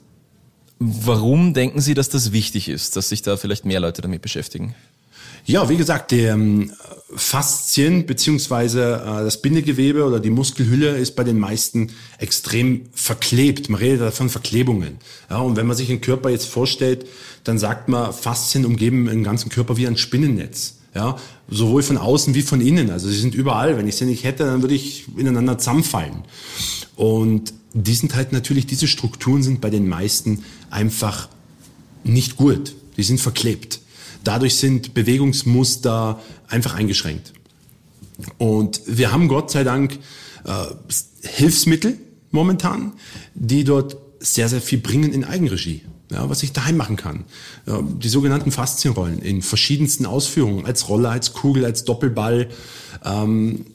Warum 0.79 1.53
denken 1.53 1.81
Sie, 1.81 1.93
dass 1.93 2.07
das 2.07 2.31
wichtig 2.31 2.69
ist, 2.69 2.95
dass 2.95 3.09
sich 3.09 3.21
da 3.21 3.35
vielleicht 3.35 3.65
mehr 3.65 3.81
Leute 3.81 4.01
damit 4.01 4.21
beschäftigen? 4.21 4.75
Ja, 5.45 5.69
wie 5.69 5.77
gesagt, 5.77 6.11
der 6.11 6.37
Faszien 7.15 8.05
beziehungsweise 8.05 9.01
äh, 9.03 9.23
das 9.23 9.41
Bindegewebe 9.41 10.05
oder 10.05 10.19
die 10.19 10.29
Muskelhülle 10.29 10.97
ist 10.97 11.15
bei 11.15 11.23
den 11.23 11.39
meisten 11.39 11.91
extrem 12.19 12.85
verklebt. 12.93 13.69
Man 13.69 13.79
redet 13.79 14.13
von 14.13 14.29
Verklebungen. 14.29 14.97
Ja, 15.29 15.39
und 15.39 15.55
wenn 15.55 15.65
man 15.65 15.75
sich 15.75 15.87
den 15.87 16.01
Körper 16.01 16.29
jetzt 16.29 16.47
vorstellt, 16.47 17.07
dann 17.43 17.57
sagt 17.57 17.89
man, 17.89 18.13
Faszien 18.13 18.65
umgeben 18.65 19.05
den 19.05 19.23
ganzen 19.23 19.49
Körper 19.49 19.77
wie 19.77 19.87
ein 19.87 19.97
Spinnennetz. 19.97 20.75
Ja, 20.95 21.17
sowohl 21.47 21.83
von 21.83 21.97
außen 21.97 22.33
wie 22.33 22.41
von 22.41 22.61
innen. 22.61 22.89
Also 22.89 23.09
sie 23.09 23.19
sind 23.19 23.35
überall. 23.35 23.77
Wenn 23.77 23.87
ich 23.87 23.95
sie 23.95 24.05
nicht 24.05 24.23
hätte, 24.23 24.45
dann 24.45 24.61
würde 24.61 24.75
ich 24.75 25.05
ineinander 25.17 25.57
zusammenfallen. 25.57 26.23
Und 26.95 27.53
die 27.73 27.93
sind 27.93 28.15
halt 28.15 28.33
natürlich, 28.33 28.65
diese 28.65 28.87
Strukturen 28.87 29.43
sind 29.43 29.61
bei 29.61 29.69
den 29.69 29.87
meisten 29.87 30.43
einfach 30.69 31.29
nicht 32.03 32.37
gut. 32.37 32.73
Die 32.97 33.03
sind 33.03 33.21
verklebt. 33.21 33.78
Dadurch 34.23 34.55
sind 34.55 34.93
Bewegungsmuster 34.93 36.19
einfach 36.47 36.75
eingeschränkt. 36.75 37.33
Und 38.37 38.81
wir 38.85 39.11
haben 39.11 39.27
Gott 39.27 39.51
sei 39.51 39.63
Dank 39.63 39.97
äh, 40.43 40.65
Hilfsmittel 41.23 41.97
momentan, 42.31 42.93
die 43.33 43.63
dort 43.63 43.97
sehr, 44.19 44.49
sehr 44.49 44.61
viel 44.61 44.79
bringen 44.79 45.13
in 45.13 45.23
Eigenregie. 45.23 45.81
Ja, 46.11 46.27
was 46.27 46.41
ich 46.41 46.53
daheim 46.53 46.75
machen 46.75 46.95
kann. 46.95 47.25
Die 47.67 48.09
sogenannten 48.09 48.51
Faszienrollen 48.51 49.19
in 49.19 49.43
verschiedensten 49.43 50.07
Ausführungen, 50.07 50.65
als 50.65 50.89
Rolle, 50.89 51.09
als 51.09 51.33
Kugel, 51.33 51.65
als 51.65 51.83
Doppelball, 51.83 52.49
ähm, 53.05 53.67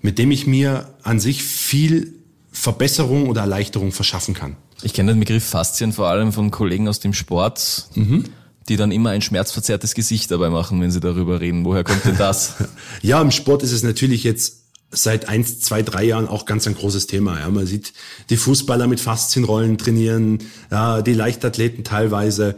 mit 0.00 0.16
dem 0.18 0.30
ich 0.30 0.46
mir 0.46 0.94
an 1.02 1.18
sich 1.18 1.42
viel 1.42 2.14
Verbesserung 2.52 3.28
oder 3.28 3.40
Erleichterung 3.40 3.90
verschaffen 3.90 4.34
kann. 4.34 4.56
Ich 4.82 4.92
kenne 4.92 5.12
den 5.12 5.18
Begriff 5.18 5.44
Faszien 5.44 5.92
vor 5.92 6.08
allem 6.08 6.32
von 6.32 6.52
Kollegen 6.52 6.86
aus 6.86 7.00
dem 7.00 7.12
Sport, 7.12 7.88
mhm. 7.96 8.24
Die 8.70 8.76
dann 8.76 8.92
immer 8.92 9.10
ein 9.10 9.20
schmerzverzerrtes 9.20 9.94
Gesicht 9.94 10.30
dabei 10.30 10.48
machen, 10.48 10.80
wenn 10.80 10.90
sie 10.90 11.00
darüber 11.00 11.40
reden. 11.40 11.64
Woher 11.64 11.84
kommt 11.84 12.04
denn 12.06 12.16
das? 12.16 12.54
ja, 13.02 13.20
im 13.20 13.30
Sport 13.30 13.62
ist 13.62 13.72
es 13.72 13.82
natürlich 13.82 14.24
jetzt 14.24 14.60
seit 14.92 15.28
eins, 15.28 15.60
zwei, 15.60 15.82
drei 15.82 16.04
Jahren 16.04 16.26
auch 16.26 16.46
ganz 16.46 16.66
ein 16.66 16.74
großes 16.74 17.06
Thema. 17.06 17.38
Ja, 17.38 17.50
man 17.50 17.66
sieht 17.66 17.92
die 18.30 18.36
Fußballer 18.36 18.86
mit 18.86 19.00
Faszienrollen 19.00 19.76
trainieren, 19.76 20.38
ja, 20.70 21.02
die 21.02 21.12
Leichtathleten 21.12 21.84
teilweise. 21.84 22.56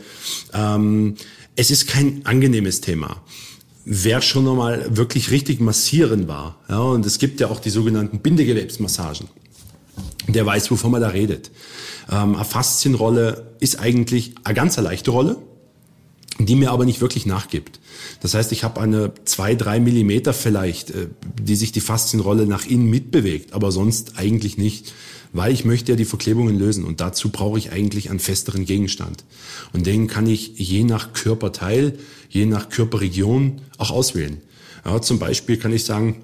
Ähm, 0.55 1.17
es 1.57 1.71
ist 1.71 1.89
kein 1.89 2.25
angenehmes 2.25 2.81
Thema. 2.81 3.23
Wer 3.85 4.23
schon 4.23 4.49
einmal 4.49 4.97
wirklich 4.97 5.33
richtig 5.33 5.61
massieren 5.61 6.29
war, 6.29 6.57
ja, 6.69 6.79
und 6.79 7.05
es 7.05 7.19
gibt 7.19 7.41
ja 7.41 7.49
auch 7.49 7.59
die 7.59 7.71
sogenannten 7.71 8.21
Bindegewebsmassagen 8.21 9.29
der 10.29 10.47
weiß, 10.47 10.71
wovon 10.71 10.93
man 10.93 11.01
da 11.01 11.09
redet. 11.09 11.51
Ähm, 12.11 12.37
eine 12.37 12.45
Faszienrolle 12.45 13.55
ist 13.61 13.79
eigentlich 13.79 14.35
eine 14.45 14.55
ganz 14.55 14.77
leichte 14.77 15.11
Rolle, 15.11 15.37
die 16.47 16.57
mir 16.57 16.71
aber 16.71 16.85
nicht 16.85 17.01
wirklich 17.01 17.27
nachgibt. 17.27 17.81
Das 18.21 18.35
heißt, 18.35 18.53
ich 18.53 18.65
habe 18.65 18.81
eine 18.81 19.13
zwei, 19.25 19.55
drei 19.55 19.81
Millimeter 19.81 20.33
vielleicht, 20.33 20.91
äh, 20.91 21.09
die 21.41 21.57
sich 21.57 21.73
die 21.73 21.81
Faszienrolle 21.81 22.47
nach 22.47 22.67
innen 22.67 22.89
mitbewegt, 22.89 23.53
aber 23.53 23.73
sonst 23.73 24.15
eigentlich 24.17 24.59
nicht, 24.59 24.93
weil 25.33 25.53
ich 25.53 25.65
möchte 25.65 25.93
ja 25.93 25.97
die 25.97 26.05
Verklebungen 26.05 26.59
lösen 26.59 26.85
und 26.85 27.01
dazu 27.01 27.31
brauche 27.31 27.59
ich 27.59 27.73
eigentlich 27.73 28.11
einen 28.11 28.19
festeren 28.19 28.65
Gegenstand. 28.65 29.25
Und 29.73 29.87
den 29.87 30.07
kann 30.07 30.27
ich 30.27 30.59
je 30.59 30.85
nach 30.85 31.13
Körperteil, 31.13 31.99
je 32.29 32.47
nach 32.47 32.69
Körperregion 32.69 33.61
auch 33.79 33.91
auswählen. 33.91 34.39
Ja, 34.85 35.01
zum 35.01 35.19
Beispiel 35.19 35.57
kann 35.57 35.73
ich 35.73 35.85
sagen, 35.85 36.17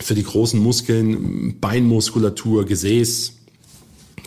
für 0.00 0.14
die 0.14 0.24
großen 0.24 0.60
Muskeln, 0.60 1.58
Beinmuskulatur, 1.60 2.66
Gesäß, 2.66 3.32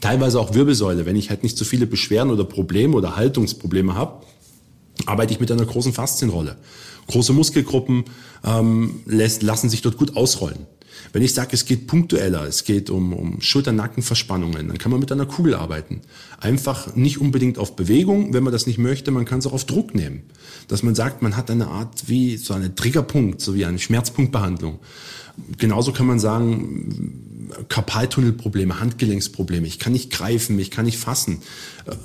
teilweise 0.02 0.40
auch 0.40 0.54
Wirbelsäule. 0.54 1.06
Wenn 1.06 1.16
ich 1.16 1.30
halt 1.30 1.44
nicht 1.44 1.58
so 1.58 1.66
viele 1.66 1.86
Beschwerden 1.86 2.32
oder 2.32 2.44
Probleme 2.44 2.96
oder 2.96 3.16
Haltungsprobleme 3.16 3.94
habe, 3.94 4.26
arbeite 5.06 5.34
ich 5.34 5.40
mit 5.40 5.52
einer 5.52 5.66
großen 5.66 5.94
Faszienrolle. 5.94 6.58
Große 7.08 7.34
Muskelgruppen 7.34 8.06
ähm, 8.44 9.02
lässt, 9.06 9.44
lassen 9.44 9.70
sich 9.70 9.82
dort 9.82 9.98
gut 9.98 10.16
ausrollen. 10.16 10.68
Wenn 11.14 11.24
ich 11.24 11.34
sage, 11.34 11.52
es 11.54 11.66
geht 11.66 11.88
punktueller, 11.88 12.44
es 12.44 12.66
geht 12.66 12.90
um, 12.90 13.14
um 13.14 13.42
Schulter-Nackenverspannungen, 13.42 14.68
dann 14.68 14.78
kann 14.78 14.92
man 14.92 15.00
mit 15.00 15.12
einer 15.12 15.26
Kugel 15.26 15.56
arbeiten. 15.56 16.02
Einfach 16.40 16.96
nicht 16.96 17.20
unbedingt 17.20 17.58
auf 17.58 17.76
Bewegung, 17.76 18.34
wenn 18.34 18.44
man 18.44 18.54
das 18.54 18.68
nicht 18.68 18.78
möchte, 18.78 19.12
man 19.12 19.26
kann 19.26 19.40
es 19.40 19.48
auch 19.48 19.54
auf 19.54 19.66
Druck 19.66 19.96
nehmen. 19.96 20.24
Dass 20.68 20.84
man 20.84 20.96
sagt, 20.96 21.22
man 21.22 21.36
hat 21.36 21.50
eine 21.50 21.68
Art 21.68 22.08
wie 22.08 22.38
so 22.38 22.54
eine 22.54 22.76
Triggerpunkt, 22.76 23.42
so 23.42 23.56
wie 23.56 23.66
eine 23.66 23.80
Schmerzpunktbehandlung. 23.80 24.80
Genauso 25.58 25.94
kann 25.94 26.06
man 26.06 26.20
sagen, 26.20 27.29
Karpaltunnelprobleme, 27.68 28.80
Handgelenksprobleme. 28.80 29.68
Ich 29.68 29.80
kann 29.80 29.94
nicht 29.94 30.12
greifen, 30.12 30.60
ich 30.60 30.72
kann 30.72 30.86
nicht 30.86 30.98
fassen. 30.98 31.42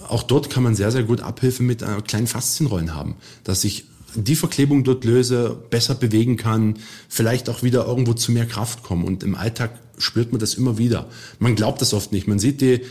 Auch 0.09 0.23
dort 0.23 0.51
kann 0.51 0.63
man 0.63 0.75
sehr, 0.75 0.91
sehr 0.91 1.03
gut 1.03 1.21
Abhilfe 1.21 1.63
mit 1.63 1.85
kleinen 2.07 2.27
Faszienrollen 2.27 2.95
haben, 2.95 3.17
dass 3.45 3.65
ich 3.65 3.85
die 4.15 4.37
Verklebung 4.37 4.85
dort 4.85 5.05
löse, 5.05 5.57
besser 5.71 5.95
bewegen 5.95 6.37
kann, 6.37 6.75
vielleicht 7.09 7.49
auch 7.49 7.63
wieder 7.63 7.87
irgendwo 7.87 8.15
zu 8.15 8.33
mehr 8.33 8.47
Kraft 8.47 8.83
kommen. 8.83 9.05
Und 9.05 9.23
im 9.23 9.35
Alltag 9.35 9.79
spürt 9.99 10.33
man 10.33 10.41
das 10.41 10.55
immer 10.55 10.79
wieder. 10.79 11.09
Man 11.39 11.55
glaubt 11.57 11.81
das 11.81 11.95
oft 11.95 12.13
nicht. 12.13 12.27
Man 12.27 12.39
sieht 12.39 12.61
die 12.61 12.83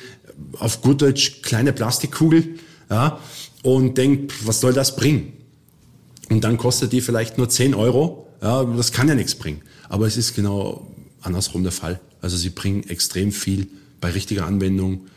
auf 0.60 0.82
gut 0.82 1.02
Deutsch 1.02 1.42
kleine 1.42 1.74
Plastikkugel 1.74 2.56
ja, 2.90 3.20
und 3.62 3.98
denkt, 3.98 4.46
was 4.46 4.60
soll 4.60 4.74
das 4.74 4.96
bringen? 4.96 5.34
Und 6.30 6.44
dann 6.44 6.58
kostet 6.58 6.92
die 6.92 7.02
vielleicht 7.02 7.38
nur 7.38 7.50
10 7.50 7.74
Euro. 7.74 8.28
Ja, 8.42 8.64
das 8.64 8.92
kann 8.92 9.08
ja 9.08 9.16
nichts 9.16 9.36
bringen. 9.36 9.62
Aber 9.88 10.08
es 10.08 10.18
ist 10.18 10.36
genau 10.36 10.88
andersrum 11.24 11.64
der 11.64 11.72
Fall. 11.72 12.00
Also 12.22 12.38
sie 12.38 12.50
bringen 12.50 12.88
extrem 12.90 13.32
viel 13.32 13.68
bei 14.02 14.12
richtiger 14.12 14.46
Anwendung 14.46 15.08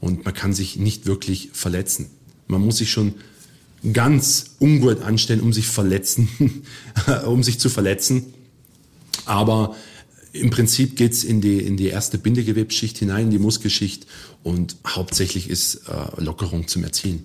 und 0.00 0.24
man 0.24 0.34
kann 0.34 0.52
sich 0.52 0.76
nicht 0.76 1.06
wirklich 1.06 1.50
verletzen. 1.52 2.06
Man 2.48 2.60
muss 2.60 2.78
sich 2.78 2.90
schon 2.90 3.14
ganz 3.92 4.56
ungut 4.58 5.02
anstellen, 5.02 5.40
um 5.40 5.52
sich 5.52 5.66
verletzen, 5.66 6.28
um 7.26 7.42
sich 7.42 7.58
zu 7.58 7.68
verletzen. 7.68 8.34
Aber 9.24 9.76
Im 10.40 10.50
Prinzip 10.50 10.96
geht's 10.96 11.24
in 11.24 11.40
die, 11.40 11.58
in 11.58 11.76
die 11.76 11.86
erste 11.86 12.18
Bindegewebsschicht 12.18 12.98
hinein, 12.98 13.26
in 13.26 13.30
die 13.30 13.38
Muskelschicht 13.38 14.06
und 14.42 14.76
hauptsächlich 14.86 15.48
ist 15.48 15.82
äh, 15.88 16.20
Lockerung 16.22 16.68
zum 16.68 16.84
Erzielen. 16.84 17.24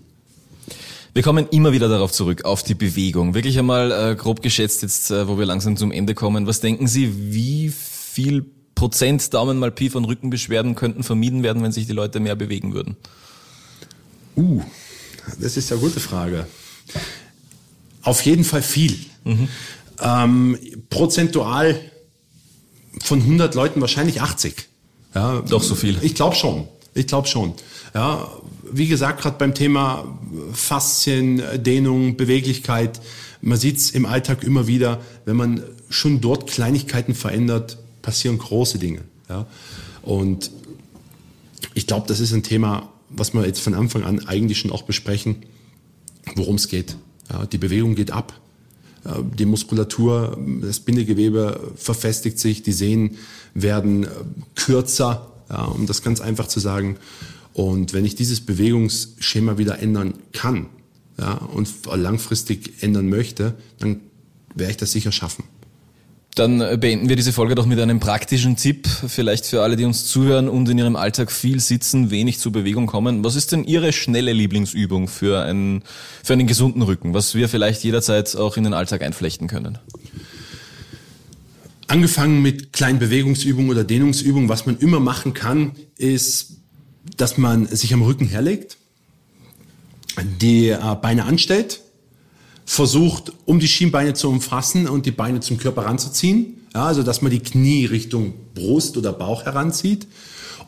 Wir 1.13 1.23
kommen 1.23 1.47
immer 1.51 1.73
wieder 1.73 1.89
darauf 1.89 2.13
zurück, 2.13 2.45
auf 2.45 2.63
die 2.63 2.73
Bewegung. 2.73 3.33
Wirklich 3.33 3.59
einmal 3.59 3.91
äh, 3.91 4.15
grob 4.15 4.41
geschätzt 4.41 4.81
jetzt, 4.81 5.11
äh, 5.11 5.27
wo 5.27 5.37
wir 5.37 5.45
langsam 5.45 5.75
zum 5.75 5.91
Ende 5.91 6.13
kommen. 6.13 6.47
Was 6.47 6.61
denken 6.61 6.87
Sie, 6.87 7.33
wie 7.33 7.73
viel 8.13 8.45
Prozent 8.75 9.33
Daumen 9.33 9.59
mal 9.59 9.71
Pi 9.71 9.89
von 9.89 10.05
Rückenbeschwerden 10.05 10.75
könnten 10.75 11.03
vermieden 11.03 11.43
werden, 11.43 11.63
wenn 11.63 11.71
sich 11.71 11.87
die 11.87 11.93
Leute 11.93 12.19
mehr 12.19 12.35
bewegen 12.35 12.73
würden? 12.73 12.97
Uh, 14.35 14.61
das 15.39 15.55
ist 15.57 15.71
eine 15.71 15.81
gute 15.81 15.99
Frage. 15.99 16.47
Auf 18.01 18.21
jeden 18.23 18.43
Fall 18.43 18.61
viel. 18.61 18.97
Mhm. 19.23 19.47
Ähm, 20.01 20.57
prozentual 20.89 21.79
von 23.03 23.19
100 23.19 23.53
Leuten 23.55 23.81
wahrscheinlich 23.81 24.21
80. 24.21 24.67
Ja, 25.13 25.41
Doch 25.41 25.61
so 25.61 25.75
viel. 25.75 25.97
Ich 26.01 26.15
glaube 26.15 26.35
schon. 26.35 26.67
Ich 26.93 27.07
glaube 27.07 27.27
schon. 27.27 27.53
Ja, 27.93 28.27
wie 28.71 28.87
gesagt, 28.87 29.21
gerade 29.21 29.37
beim 29.37 29.53
Thema 29.53 30.17
Faszien, 30.53 31.41
Dehnung, 31.57 32.17
Beweglichkeit, 32.17 32.99
man 33.41 33.57
sieht 33.57 33.77
es 33.77 33.91
im 33.91 34.05
Alltag 34.05 34.43
immer 34.43 34.67
wieder, 34.67 35.01
wenn 35.25 35.35
man 35.35 35.63
schon 35.89 36.21
dort 36.21 36.47
Kleinigkeiten 36.49 37.15
verändert, 37.15 37.77
passieren 38.01 38.37
große 38.37 38.79
Dinge. 38.79 39.01
Ja? 39.29 39.45
Und 40.01 40.51
ich 41.73 41.87
glaube, 41.87 42.07
das 42.07 42.19
ist 42.19 42.33
ein 42.33 42.43
Thema, 42.43 42.89
was 43.09 43.33
wir 43.33 43.45
jetzt 43.45 43.61
von 43.61 43.73
Anfang 43.73 44.03
an 44.03 44.25
eigentlich 44.27 44.59
schon 44.59 44.71
auch 44.71 44.83
besprechen, 44.83 45.37
worum 46.35 46.55
es 46.55 46.67
geht. 46.67 46.95
Ja, 47.31 47.45
die 47.45 47.57
Bewegung 47.57 47.95
geht 47.95 48.11
ab. 48.11 48.33
Die 49.37 49.45
Muskulatur, 49.45 50.37
das 50.61 50.79
Bindegewebe 50.79 51.73
verfestigt 51.75 52.39
sich, 52.39 52.61
die 52.61 52.71
Sehnen 52.71 53.17
werden 53.53 54.07
kürzer, 54.55 55.31
ja, 55.49 55.63
um 55.65 55.87
das 55.87 56.03
ganz 56.03 56.21
einfach 56.21 56.47
zu 56.47 56.59
sagen. 56.59 56.97
Und 57.53 57.93
wenn 57.93 58.05
ich 58.05 58.15
dieses 58.15 58.41
Bewegungsschema 58.41 59.57
wieder 59.57 59.79
ändern 59.79 60.13
kann 60.33 60.67
ja, 61.17 61.33
und 61.33 61.67
langfristig 61.93 62.83
ändern 62.83 63.09
möchte, 63.09 63.55
dann 63.79 64.01
werde 64.53 64.71
ich 64.71 64.77
das 64.77 64.91
sicher 64.91 65.11
schaffen. 65.11 65.43
Dann 66.35 66.79
beenden 66.79 67.09
wir 67.09 67.17
diese 67.17 67.33
Folge 67.33 67.55
doch 67.55 67.65
mit 67.65 67.77
einem 67.79 67.99
praktischen 67.99 68.55
Tipp, 68.55 68.87
vielleicht 68.87 69.45
für 69.45 69.61
alle, 69.61 69.75
die 69.75 69.83
uns 69.83 70.05
zuhören 70.05 70.47
und 70.47 70.69
in 70.69 70.77
ihrem 70.77 70.95
Alltag 70.95 71.29
viel 71.29 71.59
sitzen, 71.59 72.09
wenig 72.09 72.39
zur 72.39 72.53
Bewegung 72.53 72.87
kommen. 72.87 73.23
Was 73.25 73.35
ist 73.35 73.51
denn 73.51 73.65
Ihre 73.65 73.91
schnelle 73.91 74.31
Lieblingsübung 74.31 75.09
für 75.09 75.43
einen, 75.43 75.83
für 76.23 76.33
einen 76.33 76.47
gesunden 76.47 76.83
Rücken, 76.83 77.13
was 77.13 77.35
wir 77.35 77.49
vielleicht 77.49 77.83
jederzeit 77.83 78.33
auch 78.37 78.55
in 78.55 78.63
den 78.63 78.73
Alltag 78.73 79.01
einflechten 79.01 79.47
können? 79.47 79.77
Angefangen 81.87 82.41
mit 82.41 82.71
kleinen 82.71 82.99
Bewegungsübungen 82.99 83.69
oder 83.69 83.83
Dehnungsübungen, 83.83 84.47
was 84.47 84.65
man 84.65 84.77
immer 84.77 85.01
machen 85.01 85.33
kann, 85.33 85.73
ist, 85.97 86.61
dass 87.17 87.37
man 87.37 87.65
sich 87.65 87.93
am 87.93 88.03
Rücken 88.03 88.27
herlegt, 88.27 88.77
die 90.39 90.69
äh, 90.69 90.95
Beine 91.01 91.25
anstellt, 91.25 91.81
versucht, 92.71 93.33
um 93.43 93.59
die 93.59 93.67
Schienbeine 93.67 94.13
zu 94.13 94.29
umfassen 94.29 94.87
und 94.87 95.05
die 95.05 95.11
Beine 95.11 95.41
zum 95.41 95.57
Körper 95.57 95.83
ranzuziehen. 95.83 96.55
Ja, 96.73 96.85
also, 96.85 97.03
dass 97.03 97.21
man 97.21 97.29
die 97.29 97.41
Knie 97.41 97.85
Richtung 97.85 98.33
Brust 98.55 98.95
oder 98.95 99.11
Bauch 99.11 99.43
heranzieht 99.43 100.07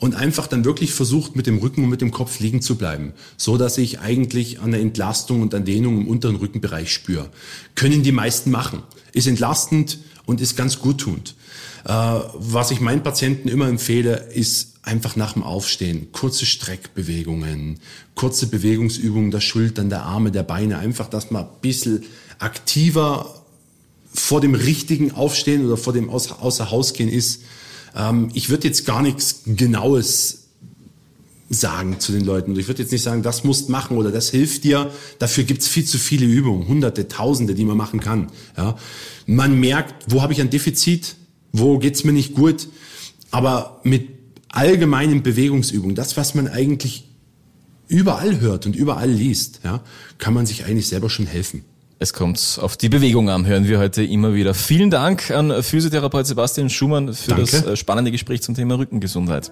und 0.01 0.13
einfach 0.13 0.47
dann 0.47 0.65
wirklich 0.65 0.93
versucht, 0.93 1.37
mit 1.37 1.47
dem 1.47 1.59
Rücken 1.59 1.85
und 1.85 1.89
mit 1.89 2.01
dem 2.01 2.11
Kopf 2.11 2.41
liegen 2.41 2.61
zu 2.61 2.75
bleiben, 2.75 3.13
so 3.37 3.55
dass 3.55 3.77
ich 3.77 4.01
eigentlich 4.01 4.57
der 4.61 4.81
Entlastung 4.81 5.41
und 5.41 5.55
an 5.55 5.63
Dehnung 5.63 6.01
im 6.01 6.07
unteren 6.09 6.35
Rückenbereich 6.35 6.91
spüre. 6.91 7.29
Können 7.73 8.03
die 8.03 8.11
meisten 8.11 8.51
machen. 8.51 8.83
Ist 9.13 9.27
entlastend 9.27 9.99
und 10.25 10.41
ist 10.41 10.55
ganz 10.55 10.79
guttunend. 10.79 11.35
Äh, 11.85 11.91
was 11.91 12.71
ich 12.71 12.79
meinen 12.79 13.03
Patienten 13.03 13.49
immer 13.49 13.67
empfehle, 13.67 14.29
ist 14.33 14.73
einfach 14.83 15.15
nach 15.15 15.33
dem 15.33 15.43
Aufstehen 15.43 16.11
kurze 16.11 16.45
Streckbewegungen, 16.45 17.79
kurze 18.15 18.47
Bewegungsübungen 18.47 19.31
der 19.31 19.41
Schultern, 19.41 19.89
der 19.89 20.03
Arme, 20.03 20.31
der 20.31 20.43
Beine, 20.43 20.77
einfach, 20.77 21.09
dass 21.09 21.31
man 21.31 21.43
ein 21.43 21.49
bisschen 21.61 22.03
aktiver 22.39 23.43
vor 24.13 24.41
dem 24.41 24.55
richtigen 24.55 25.11
Aufstehen 25.11 25.65
oder 25.65 25.77
vor 25.77 25.93
dem 25.93 26.09
Außer, 26.09 26.41
außer 26.41 26.69
Haus 26.69 26.93
gehen 26.93 27.09
ist. 27.09 27.41
Ähm, 27.95 28.29
ich 28.33 28.49
würde 28.49 28.67
jetzt 28.67 28.85
gar 28.85 29.01
nichts 29.01 29.41
Genaues 29.45 30.42
sagen 31.49 31.99
zu 31.99 32.11
den 32.11 32.25
Leuten. 32.25 32.57
Ich 32.57 32.67
würde 32.67 32.81
jetzt 32.81 32.91
nicht 32.91 33.03
sagen, 33.03 33.21
das 33.21 33.43
musst 33.43 33.69
machen 33.69 33.97
oder 33.97 34.11
das 34.11 34.29
hilft 34.29 34.63
dir. 34.63 34.91
Dafür 35.19 35.43
gibt's 35.43 35.67
viel 35.67 35.85
zu 35.85 35.97
viele 35.97 36.25
Übungen, 36.25 36.67
hunderte, 36.67 37.07
tausende, 37.07 37.53
die 37.53 37.65
man 37.65 37.77
machen 37.77 37.99
kann. 37.99 38.27
Ja. 38.57 38.75
Man 39.25 39.59
merkt, 39.59 40.05
wo 40.07 40.21
habe 40.21 40.33
ich 40.33 40.41
ein 40.41 40.49
Defizit, 40.49 41.15
wo 41.51 41.77
geht's 41.77 42.03
mir 42.03 42.13
nicht 42.13 42.33
gut. 42.33 42.67
Aber 43.31 43.81
mit 43.83 44.09
allgemeinen 44.49 45.23
Bewegungsübungen, 45.23 45.95
das, 45.95 46.17
was 46.17 46.35
man 46.35 46.47
eigentlich 46.47 47.09
überall 47.87 48.39
hört 48.39 48.65
und 48.65 48.75
überall 48.75 49.09
liest, 49.09 49.61
ja, 49.63 49.81
kann 50.17 50.33
man 50.33 50.45
sich 50.45 50.65
eigentlich 50.65 50.87
selber 50.87 51.09
schon 51.09 51.25
helfen. 51.25 51.63
Es 51.99 52.11
kommt 52.11 52.59
auf 52.61 52.75
die 52.75 52.89
Bewegung 52.89 53.29
an, 53.29 53.45
hören 53.45 53.67
wir 53.67 53.79
heute 53.79 54.03
immer 54.03 54.33
wieder. 54.33 54.53
Vielen 54.53 54.89
Dank 54.89 55.31
an 55.31 55.63
Physiotherapeut 55.63 56.25
Sebastian 56.27 56.69
Schumann 56.69 57.13
für 57.13 57.31
Danke. 57.31 57.61
das 57.61 57.79
spannende 57.79 58.11
Gespräch 58.11 58.41
zum 58.41 58.55
Thema 58.55 58.77
Rückengesundheit. 58.77 59.51